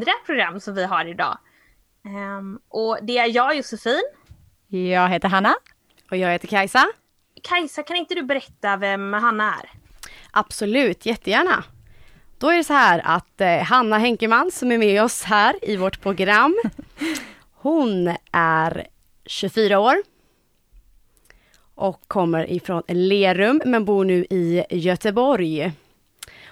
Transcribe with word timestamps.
Andra 0.00 0.12
program 0.26 0.60
som 0.60 0.74
vi 0.74 0.84
har 0.84 1.04
idag. 1.04 1.38
Ehm, 2.06 2.58
och 2.68 2.98
det 3.02 3.18
är 3.18 3.36
jag 3.36 3.56
Josefin. 3.56 4.02
Jag 4.68 5.08
heter 5.08 5.28
Hanna. 5.28 5.54
Och 6.10 6.16
jag 6.16 6.32
heter 6.32 6.48
Kajsa. 6.48 6.86
Kajsa, 7.42 7.82
kan 7.82 7.96
inte 7.96 8.14
du 8.14 8.22
berätta 8.22 8.76
vem 8.76 9.12
Hanna 9.12 9.54
är? 9.54 9.70
Absolut, 10.30 11.06
jättegärna. 11.06 11.64
Då 12.38 12.48
är 12.48 12.56
det 12.56 12.64
så 12.64 12.72
här 12.72 13.02
att 13.04 13.40
eh, 13.40 13.58
Hanna 13.58 13.98
Henkeman 13.98 14.50
som 14.50 14.72
är 14.72 14.78
med 14.78 15.02
oss 15.02 15.22
här 15.22 15.54
i 15.62 15.76
vårt 15.76 16.00
program, 16.00 16.56
hon 17.52 18.14
är 18.32 18.86
24 19.26 19.78
år 19.78 19.96
och 21.74 22.00
kommer 22.08 22.50
ifrån 22.50 22.82
Lerum 22.88 23.62
men 23.64 23.84
bor 23.84 24.04
nu 24.04 24.26
i 24.30 24.64
Göteborg. 24.70 25.72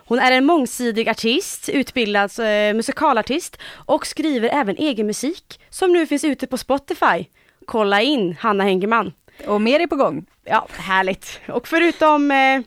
Hon 0.09 0.19
är 0.19 0.33
en 0.33 0.47
mångsidig 0.47 1.09
artist, 1.09 1.69
utbildad 1.69 2.31
eh, 2.39 2.75
musikalartist 2.75 3.59
och 3.73 4.07
skriver 4.07 4.49
även 4.49 4.77
egen 4.77 5.07
musik 5.07 5.61
som 5.71 5.93
nu 5.93 6.07
finns 6.07 6.25
ute 6.25 6.47
på 6.47 6.59
Spotify. 6.59 7.27
Kolla 7.67 8.03
in 8.03 8.37
Hanna 8.41 8.65
Henkeman. 8.65 9.13
Och 9.47 9.61
mer 9.61 9.81
är 9.81 9.87
på 9.87 9.97
gång. 9.97 10.27
Ja, 10.45 10.67
härligt. 10.73 11.41
Och 11.49 11.69
förutom 11.69 12.31
eh, 12.31 12.61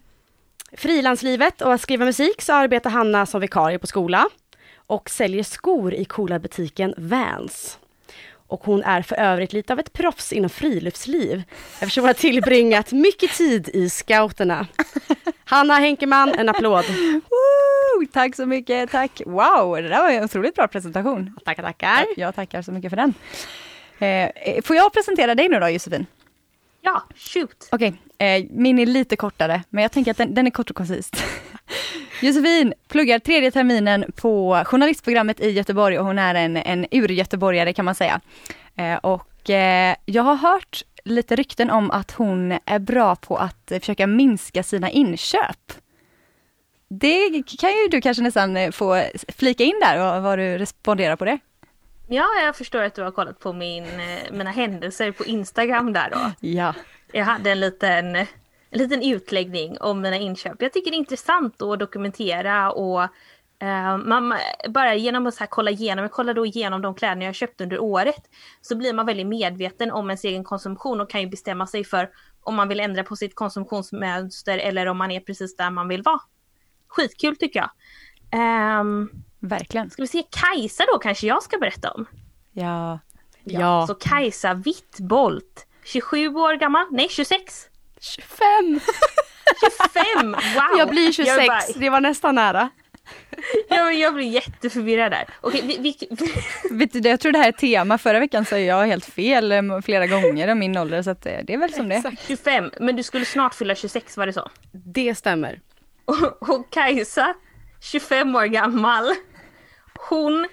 frilanslivet 0.77 1.61
och 1.61 1.73
att 1.73 1.81
skriva 1.81 2.05
musik 2.05 2.41
så 2.41 2.53
arbetar 2.53 2.89
Hanna 2.89 3.25
som 3.25 3.41
vikarie 3.41 3.79
på 3.79 3.87
skola 3.87 4.29
och 4.75 5.09
säljer 5.09 5.43
skor 5.43 5.93
i 5.93 6.05
coola 6.05 6.39
butiken 6.39 6.93
Vans. 6.97 7.79
Och 8.51 8.63
hon 8.63 8.83
är 8.83 9.01
för 9.01 9.15
övrigt 9.15 9.53
lite 9.53 9.73
av 9.73 9.79
ett 9.79 9.93
proffs 9.93 10.33
inom 10.33 10.49
friluftsliv 10.49 11.43
eftersom 11.79 12.01
hon 12.01 12.07
har 12.07 12.13
tillbringat 12.13 12.91
mycket 12.91 13.31
tid 13.31 13.69
i 13.73 13.89
scouterna. 13.89 14.67
Hanna 15.45 15.75
Henkeman, 15.75 16.29
en 16.29 16.49
applåd. 16.49 16.85
Woo! 17.29 18.05
Tack 18.13 18.35
så 18.35 18.45
mycket, 18.45 18.91
tack. 18.91 19.21
Wow, 19.25 19.75
det 19.75 19.87
där 19.87 20.01
var 20.01 20.09
en 20.09 20.23
otroligt 20.23 20.55
bra 20.55 20.67
presentation. 20.67 21.37
Tackar, 21.45 21.63
tackar. 21.63 22.05
Jag 22.17 22.35
tackar 22.35 22.61
så 22.61 22.71
mycket 22.71 22.89
för 22.89 22.97
den. 22.97 23.13
Eh, 23.99 24.61
får 24.63 24.75
jag 24.75 24.93
presentera 24.93 25.35
dig 25.35 25.49
nu 25.49 25.59
då 25.59 25.69
Josefin? 25.69 26.05
Ja, 26.81 27.03
shoot! 27.15 27.69
Okej, 27.71 28.01
eh, 28.17 28.45
min 28.49 28.79
är 28.79 28.85
lite 28.85 29.15
kortare, 29.15 29.63
men 29.69 29.81
jag 29.81 29.91
tänker 29.91 30.11
att 30.11 30.17
den, 30.17 30.33
den 30.33 30.47
är 30.47 30.51
kort 30.51 30.69
och 30.69 30.75
koncist. 30.75 31.23
Josefin 32.21 32.73
pluggar 32.87 33.19
tredje 33.19 33.51
terminen 33.51 34.05
på 34.15 34.63
journalistprogrammet 34.65 35.39
i 35.39 35.49
Göteborg 35.49 35.99
och 35.99 36.05
hon 36.05 36.19
är 36.19 36.35
en, 36.35 36.57
en 36.57 36.85
ur-göteborgare 36.91 37.73
kan 37.73 37.85
man 37.85 37.95
säga. 37.95 38.21
Eh, 38.75 38.95
och 38.95 39.49
eh, 39.49 39.95
jag 40.05 40.23
har 40.23 40.35
hört 40.35 40.83
lite 41.03 41.35
rykten 41.35 41.69
om 41.69 41.91
att 41.91 42.11
hon 42.11 42.51
är 42.65 42.79
bra 42.79 43.15
på 43.15 43.37
att 43.37 43.71
försöka 43.79 44.07
minska 44.07 44.63
sina 44.63 44.89
inköp. 44.89 45.73
Det 46.89 47.43
kan 47.59 47.69
ju 47.69 47.87
du 47.91 48.01
kanske 48.01 48.23
nästan 48.23 48.71
få 48.71 49.03
flika 49.37 49.63
in 49.63 49.79
där 49.81 50.17
och 50.17 50.23
vad 50.23 50.39
du 50.39 50.57
responderar 50.57 51.15
på 51.15 51.25
det. 51.25 51.39
Ja, 52.07 52.25
jag 52.43 52.55
förstår 52.55 52.81
att 52.81 52.95
du 52.95 53.03
har 53.03 53.11
kollat 53.11 53.39
på 53.39 53.53
min, 53.53 53.83
eh, 53.83 54.31
mina 54.31 54.51
händelser 54.51 55.11
på 55.11 55.25
Instagram 55.25 55.93
där 55.93 56.09
då. 56.11 56.47
Ja. 56.47 56.73
Jag 57.11 57.25
hade 57.25 57.51
en 57.51 57.59
liten, 57.59 58.25
en 58.71 58.79
liten 58.79 59.03
utläggning 59.03 59.77
om 59.79 60.01
mina 60.01 60.17
inköp. 60.17 60.61
Jag 60.61 60.73
tycker 60.73 60.91
det 60.91 60.95
är 60.95 60.99
intressant 60.99 61.61
att 61.61 61.79
dokumentera 61.79 62.71
och 62.71 63.03
eh, 63.59 63.97
man, 63.97 64.33
bara 64.69 64.95
genom 64.95 65.27
att 65.27 65.33
så 65.33 65.39
här 65.39 65.47
kolla 65.47 65.71
igenom, 65.71 66.03
jag 66.03 66.11
kollade 66.11 66.39
då 66.39 66.45
igenom 66.45 66.81
de 66.81 66.95
kläderna 66.95 67.25
jag 67.25 67.35
köpt 67.35 67.61
under 67.61 67.79
året, 67.79 68.29
så 68.61 68.75
blir 68.75 68.93
man 68.93 69.05
väldigt 69.05 69.27
medveten 69.27 69.91
om 69.91 70.09
ens 70.09 70.23
egen 70.23 70.43
konsumtion 70.43 71.01
och 71.01 71.09
kan 71.09 71.21
ju 71.21 71.27
bestämma 71.27 71.67
sig 71.67 71.83
för 71.83 72.09
om 72.43 72.55
man 72.55 72.67
vill 72.67 72.79
ändra 72.79 73.03
på 73.03 73.15
sitt 73.15 73.35
konsumtionsmönster 73.35 74.57
eller 74.57 74.85
om 74.85 74.97
man 74.97 75.11
är 75.11 75.19
precis 75.19 75.55
där 75.55 75.69
man 75.69 75.87
vill 75.87 76.01
vara. 76.01 76.19
Skitkul 76.87 77.35
tycker 77.35 77.59
jag. 77.59 77.69
Ehm, 78.31 79.09
Verkligen. 79.39 79.89
ska 79.89 80.01
vi 80.01 80.07
se, 80.07 80.23
Kajsa 80.29 80.83
då 80.93 80.99
kanske 80.99 81.27
jag 81.27 81.43
ska 81.43 81.57
berätta 81.57 81.91
om. 81.91 82.05
Ja. 82.51 82.99
Ja. 83.43 83.87
Så 83.87 83.95
Kajsa 83.95 84.53
Wittbolt, 84.53 85.67
27 85.83 86.27
år 86.27 86.53
gammal, 86.53 86.85
nej 86.91 87.07
26. 87.09 87.70
25! 88.01 88.79
25! 89.93 90.31
Wow! 90.31 90.77
Jag 90.77 90.89
blir 90.89 91.11
26, 91.11 91.37
Jag, 91.37 91.47
bara, 91.47 91.61
det 91.75 91.89
var 91.89 92.01
nästan 92.01 92.35
nära. 92.35 92.69
jag, 93.69 93.93
jag 93.93 94.13
blir 94.13 94.27
jätteförvirrad 94.27 95.11
där. 95.11 95.27
Okej, 95.41 95.61
vi, 95.65 95.77
vi, 95.77 96.17
Vet 96.71 96.93
du, 96.93 97.09
jag 97.09 97.19
tror 97.19 97.31
det 97.31 97.37
här 97.39 97.47
är 97.47 97.51
tema. 97.51 97.97
Förra 97.97 98.19
veckan 98.19 98.45
sa 98.45 98.57
jag 98.57 98.85
helt 98.87 99.05
fel 99.05 99.51
eh, 99.51 99.61
flera 99.85 100.07
gånger 100.07 100.47
om 100.51 100.59
min 100.59 100.77
ålder, 100.77 101.01
så 101.01 101.09
att 101.09 101.25
eh, 101.25 101.37
det 101.43 101.53
är 101.53 101.57
väl 101.57 101.73
som 101.73 101.89
det 101.89 101.95
är. 101.95 102.15
25, 102.27 102.71
men 102.79 102.95
du 102.95 103.03
skulle 103.03 103.25
snart 103.25 103.53
fylla 103.53 103.75
26, 103.75 104.17
var 104.17 104.25
det 104.25 104.33
så? 104.33 104.49
Det 104.71 105.15
stämmer. 105.15 105.59
Och, 106.05 106.49
och 106.49 106.69
Kajsa, 106.69 107.33
25 107.81 108.35
år 108.35 108.45
gammal, 108.45 109.13
hon 110.09 110.47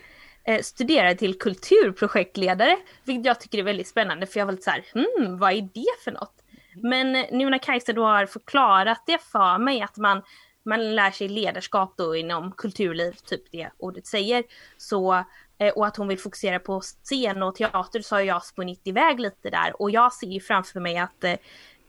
eh, 0.47 0.61
studerar 0.63 1.15
till 1.15 1.39
kulturprojektledare, 1.39 2.77
vilket 3.05 3.27
jag 3.27 3.41
tycker 3.41 3.59
är 3.59 3.63
väldigt 3.63 3.89
spännande 3.89 4.27
för 4.27 4.39
jag 4.41 4.47
var 4.47 4.53
lite 4.53 4.65
så 4.65 4.71
här, 4.71 4.85
hmm, 4.93 5.39
vad 5.39 5.53
är 5.53 5.63
det 5.75 6.05
för 6.05 6.13
något? 6.13 6.35
Men 6.75 7.17
eh, 7.17 7.27
nu 7.33 7.51
när 7.51 7.59
Kajsa 7.59 7.93
då 7.93 8.05
har 8.05 8.27
förklarat 8.27 9.03
det 9.07 9.19
för 9.23 9.59
mig 9.59 9.83
att 9.83 9.97
man, 9.97 10.23
man 10.65 10.95
lär 10.95 11.11
sig 11.11 11.29
ledarskap 11.29 11.95
då 11.97 12.17
inom 12.17 12.53
kulturliv, 12.53 13.13
typ 13.13 13.53
det 13.53 13.71
ordet 13.79 14.07
säger, 14.07 14.45
så 14.77 15.25
eh, 15.59 15.73
och 15.75 15.87
att 15.87 15.97
hon 15.97 16.09
vill 16.09 16.19
fokusera 16.19 16.59
på 16.59 16.81
scen 16.81 17.43
och 17.43 17.55
teater 17.55 18.01
så 18.01 18.15
har 18.15 18.21
jag 18.21 18.45
spunnit 18.45 18.81
iväg 18.85 19.21
lite 19.21 19.51
där 19.51 19.83
och 19.83 19.91
jag 19.91 20.13
ser 20.13 20.27
ju 20.27 20.41
framför 20.41 20.81
mig 20.81 20.99
att 20.99 21.25
eh, 21.25 21.37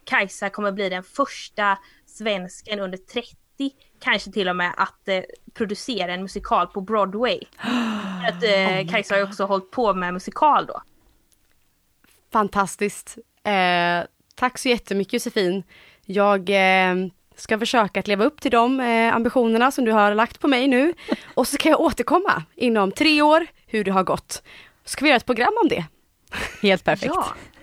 Kajsa 0.04 0.50
kommer 0.50 0.72
bli 0.72 0.88
den 0.88 1.02
första 1.02 1.78
svensken 2.06 2.80
under 2.80 2.98
30, 2.98 3.36
kanske 4.00 4.32
till 4.32 4.48
och 4.48 4.56
med 4.56 4.74
att 4.76 5.08
eh, 5.08 5.22
producera 5.54 6.14
en 6.14 6.22
musikal 6.22 6.66
på 6.66 6.80
Broadway. 6.80 7.40
För 8.20 8.28
att 8.28 8.42
eh, 8.42 8.92
Kajsa 8.92 9.14
har 9.14 9.18
ju 9.18 9.26
också 9.26 9.44
hållit 9.44 9.70
på 9.70 9.94
med 9.94 10.14
musikal 10.14 10.66
då. 10.66 10.82
Fantastiskt. 12.32 13.18
Eh, 13.42 14.04
tack 14.40 14.58
så 14.58 14.68
jättemycket 14.68 15.12
Josefin. 15.12 15.62
Jag 16.06 16.50
eh, 16.50 16.94
ska 17.36 17.58
försöka 17.58 18.00
att 18.00 18.08
leva 18.08 18.24
upp 18.24 18.40
till 18.40 18.50
de 18.50 18.80
eh, 18.80 19.14
ambitionerna 19.14 19.70
som 19.70 19.84
du 19.84 19.92
har 19.92 20.14
lagt 20.14 20.40
på 20.40 20.48
mig 20.48 20.68
nu. 20.68 20.94
Och 21.34 21.46
så 21.46 21.56
kan 21.56 21.70
jag 21.70 21.80
återkomma 21.80 22.42
inom 22.54 22.92
tre 22.92 23.22
år 23.22 23.46
hur 23.66 23.84
det 23.84 23.90
har 23.90 24.02
gått. 24.02 24.42
Ska 24.84 25.04
vi 25.04 25.08
göra 25.08 25.16
ett 25.16 25.26
program 25.26 25.52
om 25.62 25.68
det. 25.68 25.84
Helt 26.62 26.84
perfekt. 26.84 27.14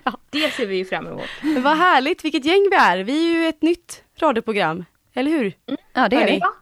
Ja, 0.04 0.18
det 0.30 0.52
ser 0.52 0.66
vi 0.68 0.76
ju 0.76 0.86
fram 0.86 1.08
emot. 1.08 1.30
Men 1.42 1.64
vad 1.64 1.78
härligt, 1.78 2.26
vilket 2.26 2.46
gäng 2.46 2.68
vi 2.72 2.76
är. 2.76 2.98
Vi 2.98 3.28
är 3.28 3.40
ju 3.40 3.48
ett 3.48 3.62
nytt 3.62 4.04
radioprogram, 4.20 4.86
eller 5.14 5.32
hur? 5.32 5.54
Ja, 5.94 6.10
det 6.10 6.16
är 6.16 6.26
vi. 6.26 6.38
Ja. 6.38 6.54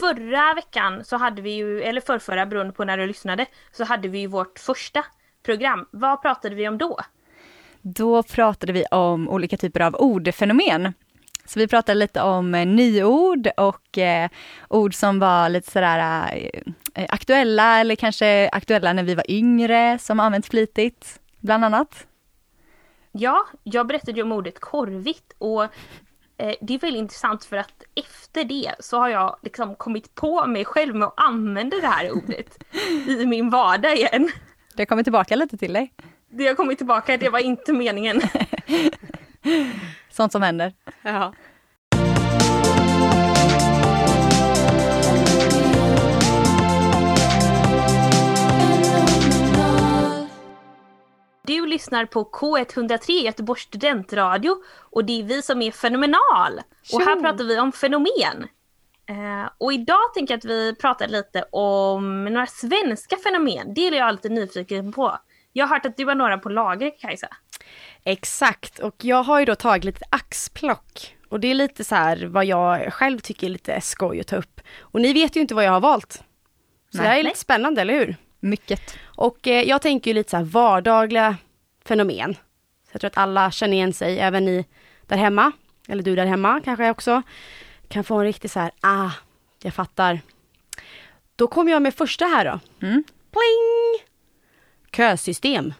Förra 0.00 0.54
veckan 0.54 1.04
så 1.04 1.16
hade 1.16 1.42
vi 1.42 1.50
ju, 1.50 1.82
eller 1.82 2.00
förrförra 2.00 2.46
beroende 2.46 2.72
på 2.72 2.84
när 2.84 2.98
du 2.98 3.06
lyssnade, 3.06 3.46
så 3.72 3.84
hade 3.84 4.08
vi 4.08 4.18
ju 4.18 4.26
vårt 4.26 4.58
första 4.58 5.04
program. 5.42 5.86
Vad 5.90 6.22
pratade 6.22 6.54
vi 6.54 6.68
om 6.68 6.78
då? 6.78 7.00
Då 7.82 8.22
pratade 8.22 8.72
vi 8.72 8.84
om 8.90 9.28
olika 9.28 9.56
typer 9.56 9.80
av 9.80 9.94
ordfenomen. 9.94 10.92
Så 11.44 11.58
vi 11.58 11.68
pratade 11.68 11.98
lite 11.98 12.22
om 12.22 12.54
eh, 12.54 12.66
nyord 12.66 13.48
och 13.56 13.98
eh, 13.98 14.30
ord 14.68 14.94
som 14.94 15.18
var 15.18 15.48
lite 15.48 15.70
sådär 15.70 16.30
eh, 16.94 17.06
aktuella 17.08 17.80
eller 17.80 17.96
kanske 17.96 18.48
aktuella 18.52 18.92
när 18.92 19.02
vi 19.02 19.14
var 19.14 19.30
yngre 19.30 19.98
som 19.98 20.20
används 20.20 20.48
flitigt, 20.48 21.20
bland 21.40 21.64
annat. 21.64 22.06
Ja, 23.12 23.46
jag 23.62 23.86
berättade 23.86 24.12
ju 24.12 24.22
om 24.22 24.32
ordet 24.32 24.60
korvigt 24.60 25.32
och 25.38 25.62
eh, 25.62 26.54
det 26.60 26.74
är 26.74 26.78
väldigt 26.78 27.00
intressant 27.00 27.44
för 27.44 27.56
att 27.56 27.82
efter 27.94 28.44
det 28.44 28.74
så 28.80 28.98
har 28.98 29.08
jag 29.08 29.36
liksom 29.42 29.74
kommit 29.74 30.14
på 30.14 30.46
mig 30.46 30.64
själv 30.64 30.94
med 30.94 31.08
att 31.08 31.20
använda 31.20 31.76
det 31.80 31.86
här 31.86 32.12
ordet 32.12 32.64
i 33.06 33.26
min 33.26 33.50
vardag 33.50 33.96
igen. 33.96 34.30
Det 34.74 34.86
kommer 34.86 35.02
tillbaka 35.02 35.36
lite 35.36 35.56
till 35.56 35.72
dig. 35.72 35.92
Det 36.34 36.46
har 36.46 36.54
kommit 36.54 36.78
tillbaka, 36.78 37.16
det 37.16 37.28
var 37.28 37.38
inte 37.38 37.72
meningen. 37.72 38.22
Sånt 40.10 40.32
som 40.32 40.42
händer. 40.42 40.72
Ja. 41.02 41.34
lyssnar 51.72 52.06
på 52.06 52.24
K103 52.24 53.10
Göteborgs 53.10 53.62
studentradio 53.62 54.56
och 54.90 55.04
det 55.04 55.20
är 55.20 55.24
vi 55.24 55.42
som 55.42 55.62
är 55.62 55.70
Fenomenal. 55.70 56.60
Och 56.92 57.00
här 57.00 57.20
pratar 57.20 57.44
vi 57.44 57.58
om 57.58 57.72
fenomen. 57.72 58.46
Eh, 59.06 59.50
och 59.58 59.72
idag 59.72 60.14
tänker 60.14 60.34
jag 60.34 60.38
att 60.38 60.44
vi 60.44 60.74
pratar 60.74 61.08
lite 61.08 61.44
om 61.50 62.24
några 62.24 62.46
svenska 62.46 63.16
fenomen. 63.16 63.74
Det 63.74 63.88
är 63.88 63.92
jag 63.92 64.12
lite 64.12 64.28
nyfiken 64.28 64.92
på. 64.92 65.18
Jag 65.52 65.66
har 65.66 65.76
hört 65.76 65.86
att 65.86 65.96
du 65.96 66.04
har 66.04 66.14
några 66.14 66.38
på 66.38 66.48
lager 66.48 66.92
Kajsa. 67.00 67.28
Exakt, 68.04 68.78
och 68.78 68.94
jag 69.04 69.22
har 69.22 69.38
ju 69.38 69.44
då 69.44 69.54
tagit 69.54 69.84
lite 69.84 70.04
axplock. 70.10 71.16
Och 71.28 71.40
det 71.40 71.48
är 71.48 71.54
lite 71.54 71.84
så 71.84 71.94
här 71.94 72.26
vad 72.26 72.44
jag 72.44 72.92
själv 72.92 73.18
tycker 73.18 73.46
är 73.46 73.50
lite 73.50 73.80
skoj 73.80 74.20
att 74.20 74.26
ta 74.26 74.36
upp. 74.36 74.60
Och 74.80 75.00
ni 75.00 75.12
vet 75.12 75.36
ju 75.36 75.40
inte 75.40 75.54
vad 75.54 75.64
jag 75.64 75.72
har 75.72 75.80
valt. 75.80 76.12
Så 76.12 76.98
Nej. 76.98 77.02
det 77.02 77.08
här 77.08 77.18
är 77.18 77.22
lite 77.22 77.38
spännande, 77.38 77.80
eller 77.80 77.94
hur? 77.94 78.16
Mycket. 78.40 78.98
Och 79.04 79.48
eh, 79.48 79.62
jag 79.62 79.82
tänker 79.82 80.10
ju 80.10 80.14
lite 80.14 80.30
så 80.30 80.36
här 80.36 80.44
vardagliga 80.44 81.36
fenomen. 81.84 82.34
Så 82.34 82.90
jag 82.92 83.00
tror 83.00 83.08
att 83.08 83.16
alla 83.16 83.50
känner 83.50 83.74
igen 83.74 83.92
sig, 83.92 84.18
även 84.18 84.44
ni 84.44 84.64
där 85.06 85.16
hemma, 85.16 85.52
eller 85.88 86.02
du 86.02 86.16
där 86.16 86.26
hemma 86.26 86.60
kanske 86.64 86.90
också, 86.90 87.22
kan 87.88 88.04
få 88.04 88.18
en 88.18 88.24
riktig 88.24 88.50
så 88.50 88.60
här, 88.60 88.70
ah, 88.80 89.10
jag 89.62 89.74
fattar. 89.74 90.20
Då 91.36 91.46
kommer 91.46 91.72
jag 91.72 91.82
med 91.82 91.94
första 91.94 92.24
här 92.24 92.44
då. 92.44 92.86
Mm. 92.86 93.04
Pling! 93.30 94.11
Kösystem. 94.96 95.74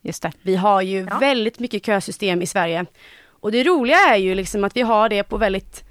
Just 0.00 0.22
det. 0.22 0.32
Vi 0.42 0.56
har 0.56 0.82
ju 0.82 1.06
Ja. 1.10 1.18
väldigt 1.18 1.58
mycket 1.58 1.86
kösystem 1.86 2.42
i 2.42 2.46
Sverige. 2.46 2.86
Och 3.26 3.52
det 3.52 3.64
roliga 3.64 3.96
är 3.98 4.16
ju 4.16 4.34
liksom 4.34 4.64
att 4.64 4.76
vi 4.76 4.80
har 4.82 5.08
det 5.08 5.22
på 5.22 5.36
väldigt 5.36 5.84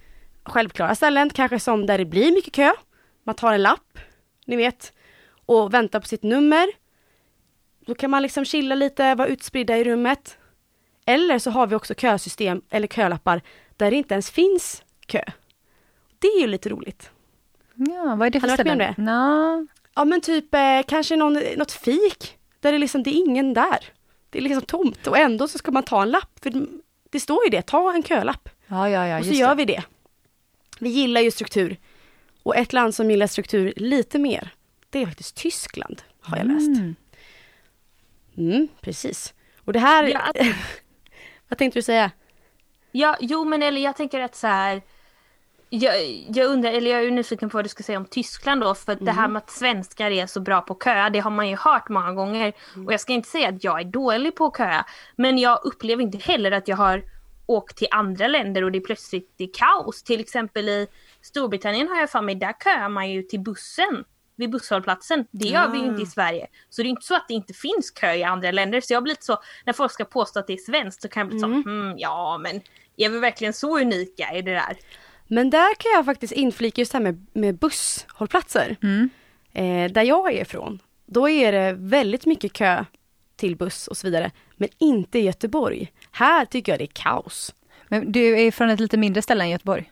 självklara 0.44 0.96
ställen, 0.96 1.30
kanske 1.30 1.60
som 1.60 1.86
där 1.86 1.98
det 1.98 2.06
blir 2.06 2.32
mycket 2.32 2.54
kö. 2.54 2.72
Man 3.24 3.36
tar 3.36 3.54
en 3.54 3.62
lapp, 3.62 4.00
ni 4.46 4.56
vet, 4.56 4.94
och 5.46 5.74
väntar 5.74 6.00
på 6.00 6.08
sitt 6.08 6.24
nummer. 6.24 6.68
Då 7.86 7.96
kan 7.96 8.10
man 8.12 8.22
liksom 8.22 8.46
chilla 8.46 8.76
lite, 8.76 9.16
vara 9.16 9.28
utspridda 9.28 9.78
i 9.78 9.84
rummet. 9.84 10.38
Eller 11.06 11.40
så 11.40 11.52
har 11.52 11.68
vi 11.68 11.76
också 11.76 11.94
kösystem, 11.94 12.62
eller 12.70 12.88
kölappar, 12.88 13.42
där 13.78 13.92
det 13.92 13.98
inte 13.98 14.14
ens 14.14 14.32
finns 14.32 14.84
kö. 15.06 15.24
Det 16.20 16.28
är 16.28 16.42
ju 16.42 16.48
lite 16.48 16.70
roligt. 16.70 17.10
Ja, 17.76 18.16
vad 18.18 18.26
är 18.28 18.30
det 18.30 18.40
för 18.40 18.48
Har 18.48 18.58
du 18.58 18.64
varit 18.64 18.78
med 18.78 18.88
om 18.88 18.94
ställen? 18.94 19.06
Nå, 19.06 19.68
Ja 19.96 20.06
men 20.06 20.22
typ 20.22 20.54
eh, 20.54 20.82
kanske 20.88 21.16
någon, 21.16 21.34
något 21.34 21.72
fik, 21.72 22.38
där 22.60 22.72
det 22.72 22.78
liksom, 22.78 23.04
det 23.04 23.10
är 23.10 23.16
ingen 23.28 23.54
där. 23.54 23.80
Det 24.30 24.38
är 24.40 24.42
liksom 24.42 24.62
tomt 24.62 25.08
och 25.08 25.18
ändå 25.18 25.48
så 25.48 25.58
ska 25.58 25.72
man 25.72 25.84
ta 25.84 26.02
en 26.02 26.12
lapp, 26.12 26.40
för 26.42 26.68
det 27.10 27.20
står 27.20 27.44
ju 27.44 27.50
det, 27.50 27.62
ta 27.62 27.94
en 27.94 28.04
kölapp. 28.04 28.50
Ja, 28.68 28.90
ja, 28.90 29.08
ja, 29.08 29.20
och 29.20 29.26
så 29.26 29.32
gör 29.32 29.50
det. 29.50 29.56
vi 29.56 29.66
det. 29.66 29.84
Vi 30.80 30.90
gillar 30.90 31.22
ju 31.22 31.32
struktur. 31.32 31.78
Och 32.44 32.56
ett 32.56 32.74
land 32.74 32.96
som 32.96 33.12
gillar 33.12 33.28
struktur 33.28 33.74
lite 33.76 34.20
mer, 34.20 34.50
det 34.90 35.02
är 35.02 35.06
faktiskt 35.06 35.36
Tyskland, 35.36 36.02
har 36.22 36.38
jag 36.38 36.48
läst. 36.48 36.68
Mm. 36.68 36.96
Mm, 38.38 38.68
precis. 38.82 39.34
Och 39.66 39.74
det 39.74 39.80
här, 39.80 40.08
Ja, 40.08 40.34
vad 41.48 41.58
tänkte 41.60 41.80
du 41.80 41.84
säga? 41.84 42.12
Ja, 42.92 43.18
jo 43.20 43.46
men 43.46 43.64
eller 43.64 43.82
jag 43.82 43.96
tänker 43.96 44.20
att 44.20 44.36
så 44.36 44.48
här. 44.48 44.82
Jag, 45.74 46.26
jag 46.28 46.48
undrar, 46.48 46.72
eller 46.72 46.92
jag 46.92 47.04
är 47.04 47.12
nyfiken 47.12 47.50
på 47.50 47.58
vad 47.58 47.66
du 47.66 47.70
ska 47.70 47.84
säga 47.84 47.98
om 47.98 48.06
Tyskland 48.06 48.62
då, 48.62 48.76
för 48.76 48.94
att 48.94 49.06
det 49.06 49.12
här 49.12 49.28
med 49.28 49.38
att 49.38 49.50
svenskar 49.50 50.12
är 50.12 50.28
så 50.28 50.40
bra 50.40 50.62
på 50.62 50.76
kö, 50.76 51.10
det 51.10 51.20
har 51.20 51.32
man 51.32 51.50
ju 51.50 51.56
hört 51.56 51.90
många 51.90 52.14
gånger. 52.14 52.54
Och 52.86 52.94
jag 52.94 53.00
ska 53.00 53.14
inte 53.14 53.30
säga 53.30 53.50
att 53.50 53.64
jag 53.64 53.80
är 53.80 53.84
dålig 53.84 54.36
på 54.36 54.52
kö, 54.52 54.84
men 55.16 55.38
jag 55.38 55.60
upplever 55.64 56.04
inte 56.04 56.18
heller 56.18 56.52
att 56.52 56.68
jag 56.68 56.78
har 56.78 57.04
åkt 57.46 57.78
till 57.78 57.88
andra 57.92 58.28
länder 58.28 58.64
och 58.64 58.72
det 58.72 58.78
är 58.78 58.84
plötsligt 58.84 59.34
det 59.38 59.44
är 59.44 59.50
kaos. 59.54 60.04
Till 60.04 60.20
exempel 60.20 60.70
i 60.70 60.88
Storbritannien 61.22 61.88
har 61.88 62.00
jag 62.00 62.10
för 62.10 62.22
mig, 62.22 62.36
där 62.36 62.54
köar 62.64 62.90
man 62.90 63.12
ju 63.12 63.24
till 63.24 63.40
bussen 63.40 64.04
vid 64.36 64.50
busshållplatsen. 64.50 65.26
Det 65.32 65.48
gör 65.48 65.68
vi 65.68 65.78
ju 65.78 65.86
inte 65.86 66.02
i 66.02 66.06
Sverige. 66.06 66.48
Så 66.70 66.82
det 66.82 66.88
är 66.88 66.90
inte 66.90 67.06
så 67.06 67.16
att 67.16 67.28
det 67.28 67.34
inte 67.34 67.54
finns 67.54 67.92
kö 67.92 68.14
i 68.14 68.24
andra 68.24 68.52
länder. 68.52 68.82
Så 68.82 68.94
jag 68.94 69.04
blir 69.04 69.12
lite 69.12 69.26
så, 69.26 69.40
när 69.66 69.74
folk 69.74 69.92
ska 69.92 70.06
påstå 70.06 70.40
att 70.40 70.48
det 70.48 70.54
är 70.54 70.58
svenskt 70.58 71.02
så 71.02 71.08
kan 71.08 71.22
jag 71.22 71.30
bli 71.30 71.40
så, 71.40 71.48
hmm, 71.48 71.94
ja 71.98 72.40
men 72.44 72.62
är 72.98 73.10
vi 73.10 73.20
verkligen 73.20 73.54
så 73.54 73.80
unika 73.80 74.34
i 74.34 74.42
det 74.42 74.54
där? 74.54 74.78
Men 75.34 75.50
där 75.50 75.76
kan 75.76 75.92
jag 75.92 76.06
faktiskt 76.06 76.34
inflika 76.34 76.82
just 76.82 76.92
det 76.92 76.98
här 76.98 77.04
med, 77.04 77.26
med 77.34 77.56
busshållplatser. 77.58 78.76
Mm. 78.84 79.10
Eh, 79.54 79.92
där 79.92 80.04
jag 80.04 80.34
är 80.34 80.42
ifrån, 80.42 80.80
då 81.06 81.30
är 81.30 81.52
det 81.52 81.74
väldigt 81.74 82.26
mycket 82.26 82.54
kö 82.54 82.86
till 83.36 83.56
buss 83.56 83.88
och 83.88 83.98
så 83.98 84.08
vidare. 84.08 84.32
Men 84.56 84.70
inte 84.78 85.20
i 85.20 85.22
Göteborg. 85.22 85.92
Här 86.12 86.46
tycker 86.46 86.72
jag 86.72 86.80
det 86.80 86.84
är 86.84 86.94
kaos. 86.94 87.56
Men 87.88 88.12
du 88.12 88.40
är 88.40 88.52
från 88.52 88.70
ett 88.70 88.80
lite 88.80 88.98
mindre 88.98 89.22
ställe 89.22 89.44
än 89.44 89.50
Göteborg? 89.50 89.92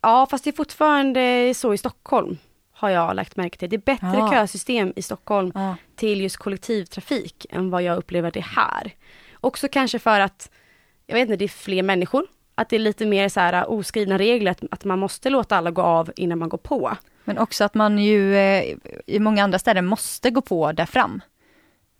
Ja, 0.00 0.26
fast 0.30 0.44
det 0.44 0.50
är 0.50 0.56
fortfarande 0.56 1.52
så 1.56 1.74
i 1.74 1.78
Stockholm, 1.78 2.38
har 2.72 2.90
jag 2.90 3.16
lagt 3.16 3.36
märke 3.36 3.58
till. 3.58 3.70
Det 3.70 3.76
är 3.76 3.78
bättre 3.78 4.06
Ja. 4.18 4.30
kösystem 4.32 4.92
i 4.96 5.02
Stockholm 5.02 5.52
Ja. 5.54 5.76
till 5.96 6.20
just 6.20 6.36
kollektivtrafik 6.36 7.46
än 7.50 7.70
vad 7.70 7.82
jag 7.82 7.98
upplever 7.98 8.30
det 8.30 8.40
här. 8.44 8.94
Också 9.40 9.68
kanske 9.68 9.98
för 9.98 10.20
att, 10.20 10.50
jag 11.06 11.14
vet 11.14 11.22
inte, 11.22 11.36
det 11.36 11.44
är 11.44 11.48
fler 11.48 11.82
människor. 11.82 12.26
Att 12.54 12.68
det 12.68 12.76
är 12.76 12.80
lite 12.80 13.06
mer 13.06 13.28
så 13.28 13.40
här 13.40 13.70
oskrivna 13.70 14.18
regler, 14.18 14.56
att, 14.70 14.84
man 14.84 14.98
måste 14.98 15.30
låta 15.30 15.56
alla 15.56 15.70
gå 15.70 15.82
av 15.82 16.12
innan 16.16 16.38
man 16.38 16.48
går 16.48 16.58
på. 16.58 16.96
Men 17.24 17.38
också 17.38 17.64
att 17.64 17.74
man 17.74 17.98
ju 17.98 18.36
eh, 18.36 18.76
i 19.06 19.18
många 19.18 19.44
andra 19.44 19.58
städer 19.58 19.82
måste 19.82 20.30
gå 20.30 20.40
på 20.40 20.72
där 20.72 20.86
fram. 20.86 21.20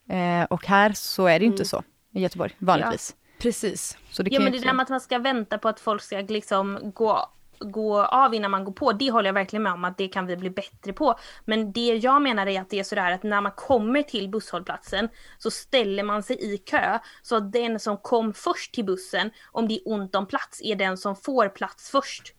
Eh, 0.08 0.44
och 0.44 0.66
här 0.66 0.92
så 0.92 1.26
är 1.26 1.38
det 1.38 1.44
ju 1.44 1.50
inte 1.50 1.62
Mm. 1.62 1.66
så 1.66 1.82
i 2.14 2.20
Göteborg, 2.20 2.54
vanligtvis. 2.58 3.16
Precis. 3.38 3.98
Så 4.10 4.22
det 4.22 4.30
Ja 4.30 4.40
men 4.40 4.52
det 4.52 4.58
där 4.58 4.72
med 4.72 4.82
att 4.82 4.88
man 4.88 5.00
ska 5.00 5.18
vänta 5.18 5.58
på 5.58 5.68
att 5.68 5.80
folk 5.80 6.02
ska 6.02 6.20
liksom 6.20 6.92
gå, 6.94 7.28
gå 7.64 8.02
av 8.04 8.34
innan 8.34 8.50
man 8.50 8.64
går 8.64 8.72
på, 8.72 8.92
det 8.92 9.10
håller 9.10 9.28
jag 9.28 9.34
verkligen 9.34 9.62
med 9.62 9.72
om 9.72 9.84
att 9.84 9.98
det 9.98 10.08
kan 10.08 10.26
vi 10.26 10.36
bli 10.36 10.50
bättre 10.50 10.92
på. 10.92 11.18
Men 11.44 11.72
det 11.72 11.94
jag 11.96 12.22
menar 12.22 12.46
är 12.46 12.60
att 12.60 12.70
det 12.70 12.78
är 12.78 12.84
sådär 12.84 13.10
att 13.12 13.22
när 13.22 13.40
man 13.40 13.52
kommer 13.52 14.02
till 14.02 14.28
busshållplatsen 14.28 15.08
så 15.38 15.50
ställer 15.50 16.02
man 16.02 16.22
sig 16.22 16.54
i 16.54 16.58
kö 16.58 16.98
så 17.22 17.36
att 17.36 17.52
den 17.52 17.80
som 17.80 17.96
kom 17.96 18.34
först 18.34 18.74
till 18.74 18.84
bussen, 18.84 19.30
om 19.52 19.68
det 19.68 19.74
är 19.74 19.80
ont 19.84 20.14
om 20.14 20.26
plats, 20.26 20.60
är 20.64 20.74
den 20.76 20.96
som 20.96 21.16
får 21.16 21.48
plats 21.48 21.90
först. 21.90 22.34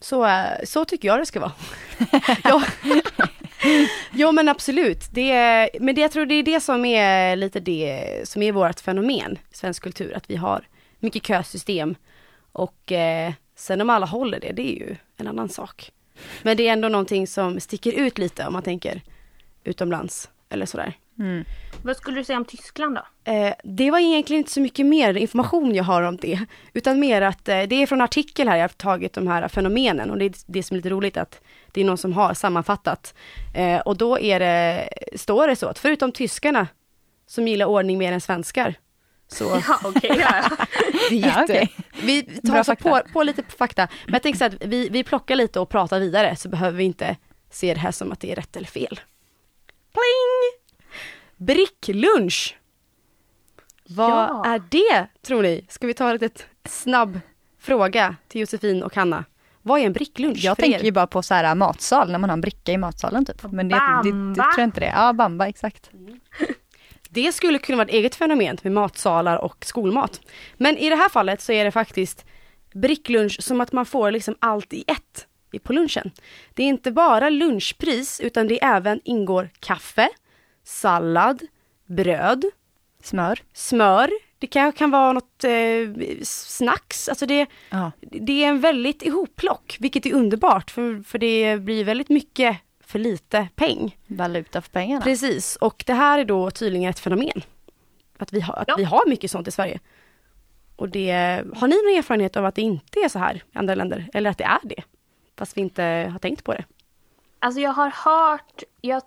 Så, 0.00 0.26
eh, 0.26 0.64
så 0.64 0.84
tycker 0.84 1.08
jag 1.08 1.18
det 1.18 1.26
ska 1.26 1.40
vara. 1.40 1.52
ja. 2.44 2.62
ja 4.12 4.32
men 4.32 4.48
absolut. 4.48 5.08
Det, 5.12 5.30
är- 5.30 5.68
men 5.80 5.94
det, 5.94 6.00
jag 6.00 6.10
tror 6.12 6.26
det 6.26 6.34
är 6.34 6.42
det 6.42 6.60
som 6.60 6.84
är 6.84 7.36
lite 7.36 7.60
det 7.60 8.20
som 8.28 8.42
är 8.42 8.52
vårt 8.52 8.80
fenomen 8.80 9.38
i 9.52 9.56
svensk 9.56 9.82
kultur. 9.82 10.16
Att 10.16 10.30
vi 10.30 10.36
har 10.36 10.68
mycket 10.98 11.26
kösystem. 11.26 11.94
Och 12.52 12.92
eh, 12.92 13.32
sen 13.54 13.80
om 13.80 13.90
alla 13.90 14.06
håller 14.06 14.40
det, 14.40 14.52
det 14.52 14.62
är 14.62 14.88
ju 14.88 14.96
en 15.16 15.28
annan 15.28 15.48
sak. 15.48 15.92
Men 16.42 16.56
det 16.56 16.68
är 16.68 16.72
ändå 16.72 16.88
någonting 16.88 17.26
som 17.26 17.60
sticker 17.60 17.92
ut 17.92 18.18
lite 18.18 18.46
om 18.46 18.52
man 18.52 18.62
tänker 18.62 19.02
utomlands 19.64 20.30
eller 20.48 20.66
sådär. 20.66 20.98
Mm. 21.18 21.44
Vad 21.82 21.96
skulle 21.96 22.16
du 22.16 22.24
säga 22.24 22.38
om 22.38 22.44
Tyskland 22.44 22.94
då? 22.94 23.32
Eh, 23.32 23.54
det 23.64 23.90
var 23.90 23.98
egentligen 23.98 24.38
inte 24.38 24.50
så 24.50 24.60
mycket 24.60 24.86
mer 24.86 25.16
information 25.16 25.74
jag 25.74 25.84
har 25.84 26.02
om 26.02 26.16
det, 26.16 26.40
utan 26.72 27.00
mer 27.00 27.22
att 27.22 27.48
eh, 27.48 27.62
det 27.62 27.82
är 27.82 27.86
från 27.86 28.00
artikel 28.00 28.48
här 28.48 28.56
jag 28.56 28.62
har 28.62 28.68
tagit 28.68 29.12
de 29.12 29.28
här 29.28 29.48
fenomenen 29.48 30.10
och 30.10 30.18
det 30.18 30.24
är 30.24 30.32
det 30.46 30.62
som 30.62 30.74
är 30.74 30.78
lite 30.78 30.90
roligt 30.90 31.16
att 31.16 31.40
det 31.72 31.80
är 31.80 31.84
någon 31.84 31.98
som 31.98 32.12
har 32.12 32.34
sammanfattat. 32.34 33.14
Eh, 33.54 33.80
och 33.80 33.96
då 33.96 34.18
är 34.18 34.40
det, 34.40 34.88
står 35.14 35.48
det 35.48 35.56
så 35.56 35.66
att 35.66 35.78
förutom 35.78 36.12
tyskarna 36.12 36.68
som 37.26 37.48
gillar 37.48 37.66
ordning 37.66 37.98
mer 37.98 38.12
än 38.12 38.20
svenskar, 38.20 38.74
så 39.28 39.62
Ja 39.68 39.78
okej, 39.84 40.16
ja, 40.20 40.44
ja. 40.50 40.66
det 41.10 41.14
är 41.16 41.20
Ja, 41.20 41.26
jätte... 41.26 41.42
okej. 41.42 41.72
Vi 42.02 42.22
tar 42.22 42.60
oss 42.60 42.66
på, 42.66 42.74
fakta. 42.76 43.12
på 43.12 43.22
lite 43.22 43.42
fakta. 43.58 43.88
Men 44.04 44.12
jag 44.12 44.22
tänker 44.22 44.38
så 44.38 44.44
att 44.44 44.54
vi, 44.64 44.88
vi 44.88 45.04
plockar 45.04 45.36
lite 45.36 45.60
och 45.60 45.68
pratar 45.68 46.00
vidare 46.00 46.36
så 46.36 46.48
behöver 46.48 46.78
vi 46.78 46.84
inte 46.84 47.16
se 47.50 47.74
det 47.74 47.80
här 47.80 47.90
som 47.90 48.12
att 48.12 48.20
det 48.20 48.32
är 48.32 48.36
rätt 48.36 48.56
eller 48.56 48.66
fel. 48.66 49.00
Pling! 49.92 50.76
Bricklunch. 51.46 52.56
Vad 53.88 54.10
Ja. 54.10 54.44
är 54.46 54.62
det 54.70 55.06
tror 55.26 55.42
ni? 55.42 55.66
Ska 55.68 55.86
vi 55.86 55.94
ta 55.94 56.06
en 56.06 56.12
litet 56.12 56.46
snabb 56.68 57.20
fråga 57.60 58.16
till 58.28 58.40
Josefin 58.40 58.82
och 58.82 58.94
Hanna. 58.96 59.24
Vad 59.62 59.80
är 59.80 59.84
en 59.86 59.92
bricklunch 59.92 60.38
Jag 60.44 60.56
tänker 60.58 60.78
er? 60.80 60.84
ju 60.84 60.92
bara 60.92 61.06
på 61.06 61.22
så 61.22 61.34
här 61.34 61.54
matsal, 61.54 62.10
när 62.12 62.18
man 62.18 62.30
har 62.30 62.34
en 62.36 62.40
bricka 62.40 62.72
i 62.72 62.78
matsalen 62.78 63.24
typ. 63.24 63.42
Men 63.42 63.68
det, 63.68 63.74
det, 63.74 64.02
det, 64.04 64.10
Bamba. 64.12 64.42
tror 64.42 64.54
jag 64.58 64.66
inte 64.66 64.80
det. 64.80 64.92
Ja, 64.96 65.12
bamba, 65.12 65.48
exakt. 65.48 65.90
Det 67.14 67.32
skulle 67.32 67.58
kunna 67.58 67.76
vara 67.76 67.86
ett 67.86 67.94
eget 67.94 68.14
fenomen 68.14 68.58
med 68.62 68.72
matsalar 68.72 69.36
och 69.36 69.64
skolmat. 69.64 70.20
Men 70.56 70.78
i 70.78 70.88
det 70.88 70.96
här 70.96 71.08
fallet 71.08 71.40
så 71.40 71.52
är 71.52 71.64
det 71.64 71.70
faktiskt 71.70 72.24
bricklunch 72.74 73.42
som 73.42 73.60
att 73.60 73.72
man 73.72 73.86
får 73.86 74.10
liksom 74.10 74.36
allt 74.38 74.72
i 74.72 74.84
ett 74.86 75.26
på 75.62 75.72
lunchen. 75.72 76.10
Det 76.54 76.62
är 76.62 76.66
inte 76.66 76.92
bara 76.92 77.30
lunchpris 77.30 78.20
utan 78.20 78.48
det 78.48 78.64
även 78.64 79.00
ingår 79.04 79.50
kaffe, 79.60 80.08
sallad, 80.64 81.42
bröd, 81.86 82.44
Smör. 83.02 83.42
smör. 83.52 84.10
Det 84.38 84.46
kan, 84.46 84.72
kan 84.72 84.90
vara 84.90 85.12
något 85.12 85.44
eh, 85.44 86.20
snacks. 86.22 87.08
Alltså 87.08 87.26
det, 87.26 87.46
det 88.00 88.44
är 88.44 88.48
en 88.48 88.60
väldigt 88.60 89.02
ihopplock, 89.02 89.76
vilket 89.80 90.06
är 90.06 90.14
underbart 90.14 90.70
för, 90.70 91.02
för 91.02 91.18
det 91.18 91.56
blir 91.60 91.84
väldigt 91.84 92.08
mycket 92.08 92.58
för 92.94 92.98
lite 92.98 93.48
peng. 93.56 93.96
Valuta 94.06 94.60
för 94.62 94.70
pengarna. 94.70 95.04
Precis, 95.04 95.56
och 95.56 95.84
det 95.86 95.92
här 95.92 96.18
är 96.18 96.24
då 96.24 96.50
tydligen 96.50 96.90
ett 96.90 96.98
fenomen. 96.98 97.42
Att 98.18 98.32
vi 98.32 98.40
har, 98.40 98.54
att 98.54 98.68
Ja. 98.68 98.74
vi 98.78 98.84
har 98.84 99.08
mycket 99.08 99.30
sånt 99.30 99.48
i 99.48 99.50
Sverige. 99.50 99.80
Och 100.76 100.88
det, 100.88 101.12
har 101.56 101.68
ni 101.68 101.76
någon 101.76 101.98
erfarenhet 101.98 102.36
av 102.36 102.44
att 102.46 102.54
det 102.54 102.62
inte 102.62 102.98
är 103.00 103.08
så 103.08 103.18
här 103.18 103.34
i 103.52 103.58
andra 103.58 103.74
länder? 103.74 104.08
Eller 104.14 104.30
att 104.30 104.38
det 104.38 104.44
är 104.44 104.58
det? 104.62 104.82
Fast 105.36 105.56
vi 105.56 105.60
inte 105.60 106.08
har 106.12 106.18
tänkt 106.18 106.44
på 106.44 106.52
det. 106.52 106.64
Alltså 107.38 107.60
jag 107.60 107.70
har 107.72 107.90
hört, 107.90 108.62
jag, 108.80 109.02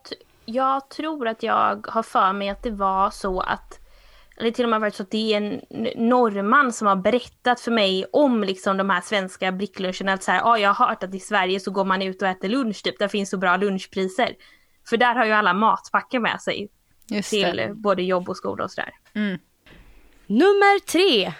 jag 0.45 0.89
tror 0.89 1.27
att 1.27 1.43
jag 1.43 1.87
har 1.87 2.03
för 2.03 2.33
mig 2.33 2.49
att 2.49 2.63
det 2.63 2.71
var 2.71 3.09
så 3.09 3.39
att 3.39 3.79
eller 4.39 4.51
till 4.51 4.65
och 4.65 4.69
med 4.69 4.79
varit 4.79 4.95
så 4.95 5.03
att 5.03 5.11
det 5.11 5.33
är 5.33 5.37
en 5.37 5.61
norrman 6.09 6.73
som 6.73 6.87
har 6.87 6.95
berättat 6.95 7.59
för 7.59 7.71
mig 7.71 8.05
om 8.11 8.43
liksom 8.43 8.77
de 8.77 8.89
här 8.89 9.01
svenska 9.01 9.51
brickluncherna. 9.51 10.13
Att 10.13 10.23
så 10.23 10.31
här, 10.31 10.41
ah, 10.43 10.57
jag 10.57 10.73
har 10.73 10.87
hört 10.87 11.03
att 11.03 11.15
i 11.15 11.19
Sverige 11.19 11.59
så 11.59 11.71
går 11.71 11.85
man 11.85 12.01
ut 12.01 12.21
och 12.21 12.27
äter 12.27 12.49
lunch 12.49 12.83
typ, 12.83 12.99
där 12.99 13.07
finns 13.07 13.29
så 13.29 13.37
bra 13.37 13.57
lunchpriser. 13.57 14.35
För 14.89 14.97
där 14.97 15.15
har 15.15 15.25
ju 15.25 15.31
alla 15.31 15.53
matpackar 15.53 16.19
med 16.19 16.41
sig 16.41 16.69
Just 17.07 17.29
till 17.29 17.57
det. 17.57 17.73
både 17.73 18.03
jobb 18.03 18.29
och 18.29 18.37
skola 18.37 18.63
och 18.63 18.71
sådär. 18.71 18.93
Mm. 19.15 19.39
Nummer 20.27 20.79
tre. 20.85 21.33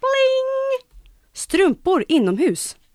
Bling! 0.00 0.90
Strumpor 1.32 2.04
inomhus. 2.08 2.76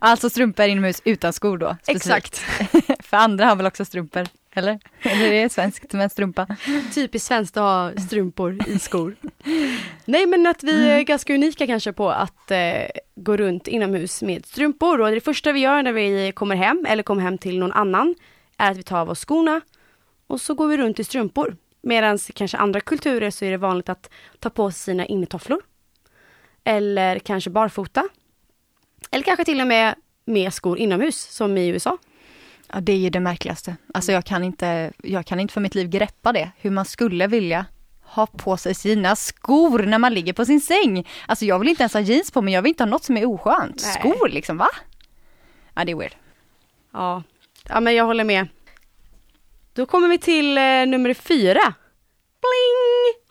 Alltså 0.00 0.30
strumpor 0.30 0.66
inomhus 0.66 1.02
utan 1.04 1.32
skor 1.32 1.58
då? 1.58 1.76
specifikt. 1.82 2.38
För 3.02 3.16
andra 3.16 3.46
har 3.46 3.56
väl 3.56 3.66
också 3.66 3.84
strumpor? 3.84 4.26
Eller? 4.54 4.80
Eller 5.02 5.32
är 5.32 5.42
det 5.42 5.52
svenskt 5.52 5.92
med 5.92 6.12
strumpa? 6.12 6.46
Typiskt 6.94 7.28
svenskt 7.28 7.56
att 7.56 7.62
ha 7.62 8.02
strumpor 8.06 8.58
i 8.66 8.78
skor. 8.78 9.16
Nej 10.04 10.26
men 10.26 10.46
att 10.46 10.62
vi 10.62 10.88
är 10.88 11.02
ganska 11.02 11.34
unika 11.34 11.66
kanske 11.66 11.92
på 11.92 12.10
att 12.10 12.50
eh, 12.50 12.84
gå 13.14 13.36
runt 13.36 13.68
inomhus 13.68 14.22
med 14.22 14.46
strumpor 14.46 15.00
och 15.00 15.10
det 15.10 15.20
första 15.20 15.52
vi 15.52 15.60
gör 15.60 15.82
när 15.82 15.92
vi 15.92 16.32
kommer 16.32 16.56
hem 16.56 16.86
eller 16.88 17.02
kommer 17.02 17.22
hem 17.22 17.38
till 17.38 17.58
någon 17.58 17.72
annan 17.72 18.14
är 18.56 18.70
att 18.70 18.76
vi 18.76 18.82
tar 18.82 18.98
av 18.98 19.10
oss 19.10 19.24
skorna 19.24 19.60
och 20.26 20.40
så 20.40 20.54
går 20.54 20.68
vi 20.68 20.76
runt 20.76 20.98
i 20.98 21.04
strumpor. 21.04 21.56
Medan 21.82 22.18
kanske 22.18 22.56
andra 22.56 22.80
kulturer 22.80 23.30
så 23.30 23.44
är 23.44 23.50
det 23.50 23.56
vanligt 23.56 23.88
att 23.88 24.10
ta 24.38 24.50
på 24.50 24.70
sig 24.70 24.80
sina 24.80 25.06
innetofflor. 25.06 25.62
Eller 26.64 27.18
kanske 27.18 27.50
barfota. 27.50 28.08
Eller 29.10 29.24
kanske 29.24 29.44
till 29.44 29.60
och 29.60 29.66
med 29.66 29.94
med 30.24 30.54
skor 30.54 30.78
inomhus 30.78 31.20
som 31.20 31.56
i 31.58 31.68
USA. 31.68 31.98
Ja, 32.72 32.80
det 32.80 32.92
är 32.92 32.96
ju 32.96 33.10
det 33.10 33.20
märkligaste. 33.20 33.76
Alltså 33.94 34.12
jag 34.12 34.24
kan 34.24 34.44
inte, 34.44 34.92
jag 35.02 35.26
kan 35.26 35.40
inte 35.40 35.54
för 35.54 35.60
mitt 35.60 35.74
liv 35.74 35.88
greppa 35.88 36.32
det. 36.32 36.50
Hur 36.56 36.70
man 36.70 36.84
skulle 36.84 37.26
vilja 37.26 37.66
ha 38.02 38.26
på 38.26 38.56
sig 38.56 38.74
sina 38.74 39.16
skor 39.16 39.78
när 39.78 39.98
man 39.98 40.14
ligger 40.14 40.32
på 40.32 40.44
sin 40.44 40.60
säng. 40.60 41.08
Alltså 41.26 41.44
jag 41.44 41.58
vill 41.58 41.68
inte 41.68 41.82
ens 41.82 41.94
ha 41.94 42.00
jeans 42.00 42.30
på 42.30 42.42
mig, 42.42 42.54
jag 42.54 42.62
vill 42.62 42.70
inte 42.70 42.82
ha 42.82 42.90
något 42.90 43.04
som 43.04 43.16
är 43.16 43.26
oskönt. 43.26 43.82
Nej. 43.84 43.94
Skor 43.94 44.28
liksom, 44.28 44.56
va? 44.56 44.68
Ja, 45.74 45.84
det 45.84 45.92
är 45.92 45.96
weird. 45.96 46.16
Ja, 46.92 47.22
ja 47.68 47.80
men 47.80 47.94
jag 47.94 48.04
håller 48.04 48.24
med. 48.24 48.48
Då 49.72 49.86
kommer 49.86 50.08
vi 50.08 50.18
till 50.18 50.58
eh, 50.58 50.62
nummer 50.62 51.14
fyra. 51.14 51.74
Bling! 52.40 53.24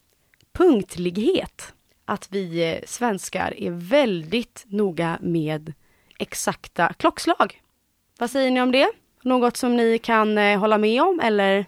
Punktlighet. 0.54 1.74
Att 2.06 2.28
vi 2.32 2.72
eh, 2.72 2.80
svenskar 2.88 3.54
är 3.58 3.72
väldigt 3.72 4.64
noga 4.68 5.18
med 5.22 5.74
exakta 6.20 6.94
klockslag. 6.94 7.62
Vad 8.20 8.30
säger 8.30 8.52
ni 8.52 8.62
om 8.62 8.72
det? 8.72 8.92
Något 9.24 9.58
som 9.58 9.76
ni 9.78 9.98
kan 10.00 10.38
eh, 10.38 10.60
hålla 10.60 10.78
med 10.78 11.02
om 11.02 11.20
eller 11.20 11.66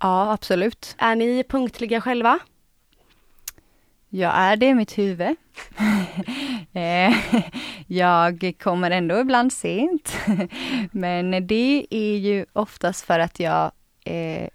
Ja, 0.00 0.32
absolut. 0.32 0.94
är 0.98 1.16
ni 1.16 1.44
punktliga 1.48 2.00
själva? 2.00 2.38
Jag 4.08 4.32
är 4.36 4.56
det 4.56 4.66
i 4.66 4.74
mitt 4.74 4.98
huvud. 4.98 5.36
Eh, 6.72 7.14
jag 7.86 8.52
kommer 8.62 8.90
ändå 8.90 9.20
ibland 9.20 9.52
sent. 9.52 10.16
Men 10.92 11.46
det 11.46 11.86
är 11.90 12.16
ju 12.16 12.46
oftast 12.52 13.04
för 13.04 13.18
att 13.18 13.40
jag, 13.40 13.72
eh, 14.04 14.48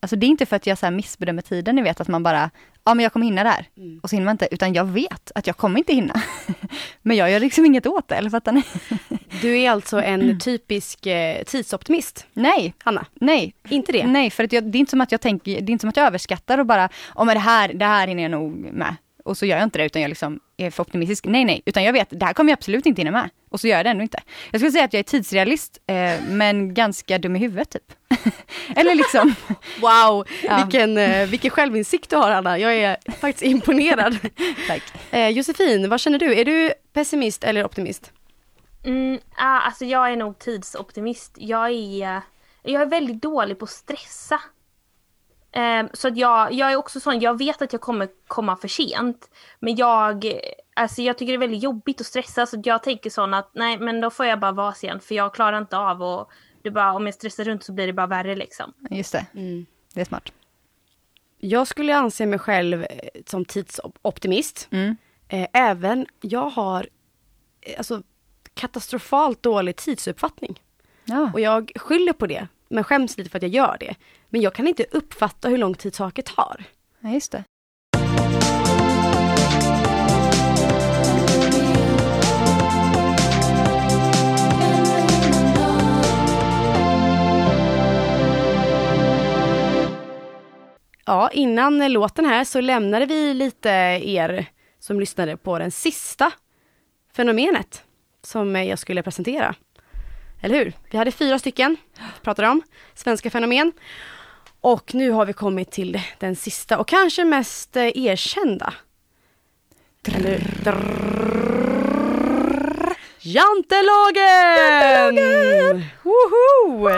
alltså 0.00 0.16
det 0.16 0.26
är 0.26 0.28
inte 0.28 0.46
för 0.46 0.56
att 0.56 0.66
jag 0.66 0.78
så 0.78 0.86
här 0.86 0.90
missbedömer 0.90 1.42
tiden, 1.42 1.76
ni 1.76 1.82
vet 1.82 2.00
att 2.00 2.08
man 2.08 2.22
bara, 2.22 2.50
ja 2.84 2.94
men 2.94 3.02
jag 3.02 3.12
kommer 3.12 3.26
hinna 3.26 3.44
där. 3.44 3.66
Mm. 3.76 4.00
Och 4.02 4.10
så 4.10 4.16
hinner 4.16 4.24
man 4.24 4.34
inte, 4.34 4.48
utan 4.50 4.72
jag 4.72 4.84
vet 4.84 5.32
att 5.34 5.46
jag 5.46 5.56
kommer 5.56 5.78
inte 5.78 5.92
hinna. 5.94 6.22
men 7.02 7.16
jag 7.16 7.30
gör 7.30 7.40
liksom 7.40 7.64
inget 7.66 7.86
åt 7.86 8.08
det, 8.08 8.14
eller 8.16 8.30
fattar 8.30 8.52
ni? 8.52 8.62
Du 9.42 9.58
är 9.58 9.70
alltså 9.70 10.00
en 10.02 10.38
typisk 10.40 11.06
eh, 11.06 11.42
tidsoptimist, 11.44 12.26
Nej, 12.32 12.74
Hanna. 12.84 13.06
nej, 13.14 13.54
Inte 13.68 13.92
det? 13.92 14.06
Nej, 14.06 14.30
för 14.30 14.44
att 14.44 14.52
jag, 14.52 14.64
det 14.64 14.78
är 14.78 14.80
inte 14.80 14.90
som 14.90 15.00
att 15.00 15.12
jag 15.12 15.20
tänker, 15.20 15.60
det 15.60 15.70
är 15.70 15.72
inte 15.72 15.80
som 15.82 15.88
att 15.90 15.96
jag 15.96 16.06
överskattar 16.06 16.58
och 16.58 16.66
bara, 16.66 16.88
om 17.08 17.26
det 17.26 17.38
här, 17.38 17.72
det 17.72 17.84
här 17.84 18.08
hinner 18.08 18.22
jag 18.22 18.30
nog 18.30 18.52
med. 18.52 18.96
Och 19.24 19.36
så 19.38 19.46
gör 19.46 19.56
jag 19.56 19.64
inte 19.64 19.78
det 19.78 19.84
utan 19.84 20.02
jag 20.02 20.08
liksom 20.08 20.40
är 20.56 20.70
för 20.70 20.82
optimistisk. 20.82 21.24
Nej, 21.24 21.44
nej, 21.44 21.62
utan 21.66 21.84
jag 21.84 21.92
vet, 21.92 22.08
det 22.10 22.24
här 22.26 22.32
kommer 22.32 22.50
jag 22.52 22.56
absolut 22.56 22.86
inte 22.86 23.00
hinna 23.00 23.10
med. 23.10 23.30
Och 23.50 23.60
så 23.60 23.68
gör 23.68 23.76
jag 23.76 23.86
det 23.86 23.90
ändå 23.90 24.02
inte. 24.02 24.20
Jag 24.50 24.60
skulle 24.60 24.72
säga 24.72 24.84
att 24.84 24.92
jag 24.92 24.98
är 24.98 25.04
tidsrealist, 25.04 25.78
eh, 25.86 26.12
men 26.28 26.74
ganska 26.74 27.18
dum 27.18 27.36
i 27.36 27.38
huvudet 27.38 27.70
typ. 27.70 27.92
Eller 28.76 28.94
liksom, 28.94 29.34
Wow, 29.80 30.26
Ja. 30.44 30.56
vilken, 30.64 30.98
eh, 30.98 31.26
vilken 31.28 31.50
självinsikt 31.50 32.10
du 32.10 32.16
har 32.16 32.30
Hanna. 32.30 32.58
Jag 32.58 32.74
är 32.74 32.96
faktiskt 33.20 33.42
imponerad. 33.44 34.18
tack. 34.68 34.82
Eh, 35.10 35.28
Josefin, 35.28 35.88
vad 35.88 36.00
känner 36.00 36.18
du? 36.18 36.34
Är 36.40 36.44
du 36.44 36.72
pessimist 36.92 37.44
eller 37.44 37.64
optimist? 37.64 38.12
Mm, 38.88 39.20
ah, 39.36 39.60
alltså 39.60 39.84
jag 39.84 40.12
är 40.12 40.16
nog 40.16 40.38
tidsoptimist. 40.38 41.34
Jag 41.38 41.70
är, 41.70 42.22
jag 42.62 42.82
är 42.82 42.86
väldigt 42.86 43.22
dålig 43.22 43.58
på 43.58 43.64
att 43.64 43.70
stressa. 43.70 44.40
Eh, 45.52 45.86
så 45.92 46.08
att 46.08 46.16
jag, 46.16 46.52
jag 46.52 46.72
är 46.72 46.76
också 46.76 47.00
sån, 47.00 47.20
jag 47.20 47.38
vet 47.38 47.62
att 47.62 47.72
jag 47.72 47.82
kommer 47.82 48.08
komma 48.26 48.56
för 48.56 48.68
sent. 48.68 49.30
Men 49.60 49.76
jag, 49.76 50.40
alltså 50.76 51.02
jag 51.02 51.18
tycker 51.18 51.32
det 51.32 51.36
är 51.36 51.48
väldigt 51.48 51.62
jobbigt 51.62 52.00
att 52.00 52.06
stressa 52.06 52.46
så 52.46 52.58
att 52.58 52.66
jag 52.66 52.82
tänker 52.82 53.10
sån 53.10 53.34
att 53.34 53.50
nej 53.54 53.78
men 53.78 54.00
då 54.00 54.10
får 54.10 54.26
jag 54.26 54.40
bara 54.40 54.52
vara 54.52 54.72
sen 54.72 55.00
för 55.00 55.14
jag 55.14 55.34
klarar 55.34 55.58
inte 55.58 55.76
av 55.76 56.02
och 56.02 56.30
det 56.62 56.70
bara, 56.70 56.92
om 56.92 57.06
jag 57.06 57.14
stressar 57.14 57.44
runt 57.44 57.64
så 57.64 57.72
blir 57.72 57.86
det 57.86 57.92
bara 57.92 58.06
värre 58.06 58.36
liksom. 58.36 58.72
Just 58.90 59.12
det, 59.12 59.26
det 59.94 60.00
är 60.00 60.04
smart. 60.04 60.32
Jag 61.38 61.66
skulle 61.66 61.96
anse 61.96 62.26
mig 62.26 62.38
själv 62.38 62.82
eh, 62.82 62.88
som 63.26 63.44
tidsoptimist. 63.44 64.68
Mm. 64.70 64.96
Eh, 65.28 65.46
även 65.52 66.06
jag 66.20 66.50
har 66.50 66.88
eh, 67.60 67.74
alltså, 67.78 68.02
katastrofalt 68.58 69.42
dålig 69.42 69.76
tidsuppfattning. 69.76 70.60
Ja, 71.04 71.30
Och 71.34 71.40
jag 71.40 71.72
skyller 71.76 72.12
på 72.12 72.26
det, 72.26 72.48
men 72.68 72.84
skäms 72.84 73.18
lite 73.18 73.30
för 73.30 73.38
att 73.38 73.42
jag 73.42 73.52
gör 73.52 73.76
det. 73.80 73.94
Men 74.28 74.40
jag 74.40 74.54
kan 74.54 74.68
inte 74.68 74.84
uppfatta 74.90 75.48
hur 75.48 75.58
lång 75.58 75.74
tid 75.74 75.94
saker 75.94 76.22
tar. 76.22 76.64
ja, 77.00 77.10
just 77.10 77.32
det. 77.32 77.44
Ja, 91.06 91.30
innan 91.32 91.92
låten 91.92 92.24
här 92.24 92.44
så 92.44 92.60
lämnade 92.60 93.06
vi 93.06 93.34
lite 93.34 93.70
er 94.04 94.46
som 94.78 95.00
lyssnade 95.00 95.36
på 95.36 95.58
den 95.58 95.70
sista 95.70 96.32
fenomenet 97.12 97.84
som 98.22 98.56
jag 98.56 98.78
skulle 98.78 99.02
presentera. 99.02 99.54
Eller 100.40 100.58
hur? 100.58 100.72
Vi 100.90 100.98
hade 100.98 101.10
fyra 101.10 101.38
stycken, 101.38 101.76
pratade 102.22 102.48
om, 102.48 102.62
svenska 102.94 103.30
fenomen. 103.30 103.72
Och 104.60 104.94
nu 104.94 105.10
har 105.10 105.26
vi 105.26 105.32
kommit 105.32 105.70
till 105.70 106.00
den 106.18 106.36
sista 106.36 106.78
och 106.78 106.88
kanske 106.88 107.24
mest 107.24 107.76
eh, 107.76 107.82
erkända. 107.94 108.74
Jantelagen! 113.20 114.44
Jantelagen! 115.14 115.84
Woho! 116.02 116.90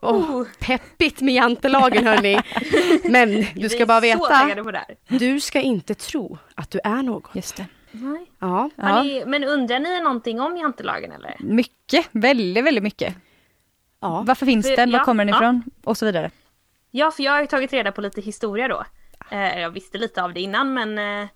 Oh, 0.00 0.44
peppigt 0.58 1.20
med 1.20 1.34
jantelagen 1.34 2.06
hörni. 2.06 2.40
Men 3.04 3.46
du 3.54 3.68
ska 3.68 3.86
bara 3.86 4.00
veta, 4.00 4.50
du 5.08 5.40
ska 5.40 5.60
inte 5.60 5.94
tro 5.94 6.38
att 6.54 6.70
du 6.70 6.80
är 6.84 7.02
något. 7.02 7.30
Just 7.32 7.56
det. 7.56 7.66
Nej. 7.94 8.30
Ja, 8.38 8.70
Ja. 8.76 9.02
Ni, 9.02 9.24
men 9.26 9.44
undrar 9.44 9.78
ni 9.80 10.00
någonting 10.00 10.40
om 10.40 10.56
jantelagen 10.56 11.12
eller? 11.12 11.36
Mycket, 11.40 12.08
väldigt, 12.12 12.64
väldigt 12.64 12.82
mycket. 12.84 13.14
ja. 14.00 14.24
Varför 14.26 14.46
finns 14.46 14.68
För- 14.68 14.76
den? 14.76 14.90
Var 14.92 14.98
ja, 14.98 15.04
kommer 15.04 15.24
den 15.24 15.34
ifrån? 15.34 15.62
Och 15.84 15.96
så 15.98 16.06
vidare. 16.06 16.30
Ja, 16.90 17.10
för 17.10 17.22
jag 17.22 17.32
har 17.32 17.40
ju 17.40 17.46
tagit 17.46 17.72
reda 17.72 17.92
på 17.92 18.00
lite 18.00 18.20
historia 18.20 18.68
då. 18.68 18.84
Eh, 19.30 19.60
jag 19.60 19.70
visste 19.70 19.98
lite 19.98 20.22
av 20.22 20.34
det 20.34 20.40
innan, 20.40 20.74
men 20.74 20.98
eh, 20.98 21.28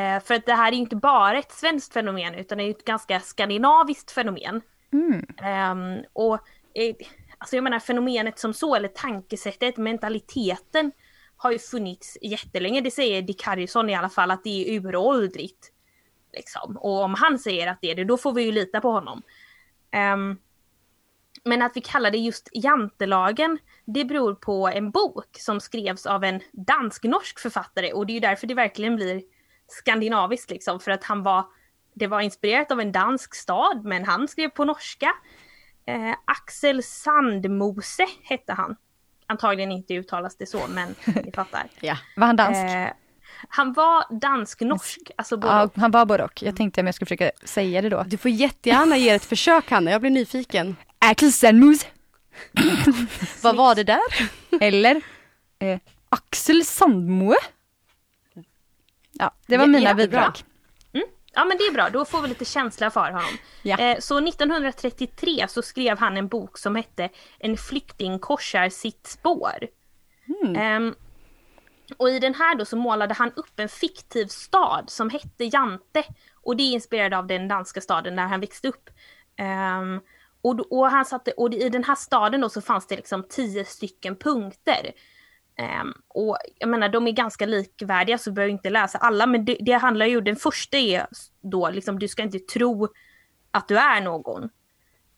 eh, 0.00 0.22
för 0.22 0.34
att 0.34 0.46
det 0.46 0.54
här 0.54 0.72
är 0.72 0.76
inte 0.76 0.96
bara 0.96 1.38
ett 1.38 1.52
svenskt 1.52 1.92
fenomen, 1.92 2.34
utan 2.34 2.58
det 2.58 2.64
är 2.64 2.70
ett 2.70 2.84
ganska 2.84 3.20
skandinaviskt 3.20 4.10
fenomen. 4.10 4.60
Mm. 4.92 5.26
Ehm, 5.42 6.04
och 6.12 6.34
eh, 6.74 6.94
alltså 7.38 7.56
jag 7.56 7.62
menar 7.64 7.78
fenomenet 7.78 8.38
som 8.38 8.54
så, 8.54 8.74
eller 8.74 8.88
tankesättet, 8.88 9.76
mentaliteten 9.76 10.92
har 11.36 11.52
ju 11.52 11.58
funnits 11.58 12.18
jättelänge. 12.22 12.80
Det 12.80 12.90
säger 12.90 13.22
Dick 13.22 13.42
Harrison 13.42 13.90
i 13.90 13.94
alla 13.94 14.08
fall, 14.08 14.30
att 14.30 14.44
det 14.44 14.68
är 14.68 14.80
uråldrigt. 14.80 15.72
Liksom. 16.32 16.76
Och 16.76 17.02
om 17.02 17.14
han 17.14 17.38
säger 17.38 17.66
att 17.66 17.78
det 17.80 17.90
är 17.90 17.94
det, 17.94 18.04
då 18.04 18.16
får 18.16 18.32
vi 18.32 18.42
ju 18.42 18.52
lita 18.52 18.80
på 18.80 18.90
honom. 18.90 19.22
Ehm, 19.90 20.38
men 21.44 21.62
att 21.62 21.76
vi 21.76 21.80
kallar 21.80 22.10
det 22.10 22.18
just 22.18 22.48
jantelagen, 22.52 23.58
det 23.84 24.04
beror 24.04 24.34
på 24.34 24.68
en 24.68 24.90
bok 24.90 25.36
som 25.38 25.60
skrevs 25.60 26.06
av 26.06 26.24
en 26.24 26.40
dansk-norsk 26.52 27.38
författare 27.38 27.92
och 27.92 28.06
det 28.06 28.12
är 28.12 28.14
ju 28.14 28.20
därför 28.20 28.46
det 28.46 28.54
verkligen 28.54 28.96
blir 28.96 29.22
skandinaviskt 29.68 30.50
liksom, 30.50 30.80
för 30.80 30.90
att 30.90 31.04
han 31.04 31.22
var, 31.22 31.44
det 31.94 32.06
var 32.06 32.20
inspirerat 32.20 32.70
av 32.70 32.80
en 32.80 32.92
dansk 32.92 33.34
stad, 33.34 33.84
men 33.84 34.04
han 34.04 34.28
skrev 34.28 34.48
på 34.48 34.64
norska. 34.64 35.12
Eh, 35.86 36.14
Axel 36.24 36.82
Sandmose 36.82 38.06
hette 38.22 38.52
han. 38.52 38.76
Antagligen 39.26 39.72
inte 39.72 39.94
uttalas 39.94 40.36
det 40.36 40.46
så, 40.46 40.66
men 40.68 40.94
ni 41.24 41.32
fattar. 41.32 41.66
ja. 41.80 41.96
Var 42.16 42.26
han 42.26 42.36
dansk? 42.36 42.60
Eh, 42.60 42.88
han 43.48 43.72
var 43.72 44.20
dansk-norsk, 44.20 44.98
alltså 45.16 45.36
både 45.36 45.52
ja, 45.52 45.70
han 45.74 45.90
var 45.90 46.06
både 46.06 46.24
och. 46.24 46.42
Jag 46.42 46.56
tänkte 46.56 46.80
om 46.80 46.86
jag 46.86 46.94
skulle 46.94 47.06
försöka 47.06 47.30
säga 47.44 47.82
det 47.82 47.88
då. 47.88 48.02
Du 48.06 48.16
får 48.16 48.30
jättegärna 48.30 48.96
ge 48.96 49.10
ett 49.10 49.24
försök 49.24 49.70
Hanna, 49.70 49.90
jag 49.90 50.00
blir 50.00 50.10
nyfiken. 50.10 50.76
Axel 50.98 51.32
Sandmus. 51.32 51.86
Vad 53.42 53.56
var 53.56 53.74
det 53.74 53.84
där? 53.84 54.00
Eller 54.60 55.00
eh, 55.58 55.78
Axel 56.08 56.64
Sandmoe. 56.64 57.36
Ja, 59.12 59.30
det 59.46 59.56
var 59.56 59.64
Ja, 59.64 59.68
mina 59.68 59.78
jättebra. 59.78 60.06
bidrag. 60.06 60.32
Ja 61.38 61.44
men 61.44 61.56
det 61.58 61.64
är 61.64 61.72
bra, 61.72 61.90
då 61.90 62.04
får 62.04 62.22
vi 62.22 62.28
lite 62.28 62.44
känsla 62.44 62.90
för 62.90 63.10
honom. 63.10 63.38
Ja. 63.62 63.78
Eh, 63.78 63.98
så 63.98 64.18
1933 64.28 65.46
så 65.48 65.62
skrev 65.62 65.98
han 65.98 66.16
en 66.16 66.28
bok 66.28 66.58
som 66.58 66.76
hette 66.76 67.08
En 67.38 67.56
flykting 67.56 68.18
korsar 68.18 68.68
sitt 68.68 69.06
spår. 69.06 69.66
Mm. 70.42 70.56
Ehm, 70.56 70.94
och 71.96 72.10
i 72.10 72.18
den 72.18 72.34
här 72.34 72.54
då 72.54 72.64
så 72.64 72.76
målade 72.76 73.14
han 73.14 73.32
upp 73.36 73.60
en 73.60 73.68
fiktiv 73.68 74.26
stad 74.26 74.84
som 74.90 75.10
hette 75.10 75.44
Jante. 75.44 76.04
Och 76.34 76.56
det 76.56 76.62
är 76.62 76.72
inspirerat 76.72 77.18
av 77.18 77.26
den 77.26 77.48
danska 77.48 77.80
staden 77.80 78.16
där 78.16 78.22
han 78.22 78.40
växte 78.40 78.68
upp. 78.68 78.90
Um, 79.80 80.00
och, 80.42 80.72
och, 80.72 80.90
han 80.90 81.04
satte, 81.04 81.30
och 81.30 81.54
i 81.54 81.68
den 81.68 81.84
här 81.84 81.94
staden 81.94 82.40
då 82.40 82.48
så 82.48 82.60
fanns 82.60 82.86
det 82.86 82.96
liksom 82.96 83.24
tio 83.28 83.64
stycken 83.64 84.16
punkter. 84.16 84.92
Um, 85.82 85.94
och 86.08 86.36
jag 86.58 86.68
menar 86.68 86.88
de 86.88 87.06
är 87.06 87.12
ganska 87.12 87.46
likvärdiga 87.46 88.18
så 88.18 88.30
du 88.30 88.34
behöver 88.34 88.52
inte 88.52 88.70
läsa 88.70 88.98
alla 88.98 89.26
men 89.26 89.44
det, 89.44 89.56
det 89.60 89.72
handlar 89.72 90.06
ju, 90.06 90.20
den 90.20 90.36
första 90.36 90.76
är 90.76 91.06
då 91.40 91.70
liksom 91.70 91.98
du 91.98 92.08
ska 92.08 92.22
inte 92.22 92.38
tro 92.38 92.88
att 93.50 93.68
du 93.68 93.78
är 93.78 94.00
någon. 94.00 94.48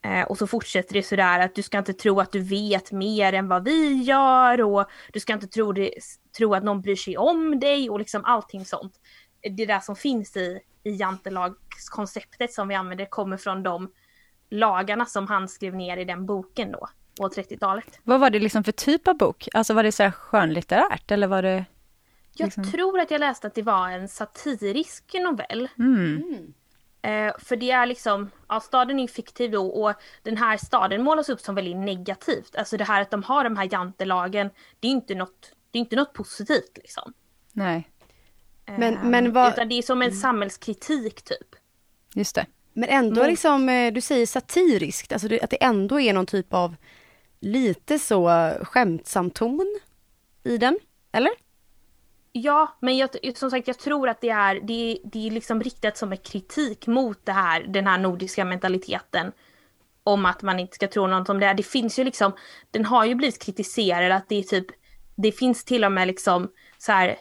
Eh, 0.08 0.24
och 0.24 0.38
så 0.38 0.46
fortsätter 0.46 0.94
det 0.94 1.02
sådär 1.02 1.40
att 1.40 1.54
du 1.54 1.62
ska 1.62 1.78
inte 1.78 1.92
tro 1.92 2.20
att 2.20 2.32
du 2.32 2.40
vet 2.40 2.92
mer 2.92 3.32
än 3.32 3.48
vad 3.48 3.64
vi 3.64 4.02
gör 4.02 4.60
och 4.60 4.86
du 5.12 5.20
ska 5.20 5.32
inte 5.32 5.46
tro, 5.46 5.72
det, 5.72 5.90
tro 6.36 6.54
att 6.54 6.64
någon 6.64 6.80
bryr 6.80 6.96
sig 6.96 7.16
om 7.18 7.60
dig 7.60 7.90
och 7.90 7.98
liksom 7.98 8.24
allting 8.24 8.64
sånt. 8.64 8.94
Det 9.56 9.66
där 9.66 9.80
som 9.80 9.96
finns 9.96 10.36
i, 10.36 10.60
i 10.84 10.90
jantelagskonceptet 10.90 12.52
som 12.52 12.68
vi 12.68 12.74
använder 12.74 13.04
kommer 13.04 13.36
från 13.36 13.62
de 13.62 13.92
lagarna 14.50 15.06
som 15.06 15.26
han 15.26 15.48
skrev 15.48 15.74
ner 15.74 15.96
i 15.96 16.04
den 16.04 16.26
boken 16.26 16.72
då, 16.72 16.88
på 17.20 17.28
30-talet. 17.28 18.00
Vad 18.04 18.20
var 18.20 18.30
det 18.30 18.38
liksom 18.38 18.64
för 18.64 18.72
typ 18.72 19.08
av 19.08 19.16
bok? 19.16 19.48
Alltså 19.52 19.74
var 19.74 19.82
det 19.82 19.92
så 19.92 20.02
här 20.02 20.10
skönlitterärt 20.10 21.10
eller 21.10 21.26
var 21.26 21.42
det? 21.42 21.64
Jag 22.32 22.46
Liksom. 22.46 22.70
tror 22.70 23.00
att 23.00 23.10
jag 23.10 23.20
läste 23.20 23.46
att 23.46 23.54
det 23.54 23.62
var 23.62 23.88
en 23.88 24.08
satirisk 24.08 25.14
novell. 25.14 25.68
Mm. 25.78 26.52
Eh, 27.02 27.33
för 27.38 27.57
det 27.57 27.71
är 27.71 27.87
liksom, 27.87 28.31
ja 28.49 28.61
staden 28.61 28.99
är 28.99 29.02
ju 29.02 29.09
fiktiv 29.09 29.50
då 29.50 29.67
och 29.69 29.95
den 30.23 30.37
här 30.37 30.57
staden 30.57 31.02
målas 31.02 31.28
upp 31.28 31.40
som 31.40 31.55
väldigt 31.55 31.76
negativt. 31.76 32.57
Alltså 32.57 32.76
det 32.76 32.85
här 32.85 33.02
att 33.02 33.11
de 33.11 33.23
har 33.23 33.45
de 33.45 33.57
här 33.57 33.69
jantelagen, 33.73 34.50
det 34.81 34.88
är 34.88 34.93
inte 34.93 35.14
något, 35.14 35.52
det 35.71 35.78
är 35.78 35.81
inte 35.81 35.97
något 35.97 36.12
positivt 36.12 36.71
liksom. 36.75 37.12
Nej, 37.52 37.90
Men- 38.67 38.95
Eh, 38.95 39.05
men 39.05 39.33
vad- 39.33 39.52
Utan 39.52 39.69
det 39.69 39.75
är 39.78 39.83
som 39.83 40.02
en 40.02 40.12
samhällskritik 40.12 41.23
typ. 41.23 41.55
just 42.14 42.35
det. 42.35 42.47
Men 42.73 42.88
ändå 42.88 43.21
Mot- 43.21 43.31
liksom, 43.31 43.69
eh, 43.69 43.93
du 43.93 44.00
säger 44.00 44.26
satiriskt, 44.26 45.12
alltså 45.12 45.28
det, 45.28 45.40
att 45.40 45.50
det 45.50 45.64
ändå 45.64 46.00
är 46.00 46.12
någon 46.12 46.26
typ 46.26 46.55
av 46.55 46.76
lite 47.40 47.99
så 47.99 48.28
skämtsam 48.62 49.31
ton 49.31 49.78
i 50.45 50.59
den, 50.59 50.78
eller? 51.12 51.33
Ja, 52.32 52.76
men 52.80 52.97
jag, 52.97 53.11
som 53.35 53.50
sagt 53.50 53.68
jag 53.68 53.78
tror 53.78 54.08
att 54.08 54.20
det 54.20 54.30
är, 54.30 54.54
det, 54.54 54.99
det 55.04 55.26
är 55.26 55.30
liksom 55.30 55.62
riktat 55.62 55.97
som 55.97 56.12
en 56.12 56.18
kritik 56.18 56.87
mot 56.87 57.26
det 57.26 57.32
här, 57.32 57.62
den 57.68 57.87
här 57.87 57.99
nordiska 57.99 58.44
mentaliteten. 58.44 59.32
Om 60.04 60.26
att 60.26 60.42
man 60.42 60.61
inte 60.61 60.75
ska 60.75 60.88
tro 60.88 61.06
något 61.06 61.28
om 61.28 61.40
det. 61.40 61.47
här. 61.47 61.54
Det 61.54 61.62
finns 61.62 61.99
ju 61.99 62.04
liksom, 62.04 62.32
den 62.70 62.85
har 62.85 63.04
ju 63.04 63.14
blivit 63.14 63.42
kritiserad 63.42 64.12
att 64.12 64.28
det 64.28 64.38
är 64.38 64.42
typ, 64.42 64.66
det 65.14 65.32
finns 65.32 65.64
till 65.64 65.85
och 65.85 65.92
med 65.92 66.06
liksom 66.06 66.49
så 66.78 66.92
här 66.92 67.16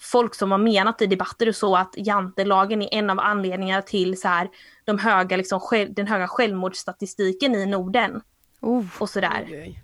folk 0.00 0.34
som 0.34 0.50
har 0.50 0.58
menat 0.58 1.02
i 1.02 1.06
debatter 1.06 1.48
och 1.48 1.56
så 1.56 1.76
att 1.76 1.94
jantelagen 1.96 2.82
är 2.82 2.94
en 2.94 3.10
av 3.10 3.20
anledningarna 3.20 3.82
till 3.82 4.20
så 4.20 4.28
här 4.28 4.50
de 4.84 4.98
höga 4.98 5.36
liksom, 5.36 5.60
den 5.90 6.06
höga 6.06 6.28
självmordsstatistiken 6.28 7.54
i 7.54 7.66
Norden 7.66 8.22
Oh, 8.60 8.86
och 8.98 9.10
sådär. 9.10 9.74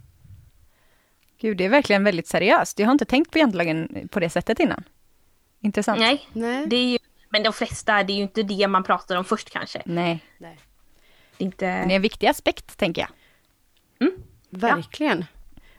Gud, 1.40 1.57
det 1.57 1.64
är 1.64 1.68
verkligen 1.68 2.04
väldigt 2.04 2.26
seriöst. 2.26 2.78
Jag 2.78 2.87
har 2.87 2.92
inte 2.92 3.04
tänkt 3.04 3.30
på 3.30 3.38
jantelagen 3.38 4.09
på 4.11 4.21
det 4.21 4.30
sättet 4.30 4.61
innan. 4.61 4.85
Intressant. 5.61 6.00
Nej, 6.00 6.29
Nej. 6.33 6.66
det 6.66 6.77
är 6.77 6.87
ju, 6.87 6.98
men 7.29 7.42
de 7.42 7.53
flesta, 7.53 8.03
det 8.03 8.12
är 8.12 8.16
ju 8.16 8.22
inte 8.22 8.42
det 8.42 8.68
man 8.68 8.83
pratar 8.83 9.16
om 9.16 9.24
först 9.24 9.51
kanske. 9.51 9.83
Nej, 9.87 10.24
Det 10.38 10.46
är 10.46 10.57
inte... 11.38 11.66
det 11.66 11.92
är 11.92 11.96
en 11.96 12.03
viktig 12.03 12.27
aspekt 12.27 12.77
tänker 12.77 13.03
jag. 13.03 13.11
Verkligen. 14.51 15.24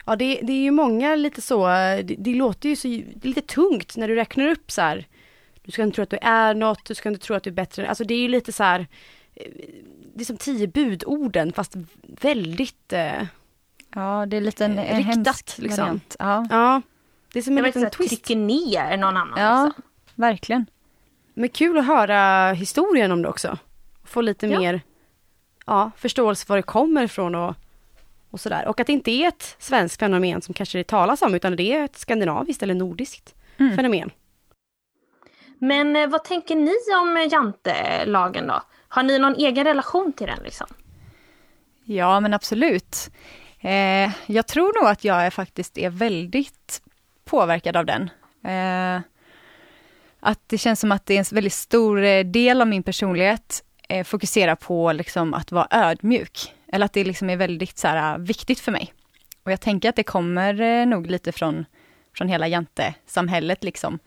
Ja, 0.05 0.15
det, 0.15 0.39
det 0.43 0.53
är 0.53 0.61
ju 0.61 0.71
många 0.71 1.15
lite 1.15 1.41
så, 1.41 1.67
det, 1.67 2.15
det 2.17 2.33
låter 2.33 2.69
ju 2.69 2.75
så, 2.75 2.87
det 2.87 3.23
är 3.23 3.27
lite 3.27 3.41
tungt 3.41 3.97
när 3.97 4.07
du 4.07 4.15
räknar 4.15 4.47
upp 4.47 4.71
så 4.71 4.81
här. 4.81 5.07
Du 5.61 5.71
ska 5.71 5.83
inte 5.83 5.95
tro 5.95 6.03
att 6.03 6.09
du 6.09 6.17
är 6.21 6.53
något, 6.53 6.85
du 6.85 6.95
ska 6.95 7.09
inte 7.09 7.25
tro 7.25 7.35
att 7.35 7.43
du 7.43 7.49
är 7.49 7.53
bättre. 7.53 7.89
Alltså 7.89 8.03
det 8.03 8.13
är 8.13 8.19
ju 8.19 8.27
lite 8.27 8.51
så 8.51 8.63
här, 8.63 8.87
eh, 9.35 9.51
det 10.13 10.21
är 10.21 10.25
som 10.25 10.37
tio 10.37 10.67
budorden 10.67 11.53
fast 11.53 11.75
väldigt, 12.21 12.93
eh, 12.93 13.21
Ja, 13.95 14.25
det 14.27 14.37
är 14.37 14.41
lite 14.41 14.65
en, 14.65 14.79
en 14.79 14.97
Riktat, 14.97 15.15
hemsk 15.15 15.57
liksom. 15.57 15.83
variant. 15.83 16.15
Ja, 16.19 16.45
ja. 16.49 16.81
Det 17.33 17.39
är 17.39 17.43
som 17.43 17.57
en 17.57 17.63
liten 17.63 17.83
inte, 17.83 17.97
twist. 17.97 18.09
trycker 18.09 18.35
ner 18.35 18.97
någon 18.97 19.17
annan. 19.17 19.39
ja 19.39 19.65
Liksom. 19.65 19.83
verkligen. 20.15 20.65
Men 21.33 21.49
kul 21.49 21.77
att 21.77 21.85
höra 21.85 22.51
historien 22.51 23.11
om 23.11 23.21
det 23.21 23.29
också. 23.29 23.57
Få 24.03 24.21
lite 24.21 24.47
Ja. 24.47 24.59
mer 24.59 24.81
ja, 25.65 25.91
förståelse 25.97 26.45
för 26.45 26.53
var 26.53 26.57
det 26.57 26.63
kommer 26.63 27.03
ifrån 27.03 27.35
och, 27.35 27.55
och 28.29 28.39
sådär. 28.39 28.67
Och 28.67 28.79
att 28.79 28.87
det 28.87 28.93
inte 28.93 29.11
är 29.11 29.27
ett 29.27 29.55
svenskt 29.59 29.99
fenomen 29.99 30.41
som 30.41 30.53
kanske 30.53 30.77
det 30.77 30.87
talas 30.87 31.21
om, 31.21 31.35
utan 31.35 31.55
det 31.55 31.73
är 31.73 31.83
ett 31.83 31.97
skandinaviskt 31.97 32.63
eller 32.63 32.73
nordiskt 32.75 33.35
Mm. 33.57 33.75
fenomen. 33.75 34.11
Men 35.59 35.95
eh, 35.95 36.07
vad 36.07 36.23
tänker 36.23 36.55
ni 36.55 36.73
om 37.01 37.17
eh, 37.17 37.31
jantelagen 37.33 38.47
då? 38.47 38.61
Har 38.87 39.03
ni 39.03 39.19
någon 39.19 39.35
egen 39.35 39.63
relation 39.65 40.13
till 40.13 40.27
den 40.27 40.39
liksom? 40.43 40.67
Ja, 41.83 42.19
men 42.19 42.33
absolut. 42.33 43.09
Eh, 43.61 44.11
jag 44.25 44.47
tror 44.47 44.81
nog 44.81 44.91
att 44.91 45.03
jag 45.03 45.25
är, 45.25 45.29
faktiskt 45.29 45.77
är 45.77 45.89
väldigt 45.89 46.81
påverkad 47.25 47.77
av 47.77 47.85
den. 47.85 48.09
Eh, 48.43 49.01
att 50.19 50.39
det 50.47 50.57
känns 50.57 50.79
som 50.79 50.91
att 50.91 51.05
det 51.05 51.13
är 51.13 51.19
en 51.19 51.25
väldigt 51.31 51.53
stor 51.53 52.03
eh, 52.03 52.23
del 52.23 52.61
av 52.61 52.67
min 52.67 52.83
personlighet 52.83 53.63
eh, 53.89 54.03
fokuserar 54.03 54.55
på 54.55 54.91
liksom 54.91 55.33
att 55.33 55.51
vara 55.51 55.67
ödmjuk. 55.71 56.53
Eller 56.71 56.85
att 56.85 56.93
det 56.93 57.03
liksom 57.03 57.29
är 57.29 57.37
väldigt 57.37 57.77
så 57.77 57.87
här, 57.87 58.17
viktigt 58.17 58.59
för 58.59 58.71
mig. 58.71 58.93
Och 59.43 59.51
jag 59.51 59.61
tänker 59.61 59.89
att 59.89 59.95
det 59.95 60.03
kommer 60.03 60.61
eh, 60.61 60.85
nog 60.85 61.07
lite 61.07 61.31
från, 61.31 61.65
från 62.17 62.29
hela 62.29 62.47
jantesamhället 62.47 63.63
liksom. 63.63 63.99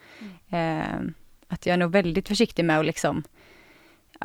Eh, 0.51 1.01
att 1.49 1.67
jag 1.67 1.75
är 1.75 1.79
nog 1.79 1.93
väldigt 1.93 2.29
försiktig 2.29 2.65
med 2.65 2.79
att 2.79 2.87
liksom 2.87 3.25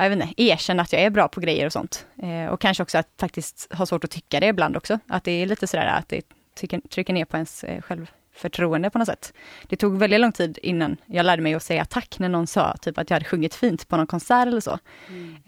jag 0.02 0.10
vet 0.10 0.22
inte, 0.22 0.42
erkänna 0.42 0.82
att 0.82 0.92
jag 0.92 1.02
är 1.02 1.10
bra 1.10 1.28
på 1.28 1.40
grejer 1.40 1.66
och 1.66 1.72
sånt. 1.72 2.06
Eh, 2.22 2.46
och 2.46 2.60
kanske 2.60 2.82
också 2.82 2.98
att 2.98 3.08
faktiskt 3.20 3.74
ha 3.74 3.86
svårt 3.86 4.04
att 4.04 4.10
tycka 4.10 4.40
det 4.40 4.46
ibland 4.46 4.76
också. 4.76 4.98
Att 5.06 5.24
det 5.24 5.32
är 5.32 5.46
lite 5.46 5.66
sådär 5.66 5.86
att 5.86 6.08
det 6.08 6.22
trycker, 6.58 6.80
trycker 6.80 7.12
ner 7.12 7.24
på 7.24 7.36
ens 7.36 7.64
eh, 7.64 7.82
självförtroende 7.82 8.90
på 8.90 8.98
något 8.98 9.08
sätt. 9.08 9.32
Det 9.68 9.76
tog 9.76 9.98
väldigt 9.98 10.20
lång 10.20 10.32
tid 10.32 10.58
innan 10.62 10.96
jag 11.06 11.26
lärde 11.26 11.42
mig 11.42 11.54
att 11.54 11.62
säga 11.62 11.84
tack 11.84 12.18
när 12.18 12.28
någon 12.28 12.46
sa 12.46 12.76
typ 12.76 12.98
att 12.98 13.10
jag 13.10 13.14
hade 13.14 13.24
sjungit 13.24 13.54
fint 13.54 13.88
på 13.88 13.96
någon 13.96 14.06
konsert 14.06 14.46
eller 14.46 14.60
så. 14.60 14.78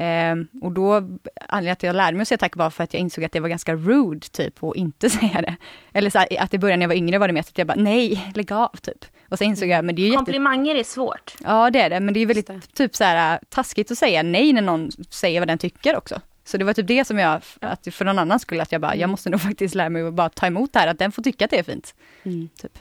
Eh, 0.03 0.63
och 0.63 0.73
då, 0.73 0.95
anledningen 0.95 1.27
till 1.51 1.71
att 1.71 1.83
jag 1.83 1.97
lärde 1.97 2.17
mig 2.17 2.23
att 2.23 2.29
säga 2.29 2.39
tack 2.39 2.57
var 2.57 2.71
för 2.71 2.85
att 2.85 2.95
jag 2.95 3.01
insåg 3.01 3.25
att 3.25 3.33
det 3.33 3.41
var 3.41 3.49
ganska 3.49 3.75
rude 3.75 4.29
typ 4.29 4.65
att 4.65 4.77
inte 4.77 5.11
säga 5.21 5.43
det. 5.43 5.57
Eller 5.93 6.11
så 6.11 6.25
att 6.39 6.55
i 6.55 6.59
början 6.59 6.79
när 6.79 6.85
jag 6.85 6.89
var 6.89 6.97
yngre 6.97 7.19
var 7.19 7.29
det 7.29 7.35
mest 7.35 7.49
att 7.49 7.59
jag 7.59 7.67
bara 7.67 7.81
nej, 7.81 8.33
lägg 8.35 8.53
av 8.53 8.77
typ. 8.77 9.05
Och 9.31 9.39
så 9.39 9.45
insåg 9.45 9.69
jag, 9.69 9.85
men 9.85 9.95
det 9.95 10.03
är 10.03 10.05
ju 10.05 10.11
jätte 10.11 10.19
Komplimanger 10.19 10.75
är 10.75 10.85
svårt. 10.85 11.35
Ja 11.45 11.71
det 11.71 11.81
är 11.81 11.91
det, 11.91 12.01
men 12.01 12.15
det 12.15 12.21
är 12.21 12.27
väldigt 12.27 12.49
Just 12.49 12.75
typ 12.75 12.97
så 12.97 13.05
här 13.05 13.41
taskigt 13.49 13.91
att 13.91 13.99
säga 13.99 14.23
nej 14.23 14.53
när 14.53 14.63
någon 14.63 14.91
säger 15.11 15.41
vad 15.41 15.49
den 15.49 15.59
tycker 15.59 15.97
också. 15.97 16.21
Så 16.45 16.59
det 16.59 16.65
var 16.65 16.73
typ 16.73 16.87
det 16.87 17.05
som 17.05 17.19
jag, 17.19 17.41
att 17.61 17.89
för 17.91 18.05
någon 18.05 18.19
annan 18.19 18.41
skulle 18.41 18.63
att 18.63 18.73
jag 18.73 18.81
bara, 18.81 18.97
jag 18.97 19.11
måste 19.11 19.31
nog 19.31 19.41
faktiskt 19.49 19.75
lära 19.75 19.89
mig 19.89 20.03
att 20.03 20.15
bara 20.15 20.29
ta 20.29 20.47
emot 20.47 20.73
det 20.73 20.79
här, 20.79 20.87
att 20.87 20.99
den 20.99 21.13
får 21.13 21.23
tycka 21.23 21.45
att 21.45 21.51
det 21.51 21.59
är 21.59 21.63
fint. 21.63 21.95
Mm. 22.23 22.49
Typ. 22.63 22.79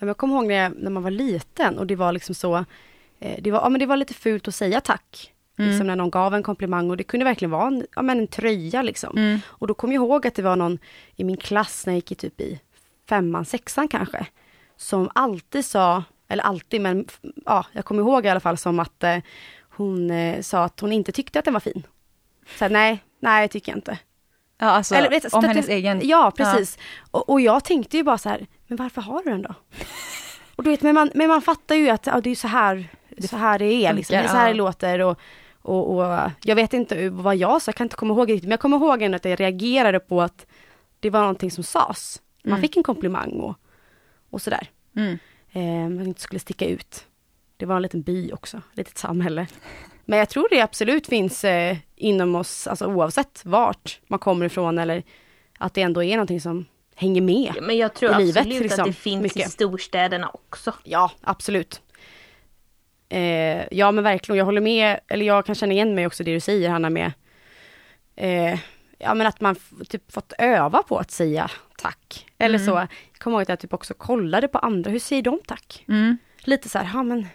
Ja, 0.00 0.06
Jag 0.06 0.16
kommer 0.16 0.34
ihåg 0.34 0.46
när, 0.46 0.54
jag, 0.54 0.72
när 0.78 0.90
man 0.90 1.02
var 1.02 1.10
liten 1.10 1.78
och 1.78 1.86
det 1.86 1.96
var 1.96 2.12
liksom 2.12 2.34
så, 2.34 2.64
eh, 3.20 3.42
det 3.42 3.50
var, 3.50 3.60
ja, 3.60 3.68
men 3.68 3.78
det 3.78 3.86
var 3.86 3.96
lite 3.96 4.14
fult 4.14 4.48
att 4.48 4.54
säga 4.54 4.80
tack. 4.80 5.32
Mm. 5.58 5.70
Liksom 5.70 5.86
när 5.86 5.96
någon 5.96 6.10
gav 6.10 6.34
en 6.34 6.42
komplimang 6.42 6.90
och 6.90 6.96
det 6.96 7.04
kunde 7.04 7.24
verkligen 7.24 7.50
vara 7.50 7.66
en, 7.66 7.86
ja, 7.96 8.02
men 8.02 8.18
en 8.18 8.26
tröja 8.26 8.82
liksom. 8.82 9.16
Mm. 9.16 9.40
Och 9.46 9.66
då 9.66 9.74
kom 9.74 9.92
jag 9.92 10.04
ihåg 10.04 10.26
att 10.26 10.34
det 10.34 10.42
var 10.42 10.56
någon 10.56 10.78
i 11.16 11.24
min 11.24 11.36
klass 11.36 11.86
när 11.86 11.92
jag 11.92 11.96
gick 11.96 12.12
i 12.12 12.14
typ 12.14 12.40
i 12.40 12.60
femman, 13.08 13.44
sexan 13.44 13.88
kanske, 13.88 14.26
som 14.82 15.10
alltid 15.14 15.64
sa, 15.64 16.04
eller 16.28 16.42
alltid 16.42 16.80
men 16.80 17.06
ja, 17.44 17.66
jag 17.72 17.84
kommer 17.84 18.02
ihåg 18.02 18.26
i 18.26 18.28
alla 18.28 18.40
fall 18.40 18.56
som 18.58 18.80
att 18.80 19.04
eh, 19.04 19.16
hon 19.76 20.10
eh, 20.10 20.40
sa 20.40 20.64
att 20.64 20.80
hon 20.80 20.92
inte 20.92 21.12
tyckte 21.12 21.38
att 21.38 21.44
den 21.44 21.54
var 21.54 21.60
fin. 21.60 21.86
Så 22.58 22.64
här, 22.64 22.70
nej, 22.70 23.04
nej 23.20 23.40
jag 23.40 23.50
tycker 23.50 23.72
jag 23.72 23.78
inte. 23.78 23.98
Ja 24.58 24.66
alltså 24.66 24.94
Eller, 24.94 25.10
vet, 25.10 25.34
om 25.34 25.44
hennes 25.44 25.68
egen... 25.68 26.00
Ja, 26.04 26.32
precis. 26.36 26.78
Och, 27.10 27.28
och 27.28 27.40
jag 27.40 27.64
tänkte 27.64 27.96
ju 27.96 28.02
bara 28.02 28.18
så 28.18 28.28
här, 28.28 28.46
men 28.66 28.76
varför 28.76 29.00
har 29.00 29.22
du 29.22 29.30
den 29.30 29.42
då? 29.42 29.54
Och 30.56 30.64
du 30.64 30.70
vet, 30.70 30.82
men 30.82 30.94
man, 30.94 31.10
men 31.14 31.28
man 31.28 31.42
fattar 31.42 31.74
ju 31.74 31.88
att 31.88 32.06
ja, 32.06 32.20
det 32.20 32.30
är 32.30 32.34
så 32.34 32.48
här, 32.48 32.88
så 33.30 33.36
här 33.36 33.58
det 33.58 33.64
är, 33.64 33.92
liksom. 33.92 34.16
det 34.16 34.22
är 34.22 34.28
så 34.28 34.36
här 34.36 34.46
ja. 34.46 34.52
det 34.52 34.58
låter. 34.58 34.98
Och, 35.00 35.18
och, 35.62 35.96
och 35.96 36.30
jag 36.42 36.56
vet 36.56 36.72
inte 36.72 37.10
vad 37.10 37.36
jag 37.36 37.62
sa, 37.62 37.68
jag 37.68 37.74
kan 37.76 37.84
inte 37.84 37.96
komma 37.96 38.14
ihåg 38.14 38.30
riktigt, 38.30 38.44
men 38.44 38.50
jag 38.50 38.60
kommer 38.60 38.76
ihåg 38.76 39.02
ändå 39.02 39.16
att 39.16 39.24
jag 39.24 39.40
reagerade 39.40 40.00
på 40.00 40.22
att 40.22 40.46
det 41.00 41.10
var 41.10 41.20
någonting 41.20 41.50
som 41.50 41.64
sades. 41.64 42.22
Man 42.44 42.52
Mm. 42.52 42.62
fick 42.62 42.76
en 42.76 42.82
komplimang 42.82 43.30
och, 43.30 43.56
och 44.32 44.42
sådär. 44.42 44.66
Mm. 44.96 45.18
Eh, 45.52 45.96
man 45.96 46.06
inte 46.06 46.20
skulle 46.20 46.38
sticka 46.38 46.66
ut. 46.66 47.04
Det 47.56 47.66
var 47.66 47.76
en 47.76 47.82
liten 47.82 48.02
by 48.02 48.32
också, 48.32 48.56
ett 48.56 48.76
litet 48.76 48.98
samhälle. 48.98 49.46
Men 50.04 50.18
jag 50.18 50.28
tror 50.28 50.48
det 50.50 50.60
absolut 50.60 51.06
finns 51.06 51.44
eh, 51.44 51.76
inom 51.96 52.34
oss, 52.34 52.66
alltså 52.66 52.86
oavsett 52.86 53.40
vart 53.44 54.00
man 54.06 54.18
kommer 54.18 54.46
ifrån 54.46 54.78
eller 54.78 55.02
att 55.58 55.74
det 55.74 55.82
ändå 55.82 56.02
är 56.02 56.16
någonting 56.16 56.40
som 56.40 56.66
hänger 56.94 57.20
med. 57.20 57.54
Men 57.62 57.76
jag 57.76 57.94
tror 57.94 58.10
i 58.10 58.14
absolut 58.14 58.46
livet, 58.46 58.62
liksom, 58.62 58.80
att 58.80 58.86
det 58.86 58.92
finns 58.92 59.20
i 59.20 59.22
mycket. 59.22 59.50
storstäderna 59.50 60.30
också. 60.34 60.74
Ja, 60.84 61.10
absolut. 61.20 61.80
Eh, 63.08 63.62
ja 63.70 63.92
men 63.92 64.04
verkligen, 64.04 64.38
jag 64.38 64.44
håller 64.44 64.60
med, 64.60 65.00
eller 65.08 65.26
jag 65.26 65.46
kan 65.46 65.54
känna 65.54 65.72
igen 65.72 65.94
mig 65.94 66.06
också 66.06 66.24
det 66.24 66.34
du 66.34 66.40
säger 66.40 66.68
Hanna 66.70 66.90
med, 66.90 67.12
eh, 68.16 68.58
ja 69.02 69.14
men 69.14 69.26
att 69.26 69.40
man 69.40 69.56
typ 69.88 70.12
fått 70.12 70.32
öva 70.38 70.82
på 70.82 70.98
att 70.98 71.10
säga 71.10 71.50
tack. 71.78 72.26
Eller 72.38 72.58
Mm. 72.58 72.66
så, 72.66 72.72
jag 72.78 72.88
kommer 73.18 73.36
ihåg 73.36 73.42
att 73.42 73.48
jag 73.48 73.58
typ 73.60 73.72
också 73.72 73.94
kollade 73.94 74.48
på 74.48 74.58
andra, 74.58 74.90
hur 74.90 74.98
säger 74.98 75.22
de 75.22 75.40
tack? 75.46 75.84
Mm. 75.88 76.16
Lite 76.38 76.68
så 76.68 76.78
här, 76.78 76.90
ja 76.94 77.02
men, 77.02 77.26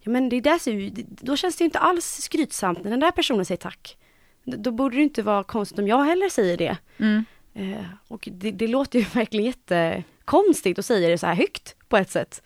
ja 0.00 0.10
men 0.10 0.28
det 0.28 0.40
där 0.40 0.58
ser 0.58 0.72
ju, 0.72 0.90
då 1.08 1.36
känns 1.36 1.56
det 1.56 1.64
inte 1.64 1.78
alls 1.78 2.06
skrytsamt 2.06 2.84
när 2.84 2.90
den 2.90 3.00
där 3.00 3.10
personen 3.10 3.44
säger 3.44 3.58
tack. 3.58 3.96
Då 4.44 4.70
borde 4.70 4.96
det 4.96 5.02
inte 5.02 5.22
vara 5.22 5.44
konstigt 5.44 5.78
om 5.78 5.88
jag 5.88 6.04
heller 6.04 6.28
säger 6.28 6.56
det. 6.56 6.76
Mm. 6.98 7.24
Eh, 7.54 7.84
och 8.08 8.28
det, 8.32 8.50
det 8.50 8.66
låter 8.68 8.98
ju 8.98 9.04
verkligen 9.14 9.46
jättekonstigt 9.46 10.78
att 10.78 10.84
säga 10.86 11.08
det 11.08 11.18
så 11.18 11.26
här 11.26 11.34
högt 11.34 11.74
på 11.88 11.96
ett 11.96 12.10
sätt. 12.10 12.42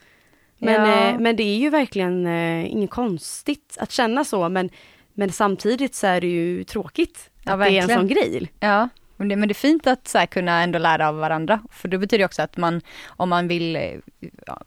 Men, 0.58 0.88
Ja. 0.90 1.08
eh, 1.10 1.18
men 1.18 1.36
det 1.36 1.42
är 1.42 1.56
ju 1.58 1.70
verkligen 1.70 2.26
eh, 2.26 2.72
inget 2.72 2.90
konstigt 2.90 3.76
att 3.80 3.92
känna 3.92 4.24
så, 4.24 4.48
men, 4.48 4.70
men 5.16 5.32
samtidigt 5.32 5.94
så 5.94 6.06
är 6.06 6.20
det 6.20 6.26
ju 6.26 6.64
tråkigt 6.64 7.30
Ja, 7.44 7.52
att 7.52 7.60
det 7.60 7.64
är 7.64 7.68
en 7.68 7.74
verkligen. 7.86 8.00
sån 8.00 8.08
grej. 8.08 8.52
Ja, 8.60 8.88
men 9.16 9.28
det, 9.28 9.36
men 9.36 9.48
det 9.48 9.52
är 9.52 9.54
fint 9.54 9.86
att 9.86 10.08
så 10.08 10.18
här, 10.18 10.26
kunna 10.26 10.62
ändå 10.62 10.78
lära 10.78 11.08
av 11.08 11.16
varandra. 11.16 11.60
För 11.70 11.88
det 11.88 11.98
betyder 11.98 12.24
också 12.24 12.42
att 12.42 12.56
man, 12.56 12.80
om 13.06 13.28
man 13.28 13.48
vill, 13.48 14.00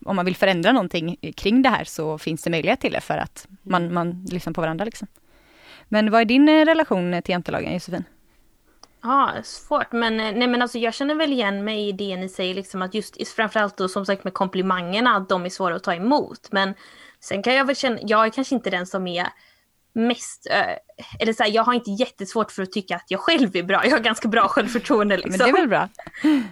om 0.05 0.15
man 0.15 0.25
vill 0.25 0.35
förändra 0.35 0.71
någonting 0.71 1.15
kring 1.35 1.61
det 1.61 1.69
här 1.69 1.83
så 1.83 2.17
finns 2.17 2.43
det 2.43 2.49
möjlighet 2.49 2.79
till 2.79 2.91
det 2.93 3.01
för 3.01 3.17
att 3.17 3.47
man, 3.63 3.93
man 3.93 4.25
lyssnar 4.31 4.53
på 4.53 4.61
varandra 4.61 4.85
liksom. 4.85 5.07
Men 5.87 6.11
vad 6.11 6.21
är 6.21 6.25
din 6.25 6.49
eh, 6.49 6.65
relation 6.65 7.21
till 7.21 7.31
jantelagen 7.31 7.73
Josefin? 7.73 8.03
Ja, 9.01 9.31
svårt. 9.43 9.91
Men, 9.91 10.19
eh, 10.19 10.31
nej, 10.31 10.47
men 10.47 10.61
alltså, 10.61 10.77
jag 10.77 10.93
känner 10.93 11.15
väl 11.15 11.31
igen 11.33 11.63
mig 11.63 11.87
i 11.87 11.91
det 11.91 12.15
ni 12.17 12.29
säger, 12.29 12.55
liksom, 12.55 12.81
att 12.81 12.93
just 12.93 13.27
framförallt 13.35 13.77
då 13.77 13.87
som 13.87 14.05
sagt 14.05 14.23
med 14.23 14.33
komplimangerna, 14.33 15.15
att 15.15 15.29
de 15.29 15.45
är 15.45 15.49
svåra 15.49 15.75
att 15.75 15.83
ta 15.83 15.93
emot. 15.93 16.47
Men 16.51 16.73
sen 17.19 17.43
kan 17.43 17.53
jag 17.55 17.65
väl 17.65 17.75
känna, 17.75 17.99
jag 18.01 18.25
är 18.25 18.29
kanske 18.29 18.55
inte 18.55 18.69
den 18.69 18.85
som 18.85 19.07
är 19.07 19.27
mest, 20.07 20.47
eh, 20.51 20.75
eller 21.19 21.33
så 21.33 21.43
här, 21.43 21.51
jag 21.51 21.63
har 21.63 21.73
inte 21.73 21.91
jättesvårt 21.91 22.51
för 22.51 22.63
att 22.63 22.71
tycka 22.71 22.95
att 22.95 23.05
jag 23.07 23.19
själv 23.19 23.55
är 23.55 23.63
bra. 23.63 23.85
Jag 23.85 23.91
har 23.91 23.99
ganska 23.99 24.27
bra 24.27 24.47
självförtroende 24.47 25.17
liksom. 25.17 25.31
Men 25.37 25.39
det 25.39 25.49
är 25.59 25.61
väl 25.61 25.67
bra? 25.69 25.89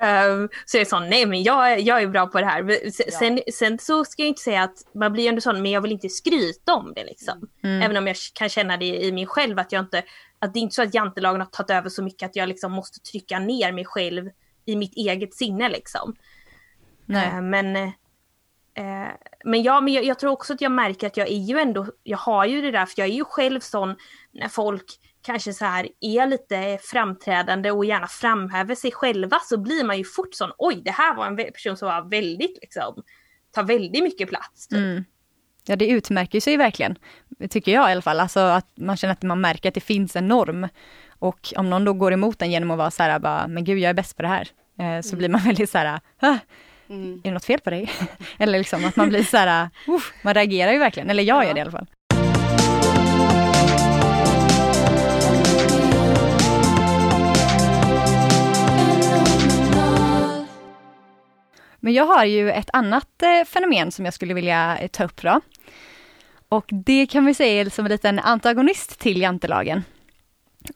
Ehm, 0.00 0.48
så 0.64 0.76
jag 0.76 0.80
är 0.80 0.84
sån, 0.84 1.08
nej 1.10 1.26
men 1.26 1.42
jag, 1.42 1.80
jag 1.80 2.02
är 2.02 2.06
bra 2.06 2.26
på 2.26 2.40
det 2.40 2.46
här. 2.46 2.62
Men 2.62 2.92
se- 2.92 3.10
Sen, 3.10 3.40
sen 3.52 3.78
så 3.78 4.04
ska 4.04 4.22
jag 4.22 4.28
inte 4.28 4.42
säga 4.42 4.62
att 4.62 4.76
man 4.94 5.12
blir 5.12 5.28
ändå 5.28 5.40
sån, 5.40 5.62
men 5.62 5.70
jag 5.70 5.80
vill 5.80 5.92
inte 5.92 6.08
skryta 6.08 6.74
om 6.74 6.92
det 6.94 7.04
liksom. 7.04 7.48
Även 7.82 7.96
om 7.96 8.06
jag 8.06 8.16
kan 8.34 8.48
känna 8.48 8.76
det 8.76 9.04
i 9.04 9.12
mig 9.12 9.26
själv 9.26 9.58
att 9.58 9.72
jag 9.72 9.80
inte, 9.82 10.02
att 10.38 10.54
det 10.54 10.58
är 10.58 10.62
inte 10.62 10.74
så 10.74 10.82
att 10.82 10.94
jantelagen 10.94 11.40
har 11.40 11.46
tagit 11.48 11.70
över 11.70 11.88
så 11.88 12.02
mycket 12.02 12.28
att 12.30 12.36
jag 12.36 12.48
liksom 12.48 12.72
måste 12.72 13.00
trycka 13.00 13.38
ner 13.38 13.72
mig 13.72 13.84
själv 13.84 14.30
i 14.64 14.76
mitt 14.76 14.96
eget 14.96 15.34
sinne 15.34 15.68
liksom. 15.68 16.16
Nej. 17.06 17.26
Eh, 17.28 17.40
men 17.40 17.92
eh, 18.78 19.08
men 19.44 19.62
ja, 19.62 19.80
men 19.80 19.94
jag, 19.94 20.04
jag 20.04 20.18
tror 20.18 20.30
också 20.30 20.52
att 20.52 20.60
jag 20.60 20.72
märker 20.72 21.06
att 21.06 21.16
jag 21.16 21.28
är 21.28 21.38
ju 21.38 21.58
ändå, 21.58 21.86
jag 22.02 22.18
har 22.18 22.46
ju 22.46 22.62
det 22.62 22.70
där, 22.70 22.86
för 22.86 22.94
jag 23.00 23.08
är 23.08 23.12
ju 23.12 23.24
själv 23.24 23.60
sån 23.60 23.96
när 24.32 24.48
folk 24.48 24.84
kanske 25.22 25.52
så 25.52 25.64
här 25.64 25.88
är 26.00 26.26
lite 26.26 26.78
framträdande 26.82 27.70
och 27.70 27.84
gärna 27.84 28.06
framhäver 28.06 28.74
sig 28.74 28.92
själva 28.92 29.38
så 29.44 29.58
blir 29.58 29.84
man 29.84 29.98
ju 29.98 30.04
fort 30.04 30.34
sån, 30.34 30.50
oj 30.58 30.82
det 30.84 30.90
här 30.90 31.14
var 31.14 31.26
en 31.26 31.36
person 31.36 31.76
som 31.76 31.88
var 31.88 32.10
väldigt 32.10 32.58
liksom, 32.62 33.02
tar 33.54 33.62
väldigt 33.62 34.02
mycket 34.02 34.28
plats. 34.28 34.68
Typ. 34.68 34.78
Mm. 34.78 35.04
Ja 35.66 35.76
det 35.76 35.88
utmärker 35.88 36.40
sig 36.40 36.56
verkligen, 36.56 36.98
tycker 37.50 37.72
jag 37.72 37.88
i 37.88 37.92
alla 37.92 38.02
fall. 38.02 38.20
Alltså 38.20 38.40
att 38.40 38.68
man 38.76 38.96
känner 38.96 39.12
att 39.12 39.22
man 39.22 39.40
märker 39.40 39.68
att 39.68 39.74
det 39.74 39.80
finns 39.80 40.16
en 40.16 40.28
norm. 40.28 40.68
Och 41.18 41.52
om 41.56 41.70
någon 41.70 41.84
då 41.84 41.92
går 41.92 42.12
emot 42.12 42.38
den 42.38 42.50
genom 42.50 42.70
att 42.70 42.78
vara 42.78 42.90
så 42.90 43.02
här, 43.02 43.18
bara, 43.18 43.48
men 43.48 43.64
gud 43.64 43.78
jag 43.78 43.90
är 43.90 43.94
bäst 43.94 44.16
på 44.16 44.22
det 44.22 44.28
här. 44.28 44.48
Eh, 44.78 45.02
så 45.02 45.16
blir 45.16 45.28
man 45.28 45.40
väldigt 45.44 45.70
så 45.70 45.78
här, 45.78 46.00
"Ah, 46.88 46.94
är 46.94 47.20
det 47.22 47.30
något 47.30 47.44
fel 47.44 47.60
på 47.60 47.70
dig? 47.70 47.90
eller 48.38 48.58
liksom 48.58 48.84
att 48.84 48.96
man 48.96 49.08
blir 49.08 49.22
så 49.22 49.36
här, 49.36 49.68
"Uff", 49.86 50.12
man 50.22 50.34
reagerar 50.34 50.72
ju 50.72 50.78
verkligen, 50.78 51.10
eller 51.10 51.22
jag 51.22 51.44
gör 51.44 51.54
det 51.54 51.58
i 51.58 51.62
alla 51.62 51.70
fall. 51.70 51.86
Men 61.80 61.92
jag 61.92 62.06
har 62.06 62.24
ju 62.24 62.50
ett 62.50 62.70
annat 62.72 63.22
eh, 63.22 63.44
fenomen 63.46 63.92
som 63.92 64.04
jag 64.04 64.14
skulle 64.14 64.34
vilja 64.34 64.78
eh, 64.78 64.88
ta 64.88 65.04
upp 65.04 65.22
då. 65.22 65.40
Och 66.48 66.64
det 66.68 67.06
kan 67.06 67.26
vi 67.26 67.34
säga 67.34 67.60
är 67.60 67.70
som 67.70 67.84
en 67.84 67.90
liten 67.90 68.18
antagonist 68.18 68.98
till 68.98 69.20
jantelagen. 69.20 69.84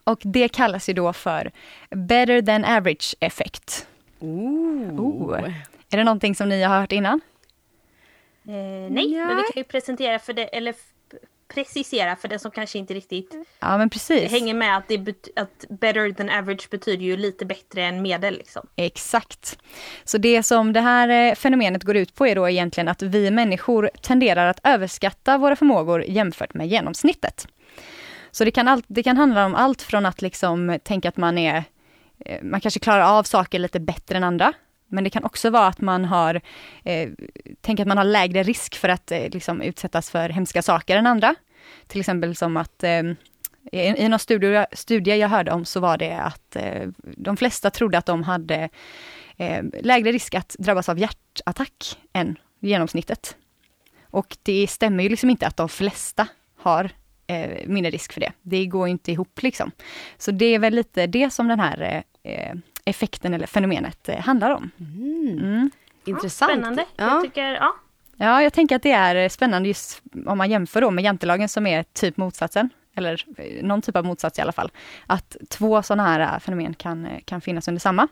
Och 0.04 0.20
det 0.24 0.48
kallas 0.48 0.88
ju 0.88 0.92
då 0.92 1.12
för 1.12 1.50
better 1.90 2.42
than 2.42 2.64
average 2.64 3.14
effect. 3.20 3.86
Ooh. 4.20 5.00
Oh. 5.00 5.50
Är 5.92 5.96
det 5.96 6.04
någonting 6.04 6.34
som 6.34 6.48
ni 6.48 6.62
har 6.62 6.80
hört 6.80 6.92
innan? 6.92 7.20
Eh, 8.48 8.52
nej, 8.90 9.12
Ja. 9.14 9.26
men 9.26 9.36
vi 9.36 9.42
kan 9.42 9.60
ju 9.60 9.64
presentera 9.64 10.18
för 10.18 10.32
det, 10.32 10.44
eller 10.44 10.74
precisera 11.54 12.16
för 12.16 12.28
den 12.28 12.38
som 12.38 12.50
kanske 12.50 12.78
inte 12.78 12.94
riktigt 12.94 13.34
Ja 13.60 13.78
men 13.78 13.90
precis. 13.90 14.30
hänger 14.30 14.54
med 14.54 14.76
att, 14.76 14.88
det 14.88 15.28
att 15.36 15.64
better 15.68 16.12
than 16.12 16.30
average 16.30 16.70
betyder 16.70 17.04
ju 17.04 17.16
lite 17.16 17.44
bättre 17.46 17.84
än 17.84 18.02
medel 18.02 18.34
liksom. 18.34 18.66
Exakt. 18.76 19.58
Så 20.04 20.18
det 20.18 20.42
som 20.42 20.72
det 20.72 20.80
här 20.80 21.08
eh, 21.08 21.34
fenomenet 21.34 21.82
går 21.82 21.96
ut 21.96 22.14
på 22.14 22.26
är 22.26 22.34
då 22.34 22.48
egentligen 22.48 22.88
att 22.88 23.02
vi 23.02 23.30
människor 23.30 23.90
tenderar 24.02 24.46
att 24.46 24.60
överskatta 24.64 25.38
våra 25.38 25.56
förmågor 25.56 26.04
jämfört 26.04 26.54
med 26.54 26.66
genomsnittet. 26.68 27.48
Så 28.30 28.44
det 28.44 28.50
kan, 28.50 28.68
allt, 28.68 28.84
det 28.88 29.02
kan 29.02 29.16
handla 29.16 29.46
om 29.46 29.54
allt 29.54 29.82
från 29.82 30.06
att 30.06 30.22
liksom 30.22 30.78
tänka 30.84 31.08
att 31.08 31.16
man 31.16 31.38
är, 31.38 31.64
eh, 32.24 32.42
man 32.42 32.60
kanske 32.60 32.80
klarar 32.80 33.18
av 33.18 33.22
saker 33.22 33.58
lite 33.58 33.80
bättre 33.80 34.16
än 34.16 34.24
andra. 34.24 34.52
Men 34.92 35.04
det 35.04 35.10
kan 35.10 35.24
också 35.24 35.50
vara 35.50 35.66
att 35.66 35.80
man 35.80 36.04
har, 36.04 36.40
eh, 36.84 37.10
tänk 37.60 37.80
att 37.80 37.86
man 37.86 37.96
har 37.96 38.04
lägre 38.04 38.42
risk 38.42 38.76
för 38.76 38.88
att 38.88 39.12
eh, 39.12 39.28
liksom 39.28 39.62
utsättas 39.62 40.10
för 40.10 40.28
hemska 40.28 40.62
saker 40.62 40.96
än 40.96 41.06
andra. 41.06 41.34
Till 41.86 42.00
exempel 42.00 42.36
som 42.36 42.56
att 42.56 42.84
eh, 42.84 43.02
i, 43.72 43.78
i 43.80 44.08
någon 44.08 44.18
studie, 44.18 44.66
studie 44.72 45.16
jag 45.16 45.28
hörde 45.28 45.52
om 45.52 45.64
så 45.64 45.80
var 45.80 45.98
det 45.98 46.16
att 46.16 46.56
eh, 46.56 46.88
de 47.02 47.36
flesta 47.36 47.70
trodde 47.70 47.98
att 47.98 48.06
de 48.06 48.22
hade 48.22 48.68
eh, 49.36 49.64
lägre 49.82 50.12
risk 50.12 50.34
att 50.34 50.56
drabbas 50.58 50.88
av 50.88 50.98
hjärtattack 50.98 51.98
än 52.12 52.38
genomsnittet. 52.60 53.36
Och 54.10 54.36
det 54.42 54.66
stämmer 54.70 55.02
ju 55.02 55.08
liksom 55.08 55.30
inte 55.30 55.46
att 55.46 55.56
de 55.56 55.68
flesta 55.68 56.28
har 56.56 56.90
eh, 57.26 57.66
mindre 57.66 57.90
risk 57.90 58.12
för 58.12 58.20
det. 58.20 58.32
Det 58.42 58.66
går 58.66 58.88
ju 58.88 58.92
inte 58.92 59.12
ihop 59.12 59.42
liksom. 59.42 59.70
Så 60.18 60.30
det 60.30 60.46
är 60.46 60.58
väl 60.58 60.74
lite 60.74 61.06
det 61.06 61.30
som 61.30 61.48
den 61.48 61.60
här 61.60 62.04
eh, 62.22 62.54
effekten 62.84 63.34
eller 63.34 63.46
fenomenet 63.46 64.08
eh, 64.08 64.18
handlar 64.20 64.50
om. 64.50 64.70
Mm. 64.80 65.70
Intressant. 66.04 66.52
Spännande. 66.52 66.84
Ja. 66.96 67.04
Jag 67.04 67.22
tycker, 67.22 67.52
ja. 67.54 67.74
Ja, 68.16 68.42
jag 68.42 68.52
tänker 68.52 68.76
att 68.76 68.82
det 68.82 68.92
är 68.92 69.28
spännande 69.28 69.68
just 69.68 70.02
om 70.26 70.38
man 70.38 70.50
jämför 70.50 70.80
då 70.80 70.90
med 70.90 71.04
jantelagen 71.04 71.48
som 71.48 71.66
är 71.66 71.82
typ 71.82 72.16
motsatsen, 72.16 72.70
eller 72.94 73.24
eh, 73.36 73.64
någon 73.64 73.82
typ 73.82 73.96
av 73.96 74.04
motsats 74.04 74.38
i 74.38 74.42
alla 74.42 74.52
fall. 74.52 74.70
Att 75.06 75.36
två 75.48 75.82
sådana 75.82 76.02
här 76.08 76.20
eh, 76.20 76.38
fenomen 76.38 76.74
kan, 76.74 77.06
eh, 77.06 77.20
kan 77.24 77.40
finnas 77.40 77.68
under 77.68 77.80
samma. 77.80 78.08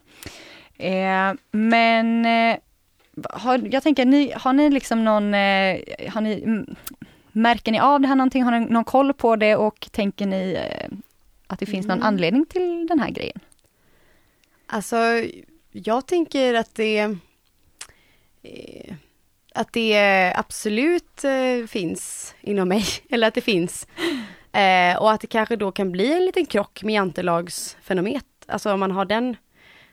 Eh, 0.78 1.32
men 1.50 2.26
eh, 2.26 2.56
har, 3.30 3.68
jag 3.72 3.82
tänker, 3.82 4.04
ni, 4.06 4.32
har 4.36 4.52
ni 4.52 4.70
liksom 4.70 5.04
någon, 5.04 5.34
eh, 5.34 5.80
har 6.10 6.20
ni, 6.20 6.42
mm, 6.42 6.74
märker 7.32 7.72
ni 7.72 7.80
av 7.80 8.00
det 8.00 8.08
här 8.08 8.14
någonting, 8.16 8.42
har 8.42 8.58
ni 8.58 8.60
någon 8.60 8.84
koll 8.84 9.12
på 9.12 9.36
det 9.36 9.56
och 9.56 9.88
tänker 9.90 10.26
ni 10.26 10.52
eh, 10.52 10.96
att 11.46 11.58
det 11.58 11.66
finns 11.66 11.86
någon 11.86 11.98
Mm. 11.98 12.06
anledning 12.06 12.46
till 12.46 12.86
den 12.86 13.00
här 13.00 13.10
grejen? 13.10 13.40
Alltså, 14.72 14.96
jag 15.72 16.06
tänker 16.06 16.54
att 16.54 16.74
det 16.74 16.98
eh, 18.42 18.94
att 19.54 19.72
det 19.72 20.32
absolut 20.36 21.24
eh, 21.24 21.66
finns 21.66 22.34
inom 22.40 22.68
mig, 22.68 22.84
eller 23.10 23.28
att 23.28 23.34
det 23.34 23.40
finns. 23.40 23.86
Eh, 24.52 24.96
och 25.02 25.12
att 25.12 25.20
det 25.20 25.26
kanske 25.26 25.56
då 25.56 25.72
kan 25.72 25.92
bli 25.92 26.12
en 26.12 26.24
liten 26.24 26.46
krock 26.46 26.82
med 26.82 26.94
jantelagsfenomenet, 26.94 28.24
alltså 28.46 28.72
om 28.72 28.80
man 28.80 28.90
har 28.90 29.04
den 29.04 29.36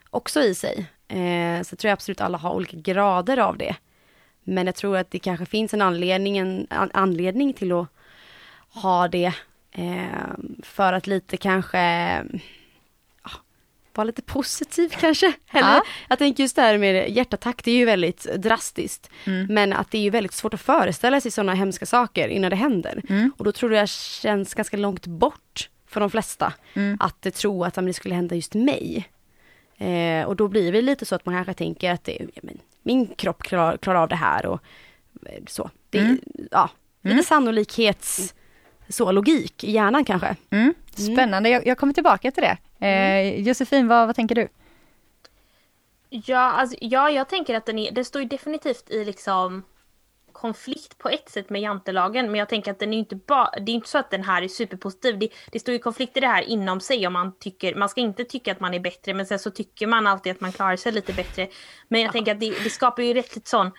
också 0.09 0.41
i 0.41 0.55
sig. 0.55 0.85
Eh, 1.07 1.63
så 1.63 1.75
tror 1.75 1.89
jag 1.89 1.93
absolut 1.93 2.21
alla 2.21 2.37
har 2.37 2.53
olika 2.53 2.77
grader 2.77 3.37
av 3.37 3.57
det. 3.57 3.75
Men 4.43 4.65
jag 4.65 4.75
tror 4.75 4.97
att 4.97 5.11
det 5.11 5.19
kanske 5.19 5.45
finns 5.45 5.73
en 5.73 5.81
anledning, 5.81 6.37
en 6.37 6.67
an- 6.69 6.91
anledning 6.93 7.53
till 7.53 7.71
att 7.71 7.87
ha 8.69 9.07
det. 9.07 9.33
Eh, 9.71 10.33
för 10.63 10.93
att 10.93 11.07
lite 11.07 11.37
kanske 11.37 12.23
vara 13.97 14.05
lite 14.05 14.21
positiv 14.21 14.89
kanske. 14.99 15.33
Eller, 15.51 15.67
Ja. 15.75 15.83
Jag 16.09 16.17
tänker 16.19 16.43
just 16.43 16.55
det 16.55 16.61
här 16.61 16.77
med 16.77 17.09
hjärtattack, 17.09 17.63
det 17.63 17.71
är 17.71 17.75
ju 17.75 17.85
väldigt 17.85 18.23
drastiskt. 18.35 19.09
Mm. 19.25 19.45
Men 19.53 19.73
att 19.73 19.91
det 19.91 19.97
är 19.97 20.01
ju 20.01 20.09
väldigt 20.09 20.33
svårt 20.33 20.53
att 20.53 20.61
föreställa 20.61 21.21
sig 21.21 21.31
sådana 21.31 21.53
hemska 21.53 21.85
saker 21.85 22.27
innan 22.27 22.49
det 22.49 22.55
händer. 22.55 23.01
Mm. 23.09 23.31
Och 23.37 23.45
då 23.45 23.51
tror 23.51 23.73
jag 23.73 23.89
känns 23.89 24.53
ganska 24.53 24.77
långt 24.77 25.07
bort 25.07 25.69
för 25.87 25.99
de 25.99 26.09
flesta. 26.09 26.53
Mm. 26.73 26.97
Att 26.99 27.33
tro 27.35 27.63
att 27.63 27.73
det 27.73 27.93
skulle 27.93 28.15
hända 28.15 28.35
just 28.35 28.53
mig. 28.53 29.09
Eh, 29.77 30.27
och 30.27 30.35
då 30.35 30.47
blir 30.47 30.71
det 30.71 30.81
lite 30.81 31.05
så 31.05 31.15
att 31.15 31.25
man 31.25 31.35
kanske 31.35 31.53
tänker 31.53 31.91
att 31.91 32.03
det, 32.03 32.27
men, 32.43 32.57
min 32.81 33.07
kropp 33.07 33.43
klarar, 33.43 33.77
klarar 33.77 34.01
av 34.01 34.09
det 34.09 34.15
här 34.15 34.45
och 34.45 34.59
eh, 35.25 35.43
så. 35.47 35.69
Det, 35.89 35.97
Mm. 35.99 36.19
Ja, 36.51 36.69
lite 37.01 37.13
Mm. 37.13 37.23
sannolikhets 37.23 38.33
så, 38.89 39.11
logik 39.11 39.63
i 39.63 39.71
hjärnan 39.71 40.05
kanske. 40.05 40.35
Mm. 40.49 40.73
Spännande, 40.95 41.49
jag, 41.49 41.67
jag 41.67 41.77
kommer 41.77 41.93
tillbaka 41.93 42.31
till 42.31 42.43
det. 42.43 42.57
Eh, 42.79 43.39
Josefin, 43.39 43.87
vad, 43.87 44.07
vad 44.07 44.15
tänker 44.15 44.35
du? 44.35 44.47
Ja, 46.09 46.51
alltså, 46.51 46.77
ja, 46.81 47.09
jag 47.09 47.29
tänker 47.29 47.55
att 47.55 47.65
den 47.65 47.79
är, 47.79 47.91
det 47.91 48.03
står 48.03 48.21
definitivt 48.21 48.89
i 48.89 49.05
liksom 49.05 49.63
konflikt 50.31 50.97
på 50.97 51.09
ett 51.09 51.29
sätt 51.29 51.49
med 51.49 51.61
jantelagen, 51.61 52.25
men 52.25 52.39
jag 52.39 52.49
tänker 52.49 52.71
att 52.71 52.79
den 52.79 52.93
är 52.93 52.97
inte 52.97 53.15
bara, 53.15 53.51
det 53.59 53.71
är 53.71 53.73
inte 53.73 53.89
så 53.89 53.97
att 53.97 54.11
den 54.11 54.23
här 54.23 54.41
är 54.41 54.47
superpositiv. 54.47 55.19
Det, 55.19 55.29
det 55.51 55.59
står 55.59 55.73
ju 55.73 55.79
konflikt 55.79 56.17
i 56.17 56.19
det 56.19 56.27
här 56.27 56.41
inom 56.41 56.79
sig 56.79 57.07
om 57.07 57.13
man 57.13 57.37
tycker, 57.39 57.75
man 57.75 57.89
ska 57.89 58.01
inte 58.01 58.23
tycka 58.23 58.51
att 58.51 58.59
man 58.59 58.73
är 58.73 58.79
bättre, 58.79 59.13
men 59.13 59.25
sen 59.25 59.39
så 59.39 59.51
tycker 59.51 59.87
man 59.87 60.07
alltid 60.07 60.31
att 60.31 60.41
man 60.41 60.51
klarar 60.51 60.75
sig 60.75 60.91
lite 60.91 61.13
bättre. 61.13 61.47
Men 61.87 62.01
jag 62.01 62.11
tänker 62.11 62.31
att 62.31 62.39
det, 62.39 62.63
det 62.63 62.69
skapar 62.69 63.03
ju 63.03 63.13
rätt 63.13 63.35
lite 63.35 63.49
sån 63.49 63.71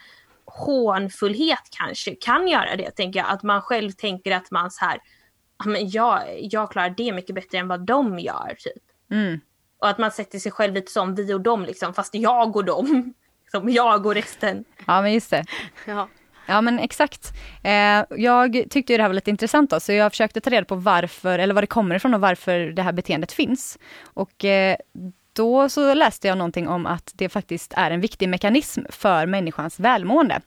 hånfullhet 0.44 1.68
kanske, 1.70 2.14
kan 2.14 2.48
göra 2.48 2.76
det, 2.76 2.90
tänker 2.90 3.20
jag, 3.20 3.28
att 3.30 3.42
man 3.42 3.62
själv 3.62 3.90
tänker 3.92 4.32
att 4.32 4.50
man 4.50 4.70
så 4.70 4.84
här, 4.84 4.98
men 5.64 5.90
jag, 5.90 6.22
jag 6.40 6.72
klarar 6.72 6.94
det 6.96 7.12
mycket 7.12 7.34
bättre 7.34 7.58
än 7.58 7.68
vad 7.68 7.86
de 7.86 8.18
gör, 8.18 8.56
typ. 8.58 8.82
Mm. 9.10 9.40
Och 9.80 9.88
att 9.88 9.98
man 9.98 10.10
sätter 10.10 10.38
sig 10.38 10.52
själv 10.52 10.74
lite 10.74 10.92
som 10.92 11.14
vi 11.14 11.34
och 11.34 11.40
dem, 11.40 11.64
liksom, 11.64 11.94
fast 11.94 12.14
jag 12.14 12.56
och 12.56 12.64
dem. 12.64 13.14
Som 13.50 13.68
jag 13.68 14.06
och 14.06 14.14
resten. 14.14 14.64
Ja 14.86 15.02
men 15.02 15.12
just 15.12 15.30
det. 15.30 15.44
Ja. 15.86 16.08
Ja 16.46 16.60
men 16.60 16.78
exakt. 16.78 17.32
Eh, 17.62 18.04
jag 18.10 18.64
tyckte 18.70 18.96
det 18.96 19.02
här 19.02 19.08
var 19.08 19.14
lite 19.14 19.30
intressant 19.30 19.70
då, 19.70 19.80
så 19.80 19.92
jag 19.92 20.12
försökte 20.12 20.40
ta 20.40 20.50
reda 20.50 20.64
på 20.64 20.74
varför, 20.74 21.38
eller 21.38 21.54
var 21.54 21.62
det 21.62 21.66
kommer 21.66 21.94
ifrån 21.94 22.14
och 22.14 22.20
varför 22.20 22.58
det 22.58 22.82
här 22.82 22.92
beteendet 22.92 23.32
finns. 23.32 23.78
Och 24.02 24.44
eh, 24.44 24.76
då 25.32 25.68
så 25.68 25.94
läste 25.94 26.28
jag 26.28 26.38
någonting 26.38 26.68
om 26.68 26.86
att 26.86 27.12
det 27.14 27.28
faktiskt 27.28 27.72
är 27.76 27.90
en 27.90 28.00
viktig 28.00 28.28
mekanism 28.28 28.82
för 28.90 29.26
människans 29.26 29.80
välmående. 29.80 30.40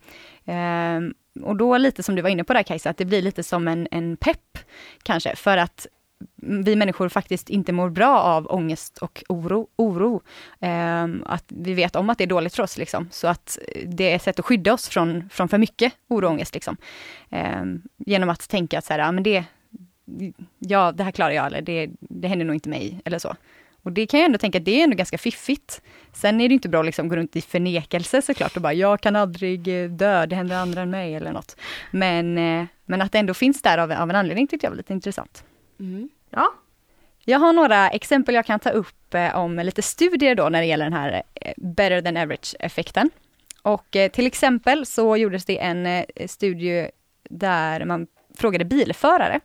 Eh, 0.45 0.99
och 1.43 1.55
då 1.55 1.77
lite 1.77 2.03
som 2.03 2.15
du 2.15 2.21
var 2.21 2.29
inne 2.29 2.43
på 2.43 2.53
där 2.53 2.63
Kajsa, 2.63 2.89
att 2.89 2.97
det 2.97 3.05
blir 3.05 3.21
lite 3.21 3.43
som 3.43 3.67
en, 3.67 3.87
en 3.91 4.17
pepp 4.17 4.57
kanske, 5.03 5.35
för 5.35 5.57
att 5.57 5.87
vi 6.35 6.75
människor 6.75 7.09
faktiskt 7.09 7.49
inte 7.49 7.73
mår 7.73 7.89
bra 7.89 8.19
av 8.19 8.47
ångest 8.51 8.97
och 8.97 9.23
oro. 9.29 9.67
oro. 9.75 10.21
Eh, 10.59 11.07
att 11.25 11.45
vi 11.47 11.73
vet 11.73 11.95
om 11.95 12.09
att 12.09 12.17
det 12.17 12.23
är 12.23 12.27
dåligt 12.27 12.55
för 12.55 12.63
oss, 12.63 12.77
liksom. 12.77 13.09
så 13.11 13.27
att 13.27 13.57
det 13.85 14.11
är 14.11 14.15
ett 14.15 14.21
sätt 14.21 14.39
att 14.39 14.45
skydda 14.45 14.73
oss 14.73 14.87
från, 14.87 15.29
från 15.29 15.49
för 15.49 15.57
mycket 15.57 15.93
oro 16.07 16.25
och 16.25 16.31
ångest. 16.31 16.53
Liksom. 16.53 16.77
Eh, 17.29 17.63
genom 17.97 18.29
att 18.29 18.49
tänka 18.49 18.77
att 18.77 18.85
så 18.85 18.93
här, 18.93 18.99
ja, 18.99 19.11
men 19.11 19.23
det, 19.23 19.43
ja, 20.59 20.91
det 20.91 21.03
här 21.03 21.11
klarar 21.11 21.31
jag, 21.31 21.45
eller 21.45 21.61
det, 21.61 21.89
det 21.99 22.27
händer 22.27 22.45
nog 22.45 22.55
inte 22.55 22.69
mig, 22.69 23.01
eller 23.05 23.19
så. 23.19 23.35
Och 23.83 23.91
det 23.91 24.07
kan 24.07 24.19
jag 24.19 24.25
ändå 24.25 24.37
tänka, 24.37 24.59
det 24.59 24.79
är 24.79 24.83
ändå 24.83 24.95
ganska 24.95 25.17
fiffigt. 25.17 25.81
Sen 26.13 26.41
är 26.41 26.47
det 26.47 26.53
inte 26.53 26.69
bra 26.69 26.79
att 26.79 26.85
liksom 26.85 27.09
gå 27.09 27.15
runt 27.15 27.35
i 27.35 27.41
förnekelse 27.41 28.21
såklart 28.21 28.55
och 28.55 28.61
bara, 28.61 28.73
jag 28.73 29.01
kan 29.01 29.15
aldrig 29.15 29.83
eh, 29.83 29.89
dö, 29.89 30.25
det 30.25 30.35
händer 30.35 30.55
andra 30.55 30.81
än 30.81 30.89
mig 30.89 31.15
eller 31.15 31.31
något. 31.31 31.55
Men, 31.91 32.37
eh, 32.37 32.65
men 32.85 33.01
att 33.01 33.11
det 33.11 33.19
ändå 33.19 33.33
finns 33.33 33.61
där 33.61 33.77
av, 33.77 33.91
av 33.91 34.09
en 34.09 34.15
anledning 34.15 34.47
tyckte 34.47 34.65
jag 34.65 34.71
var 34.71 34.77
lite 34.77 34.93
intressant. 34.93 35.43
Mm. 35.81 36.09
Ja, 36.29 36.53
Jag 37.25 37.39
har 37.39 37.53
några 37.53 37.89
exempel 37.89 38.35
jag 38.35 38.45
kan 38.45 38.59
ta 38.59 38.69
upp 38.69 39.13
eh, 39.13 39.35
om 39.37 39.55
lite 39.59 39.81
studier 39.81 40.35
då 40.35 40.49
när 40.49 40.59
det 40.61 40.65
gäller 40.67 40.85
den 40.85 40.93
här 40.93 41.23
eh, 41.35 41.53
better 41.57 42.01
than 42.01 42.17
average-effekten. 42.17 43.09
Och 43.61 43.95
eh, 43.95 44.11
till 44.11 44.27
exempel 44.27 44.85
så 44.85 45.17
gjordes 45.17 45.45
det 45.45 45.59
en 45.59 46.05
studie 46.27 46.89
där 47.29 47.85
man 47.85 48.07
frågade 48.37 48.65
bilförare 48.65 49.39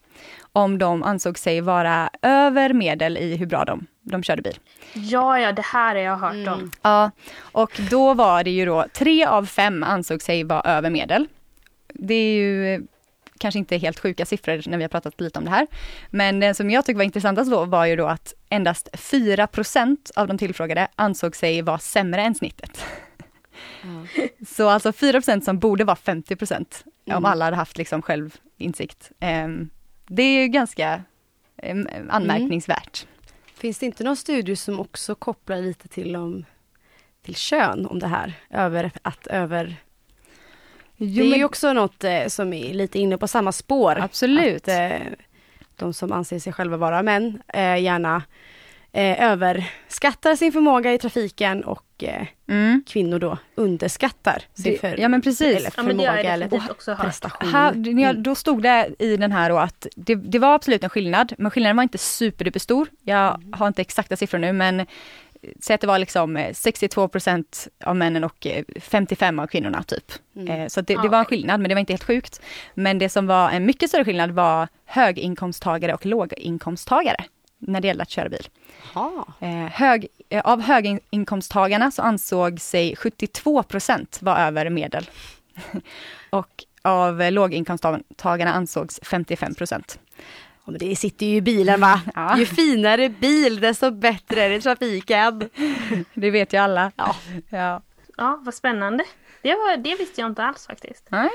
om 0.52 0.78
de 0.78 1.02
ansåg 1.02 1.38
sig 1.38 1.60
vara 1.60 2.10
över 2.22 2.72
medel 2.72 3.16
i 3.18 3.36
hur 3.36 3.46
bra 3.46 3.64
de, 3.64 3.86
de 4.02 4.22
körde 4.22 4.42
bil. 4.42 4.58
ja, 4.94 5.38
ja, 5.40 5.52
det 5.52 5.62
här 5.64 5.94
har 5.94 6.02
jag 6.02 6.16
hört 6.16 6.32
Mm. 6.34 6.52
om. 6.52 6.70
Ja, 6.82 7.10
och 7.38 7.80
då 7.90 8.14
var 8.14 8.44
det 8.44 8.50
ju 8.50 8.64
då 8.66 8.84
tre 8.92 9.24
av 9.24 9.46
fem 9.46 9.82
ansåg 9.82 10.22
sig 10.22 10.44
vara 10.44 10.60
över 10.60 10.90
medel. 10.90 11.26
Det 11.94 12.14
är 12.14 12.34
ju 12.36 12.86
kanske 13.38 13.58
inte 13.58 13.76
helt 13.76 13.98
sjuka 14.00 14.26
siffror 14.26 14.62
när 14.66 14.76
vi 14.78 14.84
har 14.84 14.88
pratat 14.88 15.20
lite 15.20 15.38
om 15.38 15.44
det 15.44 15.50
här. 15.50 15.66
Men 16.10 16.40
den 16.40 16.54
som 16.54 16.70
jag 16.70 16.84
tycker 16.84 16.96
var 16.96 17.04
intressantast 17.04 17.50
då 17.50 17.64
var 17.64 17.86
ju 17.86 17.96
då 17.96 18.06
att 18.06 18.34
endast 18.48 18.88
4% 18.92 19.96
av 20.16 20.28
de 20.28 20.38
tillfrågade 20.38 20.88
ansåg 20.96 21.36
sig 21.36 21.62
vara 21.62 21.78
sämre 21.78 22.22
än 22.22 22.34
snittet. 22.34 22.84
Så 24.48 24.68
alltså 24.68 24.90
4% 24.90 25.40
som 25.40 25.58
borde 25.58 25.84
vara 25.84 25.96
50% 26.04 26.54
om 27.06 27.12
Mm. 27.12 27.24
alla 27.24 27.44
hade 27.44 27.56
haft 27.56 27.78
liksom 27.78 28.02
självinsikt. 28.02 29.10
Ehm, 29.20 29.70
Det 30.08 30.22
är 30.22 30.42
ju 30.42 30.48
ganska 30.48 31.02
em, 31.56 31.88
anmärkningsvärt. 32.10 33.06
Finns 33.54 33.78
det 33.78 33.86
inte 33.86 34.04
någon 34.04 34.16
studie 34.16 34.56
som 34.56 34.80
också 34.80 35.14
kopplar 35.14 35.56
lite 35.56 35.88
till, 35.88 36.16
om, 36.16 36.44
till 37.22 37.34
kön 37.34 37.86
om 37.86 37.98
det 37.98 38.06
här? 38.06 38.32
Över, 38.50 38.90
att 39.02 39.26
över... 39.26 39.76
Jo, 40.96 41.22
det 41.22 41.28
är 41.28 41.30
men- 41.30 41.38
ju 41.38 41.44
också 41.44 41.72
något 41.72 42.04
eh, 42.04 42.26
som 42.26 42.52
är 42.52 42.74
lite 42.74 42.98
inne 42.98 43.18
på 43.18 43.28
samma 43.28 43.52
spår. 43.52 43.98
Absolut. 44.00 44.62
Att, 44.62 44.68
eh, 44.68 44.96
de 45.76 45.92
som 45.94 46.12
anser 46.12 46.38
sig 46.38 46.52
själva 46.52 46.76
vara 46.76 47.02
män 47.02 47.42
eh, 47.54 47.76
gärna 47.82 48.22
eh, 48.92 49.30
överskattar 49.30 50.36
sin 50.36 50.52
förmåga 50.52 50.92
i 50.92 50.98
trafiken 50.98 51.64
och 51.64 51.84
eh, 51.98 52.26
Mm. 52.48 52.82
kvinnor 52.86 53.18
då 53.18 53.38
underskattar 53.54 54.42
sin 54.54 54.72
Det- 54.72 54.78
för, 54.78 55.00
ja, 55.00 55.08
men 55.08 55.22
precis. 55.22 55.56
Eller 55.56 55.70
Ja, 55.76 55.82
men 55.82 55.86
förmåga 55.86 56.22
jag 56.22 56.32
eller 56.32 56.70
också 56.70 56.96
prestation. 56.96 57.48
Här, 57.50 57.72
ja, 57.74 57.90
Mm. 57.90 58.22
då 58.22 58.34
stod 58.34 58.62
det 58.62 58.90
i 58.98 59.16
den 59.16 59.32
här 59.32 59.50
då 59.50 59.58
att 59.58 59.86
det, 59.96 60.14
det 60.14 60.38
var 60.38 60.54
absolut 60.54 60.84
en 60.84 60.90
skillnad, 60.90 61.32
men 61.38 61.50
skillnaden 61.50 61.76
var 61.76 61.82
inte 61.82 61.98
superduper 61.98 62.60
stor. 62.60 62.88
Jag 63.02 63.42
har 63.52 63.66
inte 63.68 63.82
exakta 63.82 64.16
siffror 64.16 64.38
nu, 64.38 64.52
men 64.52 64.86
säg 65.60 65.74
att 65.74 65.80
det 65.80 65.86
var 65.86 65.98
liksom 65.98 66.36
eh, 66.36 66.50
62% 66.50 67.68
av 67.84 67.96
männen 67.96 68.24
och 68.24 68.46
eh, 68.46 68.64
55 68.80 69.38
av 69.38 69.46
kvinnorna 69.46 69.82
typ. 69.82 70.12
Mm. 70.36 70.60
Eh, 70.60 70.68
Så 70.68 70.80
det, 70.80 71.02
det 71.02 71.08
var 71.08 71.18
en 71.18 71.24
skillnad, 71.24 71.60
men 71.60 71.68
det 71.68 71.74
var 71.74 71.80
inte 71.80 71.92
helt 71.92 72.04
sjukt. 72.04 72.40
Men 72.74 72.98
det 72.98 73.08
som 73.08 73.26
var 73.26 73.50
en 73.50 73.66
mycket 73.66 73.88
större 73.88 74.04
skillnad 74.04 74.30
var 74.30 74.68
höginkomsttagare 74.84 75.94
och 75.94 76.06
låginkomsttagare 76.06 77.24
när 77.58 77.80
det 77.80 77.86
gällde 77.88 78.02
att 78.02 78.10
köra 78.10 78.28
bil. 78.28 78.48
Eh, 79.40 79.72
hög, 79.72 80.06
eh, 80.28 80.40
av 80.40 80.60
höginkomsttagarna 80.60 81.90
så 81.90 82.02
ansåg 82.02 82.60
sig 82.60 82.96
72 82.96 83.64
vara 84.20 84.46
över 84.46 84.70
medel. 84.70 85.10
och 86.30 86.64
av 86.82 87.22
eh, 87.22 87.32
låginkomsttagarna 87.32 88.52
ansågs 88.52 89.00
55 89.02 89.54
Ja, 90.66 90.70
men 90.72 90.78
det 90.78 90.96
sitter 90.96 91.26
ju 91.26 91.36
i 91.36 91.40
bilen 91.40 91.80
va? 91.80 92.00
Ja. 92.14 92.38
Ju 92.38 92.46
finare 92.46 93.08
bil 93.08 93.60
desto 93.60 93.90
bättre 93.90 94.42
är 94.42 94.48
det 94.48 94.54
i 94.56 94.60
trafiken. 94.60 95.50
Det 96.14 96.30
vet 96.30 96.52
ju 96.52 96.56
alla. 96.56 96.92
Ja. 96.96 97.16
ja. 97.50 97.82
Ja, 98.16 98.40
vad 98.42 98.54
spännande. 98.54 99.04
Det, 99.42 99.54
var, 99.54 99.76
det 99.76 99.94
visste 99.94 100.20
jag 100.20 100.30
inte 100.30 100.42
alls 100.42 100.66
faktiskt. 100.66 101.08
Nej. 101.10 101.30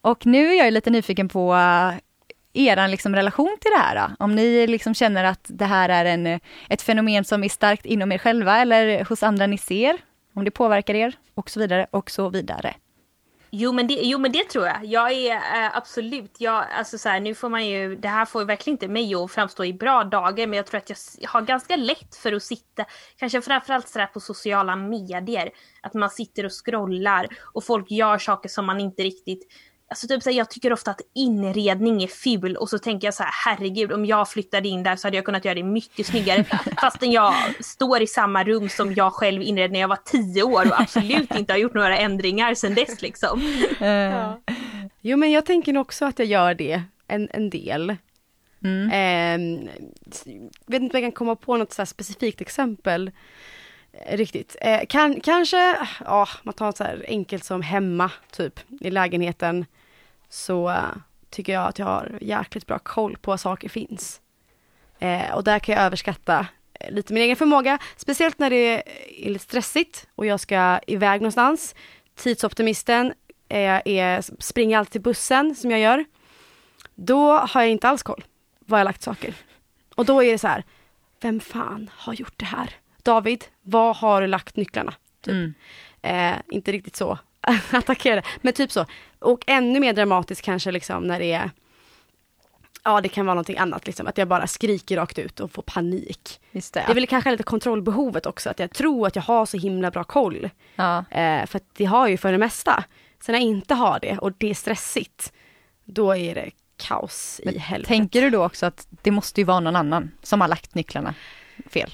Och 0.00 0.26
nu 0.26 0.48
är 0.48 0.64
jag 0.64 0.72
lite 0.72 0.90
nyfiken 0.90 1.28
på 1.28 1.54
er 2.58 2.88
liksom 2.88 3.14
relation 3.14 3.56
till 3.60 3.70
det 3.70 3.78
här. 3.78 4.08
Då. 4.08 4.24
Om 4.24 4.34
ni 4.34 4.66
liksom 4.66 4.94
känner 4.94 5.24
att 5.24 5.46
det 5.48 5.64
här 5.64 5.88
är 5.88 6.04
en, 6.04 6.40
ett 6.68 6.82
fenomen 6.82 7.24
som 7.24 7.44
är 7.44 7.48
starkt 7.48 7.86
inom 7.86 8.12
er 8.12 8.18
själva 8.18 8.58
eller 8.58 9.04
hos 9.04 9.22
andra 9.22 9.46
ni 9.46 9.58
ser. 9.58 9.98
Om 10.34 10.44
det 10.44 10.50
påverkar 10.50 10.94
er 10.94 11.14
och 11.34 11.50
så 11.50 11.60
vidare 11.60 11.86
och 11.90 12.10
så 12.10 12.28
vidare. 12.28 12.74
Jo 13.50 13.72
men, 13.72 13.86
det, 13.86 13.94
jo 13.94 14.18
men 14.18 14.32
det 14.32 14.44
tror 14.48 14.66
jag. 14.66 14.84
Jag 14.84 15.12
är 15.12 15.34
äh, 15.34 15.76
absolut, 15.76 16.36
jag, 16.38 16.64
alltså 16.78 16.98
så 16.98 17.08
här, 17.08 17.20
nu 17.20 17.34
får 17.34 17.48
man 17.48 17.66
ju, 17.66 17.96
det 17.96 18.08
här 18.08 18.24
får 18.24 18.42
ju 18.42 18.46
verkligen 18.46 18.74
inte 18.74 18.88
mig 18.88 19.14
att 19.14 19.32
framstå 19.32 19.64
i 19.64 19.72
bra 19.72 20.04
dagar 20.04 20.46
men 20.46 20.56
jag 20.56 20.66
tror 20.66 20.78
att 20.78 20.90
jag 21.18 21.30
har 21.30 21.42
ganska 21.42 21.76
lätt 21.76 22.16
för 22.16 22.32
att 22.32 22.42
sitta, 22.42 22.84
kanske 23.16 23.42
framförallt 23.42 23.88
sådär 23.88 24.06
på 24.06 24.20
sociala 24.20 24.76
medier, 24.76 25.50
att 25.82 25.94
man 25.94 26.10
sitter 26.10 26.44
och 26.44 26.52
scrollar 26.64 27.26
och 27.54 27.64
folk 27.64 27.90
gör 27.90 28.18
saker 28.18 28.48
som 28.48 28.66
man 28.66 28.80
inte 28.80 29.02
riktigt 29.02 29.46
Alltså 29.90 30.06
typ 30.08 30.22
så 30.22 30.30
här, 30.30 30.36
jag 30.36 30.50
tycker 30.50 30.72
ofta 30.72 30.90
att 30.90 31.00
inredning 31.14 32.02
är 32.02 32.06
ful 32.06 32.56
och 32.56 32.68
så 32.70 32.78
tänker 32.78 33.06
jag 33.06 33.14
så 33.14 33.22
här, 33.22 33.32
herregud 33.46 33.92
om 33.92 34.04
jag 34.06 34.28
flyttade 34.30 34.68
in 34.68 34.82
där 34.82 34.96
så 34.96 35.06
hade 35.06 35.16
jag 35.16 35.24
kunnat 35.24 35.44
göra 35.44 35.54
det 35.54 35.62
mycket 35.62 36.06
snyggare. 36.06 36.44
Fastän 36.80 37.12
jag 37.12 37.34
står 37.60 38.02
i 38.02 38.06
samma 38.06 38.44
rum 38.44 38.68
som 38.68 38.94
jag 38.94 39.12
själv 39.12 39.42
inredde 39.42 39.72
när 39.72 39.80
jag 39.80 39.88
var 39.88 39.98
tio 40.04 40.42
år 40.42 40.66
och 40.66 40.80
absolut 40.80 41.34
inte 41.34 41.52
har 41.52 41.58
gjort 41.58 41.74
några 41.74 41.98
ändringar 41.98 42.54
sedan 42.54 42.74
dess 42.74 43.02
liksom. 43.02 43.40
Eh, 43.80 44.32
Jo 45.00 45.16
men 45.16 45.30
jag 45.30 45.46
tänker 45.46 45.72
nog 45.72 45.80
också 45.80 46.04
att 46.04 46.18
jag 46.18 46.28
gör 46.28 46.54
det 46.54 46.82
en, 47.08 47.28
en 47.32 47.50
del. 47.50 47.96
Mm. 48.64 49.68
S- 50.10 50.24
vet 50.66 50.82
inte 50.82 50.96
om 50.96 51.02
jag 51.02 51.12
kan 51.12 51.12
komma 51.12 51.36
på 51.36 51.56
något 51.56 51.72
så 51.72 51.82
här 51.82 51.86
specifikt 51.86 52.40
exempel 52.40 53.10
eh, 53.92 54.16
riktigt. 54.16 54.56
Eh, 54.60 54.80
kan, 54.88 55.20
kanske, 55.20 55.76
ja, 56.04 56.28
man 56.42 56.54
tar 56.54 56.66
något 56.66 56.76
så 56.76 56.84
här 56.84 57.04
enkelt 57.08 57.44
som 57.44 57.62
hemma, 57.62 58.10
typ, 58.32 58.60
i 58.80 58.90
lägenheten. 58.90 59.66
Så 60.28 60.70
eh, 60.70 60.84
tycker 61.30 61.52
jag 61.52 61.66
att 61.66 61.78
jag 61.78 61.86
har 61.86 62.18
jäkligt 62.20 62.66
bra 62.66 62.78
koll 62.78 63.16
på 63.16 63.30
vad 63.30 63.40
saker 63.40 63.68
finns. 63.68 64.20
Eh, 64.98 65.34
och 65.34 65.44
där 65.44 65.58
kan 65.58 65.74
jag 65.74 65.84
överskatta 65.84 66.46
eh, 66.80 66.90
lite 66.90 67.12
min 67.12 67.22
egen 67.22 67.36
förmåga, 67.36 67.78
speciellt 67.96 68.38
när 68.38 68.50
det 68.50 68.56
är 68.56 68.82
lite 69.30 69.44
stressigt 69.44 70.08
och 70.14 70.26
jag 70.26 70.40
ska 70.40 70.80
iväg 70.86 71.20
någonstans. 71.20 71.74
Tidsoptimisten 72.14 73.12
är, 73.48 73.88
är, 73.88 74.24
springer 74.38 74.78
alltid 74.78 74.92
till 74.92 75.00
bussen 75.00 75.54
som 75.54 75.70
jag 75.70 75.80
gör. 75.80 76.04
Då 76.94 77.32
har 77.32 77.62
jag 77.62 77.70
inte 77.70 77.88
alls 77.88 78.02
koll 78.02 78.24
var 78.68 78.78
jag 78.78 78.84
lagt 78.84 79.02
saker. 79.02 79.34
Och 79.94 80.04
då 80.04 80.22
är 80.22 80.32
det 80.32 80.38
så 80.38 80.48
här, 80.48 80.64
vem 81.20 81.40
fan 81.40 81.90
har 81.94 82.14
gjort 82.14 82.34
det 82.38 82.44
här? 82.44 82.70
David, 83.02 83.44
var 83.62 83.94
har 83.94 84.20
du 84.20 84.26
lagt 84.26 84.56
nycklarna? 84.56 84.94
Typ. 85.20 85.32
Mm. 85.32 85.54
Eh, 86.02 86.40
inte 86.48 86.72
riktigt 86.72 86.96
så. 86.96 87.18
attackera 87.70 88.16
det. 88.16 88.22
Men 88.42 88.52
typ 88.52 88.72
så. 88.72 88.86
Och 89.18 89.44
ännu 89.46 89.80
mer 89.80 89.92
dramatiskt 89.92 90.42
kanske 90.42 90.70
liksom 90.70 91.06
när 91.06 91.18
det 91.18 91.32
är 91.32 91.50
Ja 92.84 93.00
det 93.00 93.08
kan 93.08 93.26
vara 93.26 93.34
någonting 93.34 93.58
annat 93.58 93.86
liksom, 93.86 94.06
att 94.06 94.18
jag 94.18 94.28
bara 94.28 94.46
skriker 94.46 94.96
rakt 94.96 95.18
ut 95.18 95.40
och 95.40 95.50
får 95.50 95.62
panik. 95.62 96.40
Just 96.52 96.74
det. 96.74 96.84
Det 96.86 96.92
är 96.92 96.94
väl 96.94 97.06
kanske 97.06 97.30
lite 97.30 97.42
kontrollbehovet 97.42 98.26
också, 98.26 98.50
att 98.50 98.58
jag 98.58 98.70
tror 98.70 99.06
att 99.06 99.16
jag 99.16 99.22
har 99.22 99.46
så 99.46 99.56
himla 99.56 99.90
bra 99.90 100.04
koll. 100.04 100.50
ja. 100.74 101.04
Eh, 101.10 101.46
för 101.46 101.56
att 101.56 101.64
det 101.76 101.84
har 101.84 102.00
jag 102.00 102.10
ju 102.10 102.16
för 102.16 102.32
det 102.32 102.38
mesta. 102.38 102.84
Sen 103.20 103.32
när 103.32 103.40
jag 103.40 103.48
inte 103.48 103.74
har 103.74 103.98
det 104.00 104.18
och 104.18 104.32
det 104.38 104.50
är 104.50 104.54
stressigt, 104.54 105.32
då 105.84 106.16
är 106.16 106.34
det 106.34 106.50
kaos 106.76 107.40
i 107.44 107.58
helvete. 107.58 107.88
Tänker 107.88 108.22
du 108.22 108.30
då 108.30 108.44
också 108.44 108.66
att 108.66 108.86
det 109.02 109.10
måste 109.10 109.40
ju 109.40 109.44
vara 109.44 109.60
någon 109.60 109.76
annan 109.76 110.10
som 110.22 110.40
har 110.40 110.48
lagt 110.48 110.74
nycklarna 110.74 111.14
fel? 111.70 111.90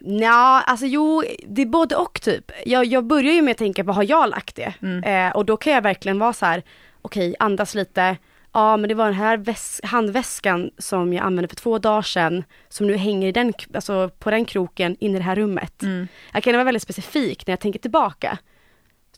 Ja, 0.00 0.62
alltså 0.66 0.86
jo, 0.86 1.22
det 1.46 1.62
är 1.62 1.66
både 1.66 1.96
och 1.96 2.20
typ. 2.20 2.50
Jag, 2.66 2.84
jag 2.84 3.04
börjar 3.04 3.32
ju 3.32 3.42
med 3.42 3.52
att 3.52 3.58
tänka 3.58 3.84
på, 3.84 3.92
har 3.92 4.02
jag 4.10 4.30
lagt 4.30 4.56
det? 4.56 4.74
Mm. 4.82 5.04
Eh, 5.04 5.36
och 5.36 5.44
då 5.46 5.56
kan 5.56 5.72
jag 5.72 5.82
verkligen 5.82 6.18
vara 6.18 6.32
så 6.32 6.46
här, 6.46 6.62
okej, 7.02 7.34
andas 7.38 7.74
lite. 7.74 8.16
Ja, 8.52 8.76
men 8.76 8.88
det 8.88 8.94
var 8.94 9.04
den 9.04 9.14
här 9.14 9.36
väs- 9.36 9.80
handväskan 9.84 10.70
som 10.78 11.12
jag 11.12 11.24
använde 11.24 11.48
för 11.48 11.56
två 11.56 11.78
dagar 11.78 12.02
sedan, 12.02 12.44
som 12.68 12.86
nu 12.86 12.96
hänger 12.96 13.28
i 13.28 13.32
den, 13.32 13.52
alltså 13.74 14.10
på 14.18 14.30
den 14.30 14.44
kroken 14.44 14.96
inne 15.00 15.14
i 15.14 15.18
det 15.18 15.24
här 15.24 15.36
rummet. 15.36 15.82
Mm. 15.82 16.08
Jag 16.32 16.42
kan 16.42 16.52
vara 16.52 16.64
väldigt 16.64 16.82
specifik 16.82 17.46
när 17.46 17.52
jag 17.52 17.60
tänker 17.60 17.78
tillbaka. 17.78 18.38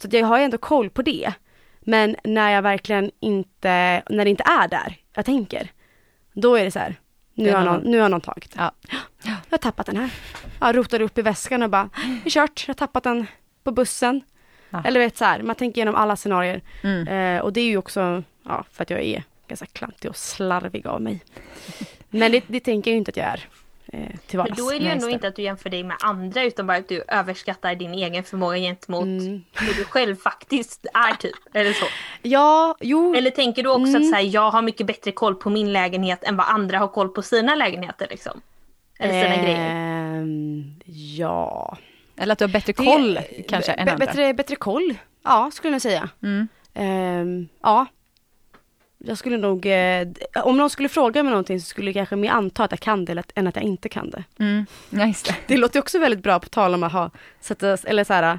Så 0.01 0.09
jag 0.11 0.27
har 0.27 0.39
ju 0.39 0.45
ändå 0.45 0.59
koll 0.59 0.91
på 0.91 1.03
det. 1.03 1.33
Men 1.81 2.17
när 2.25 2.51
jag 2.51 2.63
verkligen 2.63 3.11
inte, 3.21 4.03
när 4.11 4.25
det 4.25 4.31
inte 4.31 4.45
är 4.63 4.69
där 4.69 4.97
jag 5.15 5.25
tänker, 5.25 5.71
då 6.33 6.55
är 6.55 6.65
det 6.65 6.71
så 6.71 6.79
här, 6.79 6.95
nu 7.37 7.53
har 7.53 7.65
någon, 7.65 7.81
nu 7.81 8.01
har 8.01 8.09
någon 8.09 8.21
tagit. 8.21 8.55
Ja. 8.57 8.73
Jag 9.23 9.33
har 9.51 9.59
tappat 9.59 9.87
den 9.87 9.97
här. 9.97 10.11
Jag 10.61 10.77
rotade 10.77 11.05
upp 11.05 11.19
i 11.19 11.23
väskan 11.23 11.63
och 11.63 11.71
bara, 11.71 11.91
det 12.23 12.29
är 12.29 12.31
kört, 12.31 12.65
jag 12.67 12.75
har 12.75 12.79
tappat 12.79 13.05
den 13.05 13.27
på 13.65 13.71
bussen. 13.71 14.21
Ja. 14.71 14.83
Eller 14.85 15.01
vet 15.01 15.17
så 15.17 15.25
här, 15.25 15.43
man 15.43 15.57
tänker 15.57 15.79
igenom 15.79 15.95
alla 15.95 16.17
scenarier. 16.17 16.63
Mm. 16.83 17.09
Eh, 17.09 17.43
och 17.43 17.53
det 17.53 17.61
är 17.61 17.65
ju 17.65 17.77
också, 17.77 18.23
ja, 18.45 18.65
för 18.73 18.83
att 18.83 18.91
jag 18.91 19.03
är 19.03 19.23
ganska 19.49 19.67
klantig 19.67 20.11
och 20.11 20.17
slarvig 20.17 20.87
av 20.87 21.03
mig. 21.03 21.21
Men 22.11 22.33
det, 22.33 22.45
det 22.47 22.61
tänker 22.61 22.91
jag 22.91 22.95
ju 22.95 22.99
inte 22.99 23.11
att 23.11 23.17
jag 23.17 23.27
är 23.27 23.49
eh, 23.93 24.01
till 24.27 24.37
Men 24.37 24.39
vardags. 24.39 24.59
då 24.59 24.71
är 24.71 24.79
det 24.79 24.85
ju 24.85 24.91
ändå 24.91 25.07
det. 25.07 25.13
inte 25.13 25.29
att 25.29 25.37
du 25.37 25.43
jämför 25.43 25.71
dig 25.71 25.83
med 25.83 25.97
andra 26.01 26.43
utan 26.43 26.67
bara 26.67 26.77
att 26.79 26.89
du 26.89 27.05
överskattar 27.09 27.75
din 27.75 27.95
egen 27.95 28.25
förmåga 28.25 28.57
gentemot 28.57 29.03
Mm. 29.05 29.45
hur 29.53 29.75
du 29.75 29.85
själv 29.85 30.17
faktiskt 30.17 30.87
är 30.95 31.15
typ. 31.15 31.35
Eller 31.55 31.73
så. 31.73 31.87
Ja, 32.23 32.77
jo. 32.81 33.15
Eller 33.15 33.31
tänker 33.31 33.63
du 33.63 33.69
också 33.69 33.89
Mm. 33.97 34.03
att 34.03 34.09
så 34.09 34.15
här, 34.15 34.23
jag 34.23 34.51
har 34.51 34.63
mycket 34.63 34.87
bättre 34.87 35.13
koll 35.13 35.35
på 35.35 35.51
min 35.51 35.73
lägenhet 35.73 36.25
än 36.25 36.37
vad 36.37 36.47
andra 36.49 36.79
har 36.79 36.89
koll 36.89 37.09
på 37.09 37.23
sina 37.23 37.55
lägenheter 37.55 38.07
liksom? 38.11 38.41
Eller 38.99 39.23
sina 39.25 39.43
grejer? 39.43 39.71
Ehm, 39.71 40.75
Ja. 41.17 41.77
Eller 42.17 42.33
att 42.33 42.39
du 42.39 42.45
har 42.45 42.53
bättre 42.53 42.73
Det- 42.73 42.85
koll 42.85 43.19
kanske 43.49 43.73
än 43.73 43.89
andra? 43.89 44.07
Bättre, 44.07 44.35
bättre 44.35 44.57
koll, 44.57 44.95
ja 45.25 45.51
skulle 45.53 45.75
jag 45.75 45.83
säga. 45.83 46.09
Mm. 46.23 46.49
Ehm, 46.75 47.49
ja. 47.63 47.87
Jag 49.07 49.19
skulle 49.19 49.37
nog, 49.37 49.67
eh, 49.67 50.09
om 50.45 50.57
någon 50.57 50.71
skulle 50.71 50.89
fråga 50.89 51.23
mig 51.23 51.31
någonting 51.31 51.61
så 51.61 51.67
skulle 51.67 51.91
jag 51.91 51.95
kanske 51.95 52.17
mer 52.17 52.31
anta 52.31 52.65
att 52.65 52.71
jag 52.71 52.81
kan 52.81 53.05
det 53.05 53.23
än 53.35 53.47
att 53.47 53.57
jag 53.57 53.65
inte 53.65 53.89
kan 53.89 54.11
det. 54.11 54.25
Mm. 54.39 54.67
Just 54.91 55.33
det. 55.47 55.57
Låter 55.57 55.81
också 55.81 55.99
väldigt 55.99 56.23
bra 56.23 56.41
på 56.41 56.49
tal 56.49 56.75
om 56.75 56.83
att 56.83 56.93
ha, 56.93 57.11
sätta, 57.41 57.77
eller 57.85 58.05
så 58.05 58.13
här, 58.13 58.39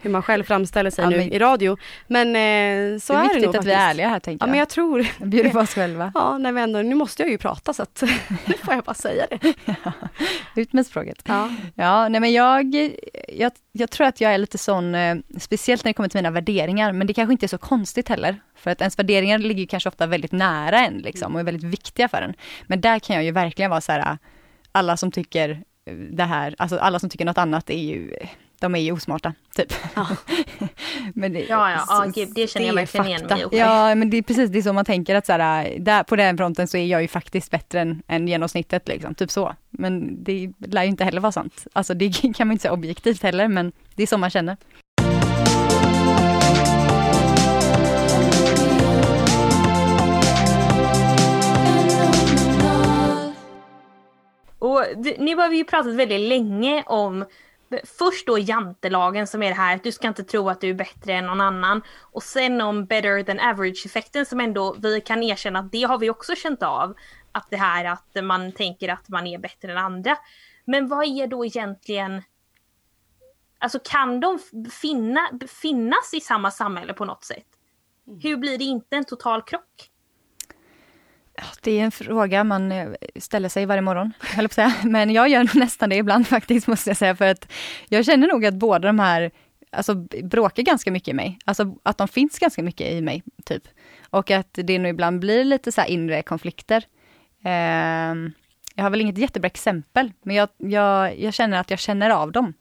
hur 0.00 0.10
man 0.10 0.22
själv 0.22 0.44
framställer 0.44 0.90
sig 0.90 1.04
Ja, 1.04 1.10
nu 1.10 1.16
men- 1.16 1.32
i 1.32 1.38
radio. 1.38 1.76
Men 2.06 2.28
eh, 2.28 2.98
så 3.00 3.12
det 3.12 3.18
är 3.18 3.24
är 3.24 3.28
det 3.28 3.34
viktigt 3.34 3.44
nog 3.46 3.56
att 3.56 3.64
vi 3.66 3.72
är 3.72 3.90
ärliga 3.90 4.08
här 4.08 4.20
tänker 4.20 4.44
Ja 4.44 4.46
jag. 4.46 4.50
men 4.50 4.58
jag 4.58 4.68
tror, 4.68 5.06
Bjuder 5.26 5.50
på 5.50 5.58
oss 5.58 5.74
själva. 5.74 6.12
ja 6.14 6.38
när 6.38 6.52
vi 6.52 6.60
ändå, 6.60 6.82
nu 6.82 6.94
måste 6.94 7.22
jag 7.22 7.30
ju 7.30 7.38
prata 7.38 7.72
så 7.72 7.82
att 7.82 8.02
nu 8.46 8.54
får 8.64 8.74
jag 8.74 8.84
bara 8.84 8.94
säga 8.94 9.26
det. 9.30 9.54
Ut 10.56 10.72
med 10.72 10.86
språket. 10.86 11.22
Ja. 11.26 11.50
Ja, 11.74 12.08
nej 12.08 12.20
men 12.20 12.32
jag, 12.32 12.74
jag, 13.28 13.52
jag 13.72 13.90
tror 13.90 14.06
att 14.06 14.20
jag 14.20 14.34
är 14.34 14.38
lite 14.38 14.58
sån, 14.58 14.94
eh, 14.94 15.16
speciellt 15.38 15.84
när 15.84 15.90
det 15.90 15.94
kommer 15.94 16.08
till 16.08 16.18
mina 16.18 16.30
värderingar, 16.30 16.92
men 16.92 17.06
det 17.06 17.14
kanske 17.14 17.32
inte 17.32 17.46
är 17.46 17.48
så 17.48 17.58
konstigt 17.58 18.08
heller. 18.08 18.36
För 18.56 18.70
att 18.70 18.80
ens 18.80 18.98
värderingar 18.98 19.38
ligger 19.38 19.66
kanske 19.66 19.88
ofta 19.88 20.06
väldigt 20.06 20.32
nära 20.32 20.78
en 20.86 20.98
liksom 20.98 21.34
och 21.34 21.40
är 21.40 21.44
väldigt 21.44 21.64
viktiga 21.64 22.08
för 22.08 22.22
en. 22.22 22.34
Men 22.66 22.80
där 22.80 22.98
kan 22.98 23.16
jag 23.16 23.24
ju 23.24 23.30
verkligen 23.30 23.70
vara 23.70 23.80
så 23.80 23.92
här, 23.92 24.18
alla 24.72 24.96
som 24.96 25.10
tycker 25.12 25.62
det 26.10 26.24
här, 26.24 26.54
alltså 26.58 26.78
alla 26.78 26.98
som 26.98 27.10
tycker 27.10 27.24
något 27.24 27.38
annat 27.38 27.70
är 27.70 27.78
ju, 27.78 28.14
de 28.60 28.74
är 28.74 28.78
ju 28.78 28.92
osmarta, 28.92 29.34
typ. 29.56 29.72
men 31.14 31.32
det, 31.32 31.40
Ja, 31.40 31.70
ja, 31.70 31.84
ja 31.88 32.04
så- 32.04 32.10
gud, 32.20 32.28
det 32.34 32.46
känner 32.50 32.66
jag 32.66 32.74
verkligen 32.74 33.06
igen 33.06 33.26
mig. 33.26 33.46
Ja, 33.52 33.94
men 33.94 34.10
det 34.10 34.16
är 34.16 34.22
precis 34.22 34.50
det 34.50 34.58
är 34.58 34.62
så 34.62 34.72
man 34.72 34.84
tänker 34.84 35.14
att 35.14 35.26
så 35.26 35.32
här, 35.32 35.76
där, 35.78 36.02
på 36.02 36.16
den 36.16 36.36
fronten 36.36 36.68
så 36.68 36.76
är 36.76 36.86
jag 36.86 37.02
ju 37.02 37.08
faktiskt 37.08 37.50
bättre 37.50 37.80
än, 37.80 38.02
än 38.06 38.28
genomsnittet 38.28 38.88
liksom, 38.88 39.14
typ 39.14 39.30
så. 39.30 39.54
Men 39.70 40.24
det 40.24 40.52
lär 40.58 40.82
ju 40.82 40.88
inte 40.88 41.04
heller 41.04 41.20
vara 41.20 41.32
sant. 41.32 41.66
Alltså 41.72 41.94
det 41.94 42.10
kan 42.36 42.46
man 42.46 42.52
inte 42.52 42.62
säga 42.62 42.72
objektivt 42.72 43.22
heller, 43.22 43.48
men 43.48 43.72
det 43.94 44.02
är 44.02 44.06
så 44.06 44.18
man 44.18 44.30
känner. 44.30 44.56
Och 54.58 54.84
nu 55.18 55.36
har 55.36 55.48
vi 55.48 55.56
ju 55.56 55.64
pratat 55.64 55.94
väldigt 55.94 56.20
länge 56.20 56.82
om 56.86 57.24
Först 57.98 58.26
då 58.26 58.38
jantelagen 58.38 59.26
som 59.26 59.42
är 59.42 59.48
det 59.48 59.54
här 59.54 59.76
att 59.76 59.84
du 59.84 59.92
ska 59.92 60.08
inte 60.08 60.24
tro 60.24 60.48
att 60.48 60.60
du 60.60 60.70
är 60.70 60.74
bättre 60.74 61.12
än 61.12 61.26
någon 61.26 61.40
annan. 61.40 61.82
Och 62.00 62.22
sen 62.22 62.60
om 62.60 62.86
better 62.86 63.22
than 63.22 63.40
average 63.40 63.86
effekten 63.86 64.26
som 64.26 64.40
ändå 64.40 64.76
vi 64.78 65.00
kan 65.00 65.22
erkänna 65.22 65.58
att 65.58 65.72
det 65.72 65.82
har 65.82 65.98
vi 65.98 66.10
också 66.10 66.34
känt 66.34 66.62
av. 66.62 66.94
Att 67.32 67.50
det 67.50 67.56
här 67.56 67.84
att 67.84 68.24
man 68.24 68.52
tänker 68.52 68.88
att 68.88 69.08
man 69.08 69.26
är 69.26 69.38
bättre 69.38 69.72
än 69.72 69.78
andra. 69.78 70.16
Men 70.64 70.88
vad 70.88 71.04
är 71.04 71.26
då 71.26 71.44
egentligen 71.44 72.22
Alltså 73.60 73.78
kan 73.84 74.20
de 74.20 74.38
finna, 74.70 75.30
finnas 75.62 76.14
i 76.14 76.20
samma 76.20 76.50
samhälle 76.50 76.94
på 76.94 77.04
något 77.04 77.24
sätt? 77.24 77.46
Hur 78.22 78.36
blir 78.36 78.58
det 78.58 78.64
inte 78.64 78.96
en 78.96 79.04
total 79.04 79.42
krock? 79.42 79.87
Det 81.62 81.80
är 81.80 81.84
en 81.84 81.90
fråga 81.90 82.44
man 82.44 82.72
eh, 82.72 82.88
ställer 83.16 83.48
sig 83.48 83.66
varje 83.66 83.82
morgon, 83.82 84.12
höll 84.20 84.50
säga. 84.50 84.74
Men 84.84 85.10
jag 85.10 85.28
gör 85.28 85.38
nog 85.44 85.56
nästan 85.56 85.88
det 85.90 85.96
ibland 85.96 86.26
faktiskt, 86.36 86.66
måste 86.66 86.90
jag 86.90 86.96
säga. 86.96 87.16
För 87.16 87.24
att 87.24 87.52
jag 87.88 88.04
känner 88.04 88.28
nog 88.28 88.46
att 88.46 88.54
båda 88.54 88.88
de 88.88 88.98
här 88.98 89.30
alltså, 89.72 89.94
bråkar 90.22 90.62
ganska 90.62 90.90
mycket 90.90 91.08
i 91.08 91.12
mig. 91.12 91.38
Alltså 91.44 91.74
att 91.82 91.98
de 91.98 92.08
finns 92.08 92.38
ganska 92.38 92.62
mycket 92.62 92.92
i 92.92 93.00
mig, 93.00 93.22
typ. 93.44 93.62
Och 94.10 94.30
att 94.30 94.48
det 94.52 94.78
nog 94.78 94.90
ibland 94.90 95.20
blir 95.20 95.44
lite 95.44 95.72
så 95.72 95.80
här 95.80 95.88
inre 95.88 96.22
konflikter. 96.22 96.84
Ehm, 97.44 98.32
jag 98.74 98.82
har 98.84 98.90
väl 98.90 99.00
inget 99.00 99.18
jättebra 99.18 99.46
exempel, 99.46 100.12
men 100.22 100.36
jag, 100.36 100.48
jag, 100.56 101.18
jag 101.18 101.34
känner 101.34 101.60
att 101.60 101.70
jag 101.70 101.78
känner 101.78 102.10
av 102.10 102.32
dem. 102.32 102.54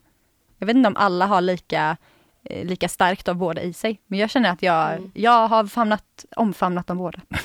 Jag 0.57 0.67
vet 0.67 0.75
inte 0.75 0.87
om 0.87 0.97
alla 0.97 1.25
har 1.25 1.41
lika, 1.41 1.97
eh, 2.43 2.65
lika 2.65 2.89
starkt 2.89 3.27
av 3.27 3.35
båda 3.35 3.61
i 3.61 3.73
sig, 3.73 4.01
men 4.07 4.19
jag 4.19 4.29
känner 4.29 4.49
att 4.49 4.61
jag, 4.61 4.91
Mm. 4.93 5.11
jag 5.13 5.47
har 5.47 5.65
famnat, 5.65 6.25
omfamnat 6.35 6.87
dem 6.87 6.97
båda. 6.97 7.19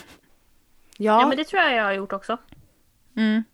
Ja, 1.03 1.21
Ja, 1.21 1.29
men 1.29 1.37
det 1.37 1.45
tror 1.45 1.63
jag 1.63 1.75
jag 1.75 1.85
har 1.85 1.93
gjort 1.93 2.13
också. 2.13 2.39
Mm. 3.17 3.45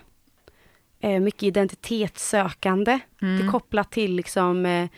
Eh, 1.01 1.21
mycket 1.21 1.43
identitetssökande. 1.43 2.99
Mm. 3.23 3.39
Det 3.39 3.45
är 3.45 3.51
kopplat 3.51 3.91
till 3.91 4.15
liksom, 4.15 4.67
eh, 4.67 4.89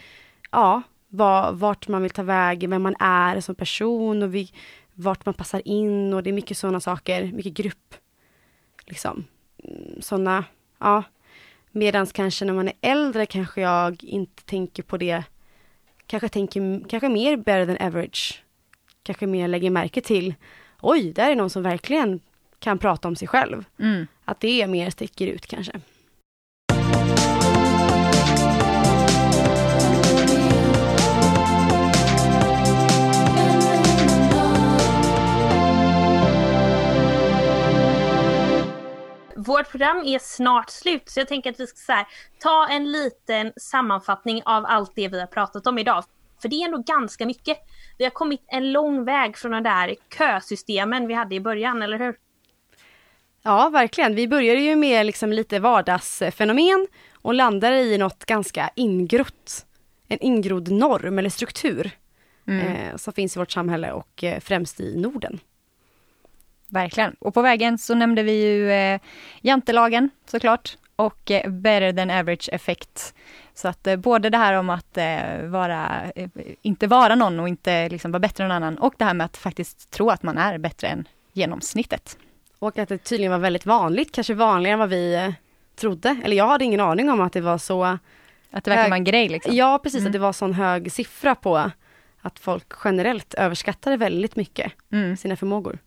ja, 0.51 0.83
vad, 1.09 1.59
vart 1.59 1.89
man 1.89 2.03
vill 2.03 2.11
ta 2.11 2.23
vägen, 2.23 2.71
vem 2.71 2.83
man 2.83 2.97
är 2.99 3.41
som 3.41 3.55
person 3.55 4.23
och 4.23 4.35
vi, 4.35 4.53
vart 4.95 5.27
man 5.27 5.35
passar 5.35 5.63
in 5.65 6.15
och 6.15 6.23
det 6.23 6.31
är 6.31 6.35
mycket 6.35 6.59
sådana 6.59 6.81
saker, 6.81 7.33
mycket 7.33 7.53
grupp. 7.53 7.95
Liksom, 8.87 9.25
mm, 9.65 10.03
sådana, 10.03 10.45
ja. 10.79 11.03
Medans 11.71 12.13
kanske 12.13 12.45
när 12.45 12.53
man 12.53 12.69
är 12.69 12.75
äldre 12.81 13.27
kanske 13.27 13.61
jag 13.61 14.05
inte 14.05 14.43
tänker 14.43 14.83
på 14.83 14.97
det, 14.97 15.25
kanske 16.07 16.29
tänker, 16.29 16.89
kanske 16.89 17.09
mer 17.09 17.37
better 17.37 17.67
than 17.67 17.87
average 17.87 18.43
kanske 19.03 19.27
mer 19.27 19.49
lägger 19.49 19.71
märke 19.71 20.01
till, 20.01 20.35
oj, 20.81 21.13
där 21.13 21.31
är 21.31 21.37
någon 21.37 21.51
som 21.51 21.63
verkligen 21.63 22.21
kan 22.59 22.79
prata 22.79 23.09
om 23.09 23.17
sig 23.17 23.29
själv. 23.29 23.65
Mm. 23.79 24.07
Att 24.25 24.33
att 24.33 24.41
det 24.41 24.67
mer 24.67 24.91
sticker 24.91 25.27
ut 25.27 25.47
kanske. 25.47 25.81
Vårt 39.47 39.71
program 39.71 40.05
är 40.07 40.19
snart 40.19 40.71
slut 40.71 41.09
så 41.09 41.21
jag 41.21 41.29
tänker 41.29 41.51
att 41.51 41.61
vi 41.61 41.67
ska 41.67 41.77
så 41.77 41.93
här, 41.93 42.07
ta 42.39 42.69
en 42.69 42.93
liten 42.93 43.53
sammanfattning 43.57 44.43
av 44.45 44.65
allt 44.67 44.93
det 44.95 45.09
vi 45.09 45.21
har 45.21 45.27
pratat 45.27 45.67
om 45.67 45.79
idag. 45.79 46.05
För 46.43 46.49
det 46.49 46.57
är 46.57 46.65
ändå 46.65 46.79
ganska 46.79 47.27
mycket. 47.27 47.59
Vi 47.99 48.05
har 48.05 48.11
kommit 48.11 48.45
en 48.47 48.73
lång 48.73 49.05
väg 49.05 49.37
från 49.37 49.53
de 49.53 49.63
där 49.63 49.95
kösystemen 50.19 51.07
vi 51.07 51.15
hade 51.15 51.35
i 51.35 51.41
början, 51.41 51.83
eller 51.83 51.99
hur? 51.99 52.15
Ja, 53.43 53.69
verkligen. 53.69 54.15
Vi 54.15 54.29
började 54.29 54.61
ju 54.61 54.77
med 54.77 55.07
liksom 55.07 55.33
lite 55.33 55.59
vardagsfenomen 55.59 56.87
och 57.15 57.35
landade 57.35 57.81
i 57.81 57.99
något 57.99 58.25
ganska 58.25 58.71
ingrott. 58.77 59.67
En 60.09 60.19
ingrodd 60.23 60.71
norm 60.71 61.19
eller 61.19 61.31
struktur 61.31 61.91
Mm. 62.47 62.67
eh, 62.67 62.97
som 62.97 63.13
finns 63.13 63.37
i 63.37 63.39
vårt 63.39 63.51
samhälle 63.51 63.93
och 63.93 64.25
eh, 64.25 64.41
främst 64.41 64.81
i 64.81 64.97
Norden. 64.97 65.41
Verkligen. 66.73 67.15
Och 67.19 67.35
på 67.35 67.43
vägen 67.43 67.79
så 67.79 67.95
nämnde 67.95 68.23
vi 68.23 68.43
ju 68.47 68.71
eh, 68.73 69.01
jantelagen 69.41 70.11
såklart 70.27 70.77
och 70.97 71.31
eh, 71.31 71.51
better 71.51 71.93
than 71.93 72.11
average 72.11 72.49
effekt. 72.53 73.15
Så 73.55 73.69
att 73.69 73.87
eh, 73.87 73.97
både 73.97 74.31
det 74.31 74.39
här 74.39 74.53
om 74.55 74.71
att 74.71 74.97
eh, 74.97 75.43
vara, 75.43 76.03
eh, 76.17 76.29
inte 76.63 76.87
vara 76.87 77.15
någon 77.15 77.41
och 77.41 77.49
inte 77.49 77.89
liksom 77.89 78.13
vara 78.13 78.21
bättre 78.21 78.45
än 78.45 78.49
någon 78.49 78.57
annan 78.57 78.79
och 78.79 78.95
det 78.99 79.05
här 79.05 79.15
med 79.15 79.25
att 79.25 79.37
faktiskt 79.37 79.91
tro 79.91 80.11
att 80.11 80.23
man 80.23 80.39
är 80.39 80.59
bättre 80.59 80.89
än 80.89 81.09
genomsnittet. 81.33 82.19
Och 82.59 82.79
att 82.79 82.89
det 82.89 82.99
tydligen 82.99 83.33
var 83.33 83.39
väldigt 83.39 83.67
vanligt, 83.67 84.13
kanske 84.13 84.35
vanligare 84.35 84.73
än 84.73 84.79
vad 84.79 84.89
vi 84.89 85.15
eh, 85.15 85.33
trodde. 85.77 86.17
Eller 86.25 86.37
jag 86.37 86.49
hade 86.49 86.65
ingen 86.65 86.81
aning 86.81 87.11
om 87.11 87.21
att 87.21 87.33
det 87.33 87.41
var 87.41 87.59
så, 87.59 87.85
Att 87.85 87.99
det 88.51 88.71
verkligen 88.71 88.91
var 88.91 88.97
en 88.97 89.05
grej 89.05 89.29
liksom. 89.29 89.57
ja 89.57 89.81
precis, 89.83 89.99
Mm. 90.01 90.07
att 90.09 90.13
det 90.13 90.19
var 90.19 90.33
sån 90.33 90.53
hög 90.55 90.93
siffra 90.93 91.35
på 91.35 91.71
att 92.21 92.39
folk 92.39 92.67
generellt 92.85 93.35
överskattade 93.35 93.97
väldigt 93.97 94.37
mycket 94.37 94.73
Mm. 94.93 95.17
sina 95.17 95.37
förmågor. 95.37 95.79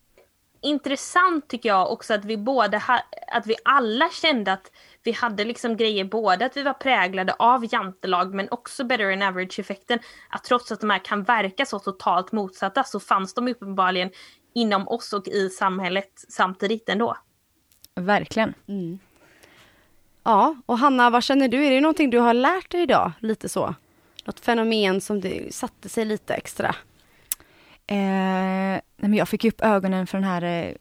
Intressant 0.65 1.47
tycker 1.47 1.69
jag 1.69 1.91
också 1.91 2.13
att 2.13 2.25
vi 2.25 2.37
båda, 2.37 2.77
ha, 2.77 3.01
att 3.27 3.47
vi 3.47 3.55
alla 3.65 4.09
kände 4.09 4.53
att 4.53 4.71
vi 5.03 5.11
hade 5.11 5.43
liksom 5.43 5.77
grejer, 5.77 6.05
både 6.05 6.45
att 6.45 6.57
vi 6.57 6.63
var 6.63 6.73
präglade 6.73 7.33
av 7.33 7.73
jantelag 7.73 8.33
men 8.33 8.47
också 8.51 8.83
better 8.83 9.11
than 9.11 9.21
average 9.21 9.59
effekten. 9.59 9.99
Att 10.29 10.43
trots 10.43 10.71
att 10.71 10.81
de 10.81 10.89
här 10.89 11.05
kan 11.05 11.23
verka 11.23 11.65
så 11.65 11.79
totalt 11.79 12.31
motsatta 12.31 12.83
så 12.83 12.99
fanns 12.99 13.33
de 13.33 13.47
uppenbarligen 13.47 14.11
inom 14.55 14.87
oss 14.87 15.13
och 15.13 15.27
i 15.27 15.49
samhället 15.49 16.25
samtidigt 16.29 16.89
ändå. 16.89 17.17
Verkligen. 17.95 18.53
Ja, 20.23 20.55
och 20.65 20.77
Hanna, 20.77 21.09
vad 21.09 21.23
känner 21.23 21.47
du? 21.47 21.65
Är 21.65 21.71
det 21.71 21.81
någonting 21.81 22.09
du 22.09 22.19
har 22.19 22.33
lärt 22.33 22.71
dig 22.71 22.81
idag? 22.81 23.11
Lite 23.19 23.49
så? 23.49 23.75
Något 24.25 24.39
fenomen 24.39 25.01
som 25.01 25.21
det 25.21 25.53
satte 25.53 25.89
sig 25.89 26.05
lite 26.05 26.33
extra? 26.33 26.75
Eh, 27.87 27.95
nej 27.97 28.81
men 28.95 29.13
jag 29.13 29.29
fick 29.29 29.45
upp 29.45 29.61
ögonen 29.61 30.07
för 30.07 30.17
den 30.17 30.27
här 30.27 30.43
eh, 30.43 30.71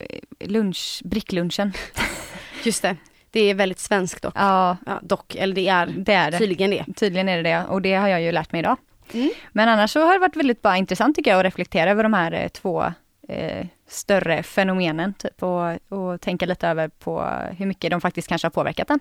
lunch, 0.49 1.01
bricklunchen. 1.05 1.73
Just 2.65 2.83
det, 2.83 2.97
det 3.31 3.41
är 3.41 3.55
väldigt 3.55 3.79
svenskt 3.79 4.23
dock. 4.23 4.33
Ja, 4.37 4.77
Ja, 4.87 4.99
dock, 5.03 5.35
eller 5.35 5.55
det 5.55 5.69
är 5.69 5.87
det 5.87 6.13
är 6.13 6.31
det. 6.31 6.39
tydligen 6.39 6.71
det. 6.71 6.85
Tydligen 6.97 7.29
är 7.29 7.37
det 7.37 7.43
det 7.43 7.65
och 7.65 7.83
det 7.83 7.95
har 7.95 8.09
jag 8.09 8.23
ju 8.23 8.33
lärt 8.33 8.53
mig 8.53 8.59
idag. 8.59 8.77
Mm. 9.13 9.31
Men 9.53 9.69
annars 9.69 9.91
så 9.91 10.01
har 10.01 10.13
det 10.13 10.19
varit 10.19 10.37
väldigt 10.37 10.63
bara 10.63 10.77
intressant 10.77 11.17
tycker 11.17 11.31
jag 11.31 11.39
att 11.41 11.45
reflektera 11.47 11.91
över 11.91 12.03
de 12.03 12.13
här 12.15 12.33
eh, 12.33 12.49
två 12.49 12.85
eh, 13.29 13.67
större 13.89 14.43
fenomenen 14.43 15.15
typ 15.15 15.43
och, 15.43 15.93
och 15.99 16.21
tänka 16.21 16.47
lite 16.47 16.69
över 16.69 16.89
på 16.89 17.23
hur 17.59 17.67
mycket 17.67 17.91
de 17.91 18.01
faktiskt 18.01 18.29
kanske 18.29 18.47
har 18.47 18.51
påverkat 18.51 18.89
den. 18.89 19.01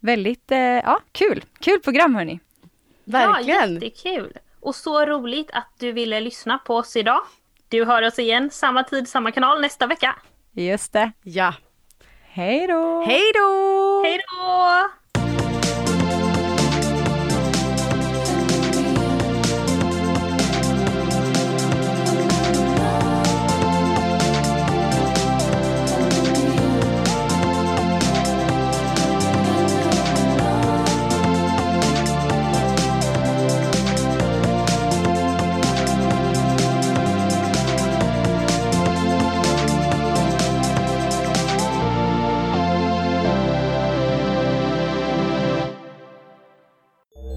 Väldigt, 0.00 0.50
eh, 0.52 0.58
ja 0.58 1.00
kul, 1.12 1.44
kul 1.60 1.80
program 1.80 2.14
hörni. 2.14 2.40
Verkligen. 3.04 3.58
Ja, 3.58 3.80
jättekul! 3.80 4.38
Och 4.60 4.74
så 4.74 5.04
roligt 5.06 5.50
att 5.52 5.68
du 5.78 5.92
ville 5.92 6.20
lyssna 6.20 6.58
på 6.58 6.76
oss 6.76 6.96
idag. 6.96 7.20
Du 7.68 7.84
hör 7.84 8.02
oss 8.02 8.18
igen 8.18 8.50
samma 8.50 8.84
tid, 8.84 9.08
samma 9.08 9.32
kanal 9.32 9.60
nästa 9.60 9.86
vecka. 9.86 10.16
Just 10.52 10.92
det. 10.92 11.12
Ja. 11.22 11.54
Hej 12.22 12.66
då! 12.66 13.02
Hej 13.06 13.32
då! 13.34 14.02
Hej 14.04 14.20
då! 14.38 14.90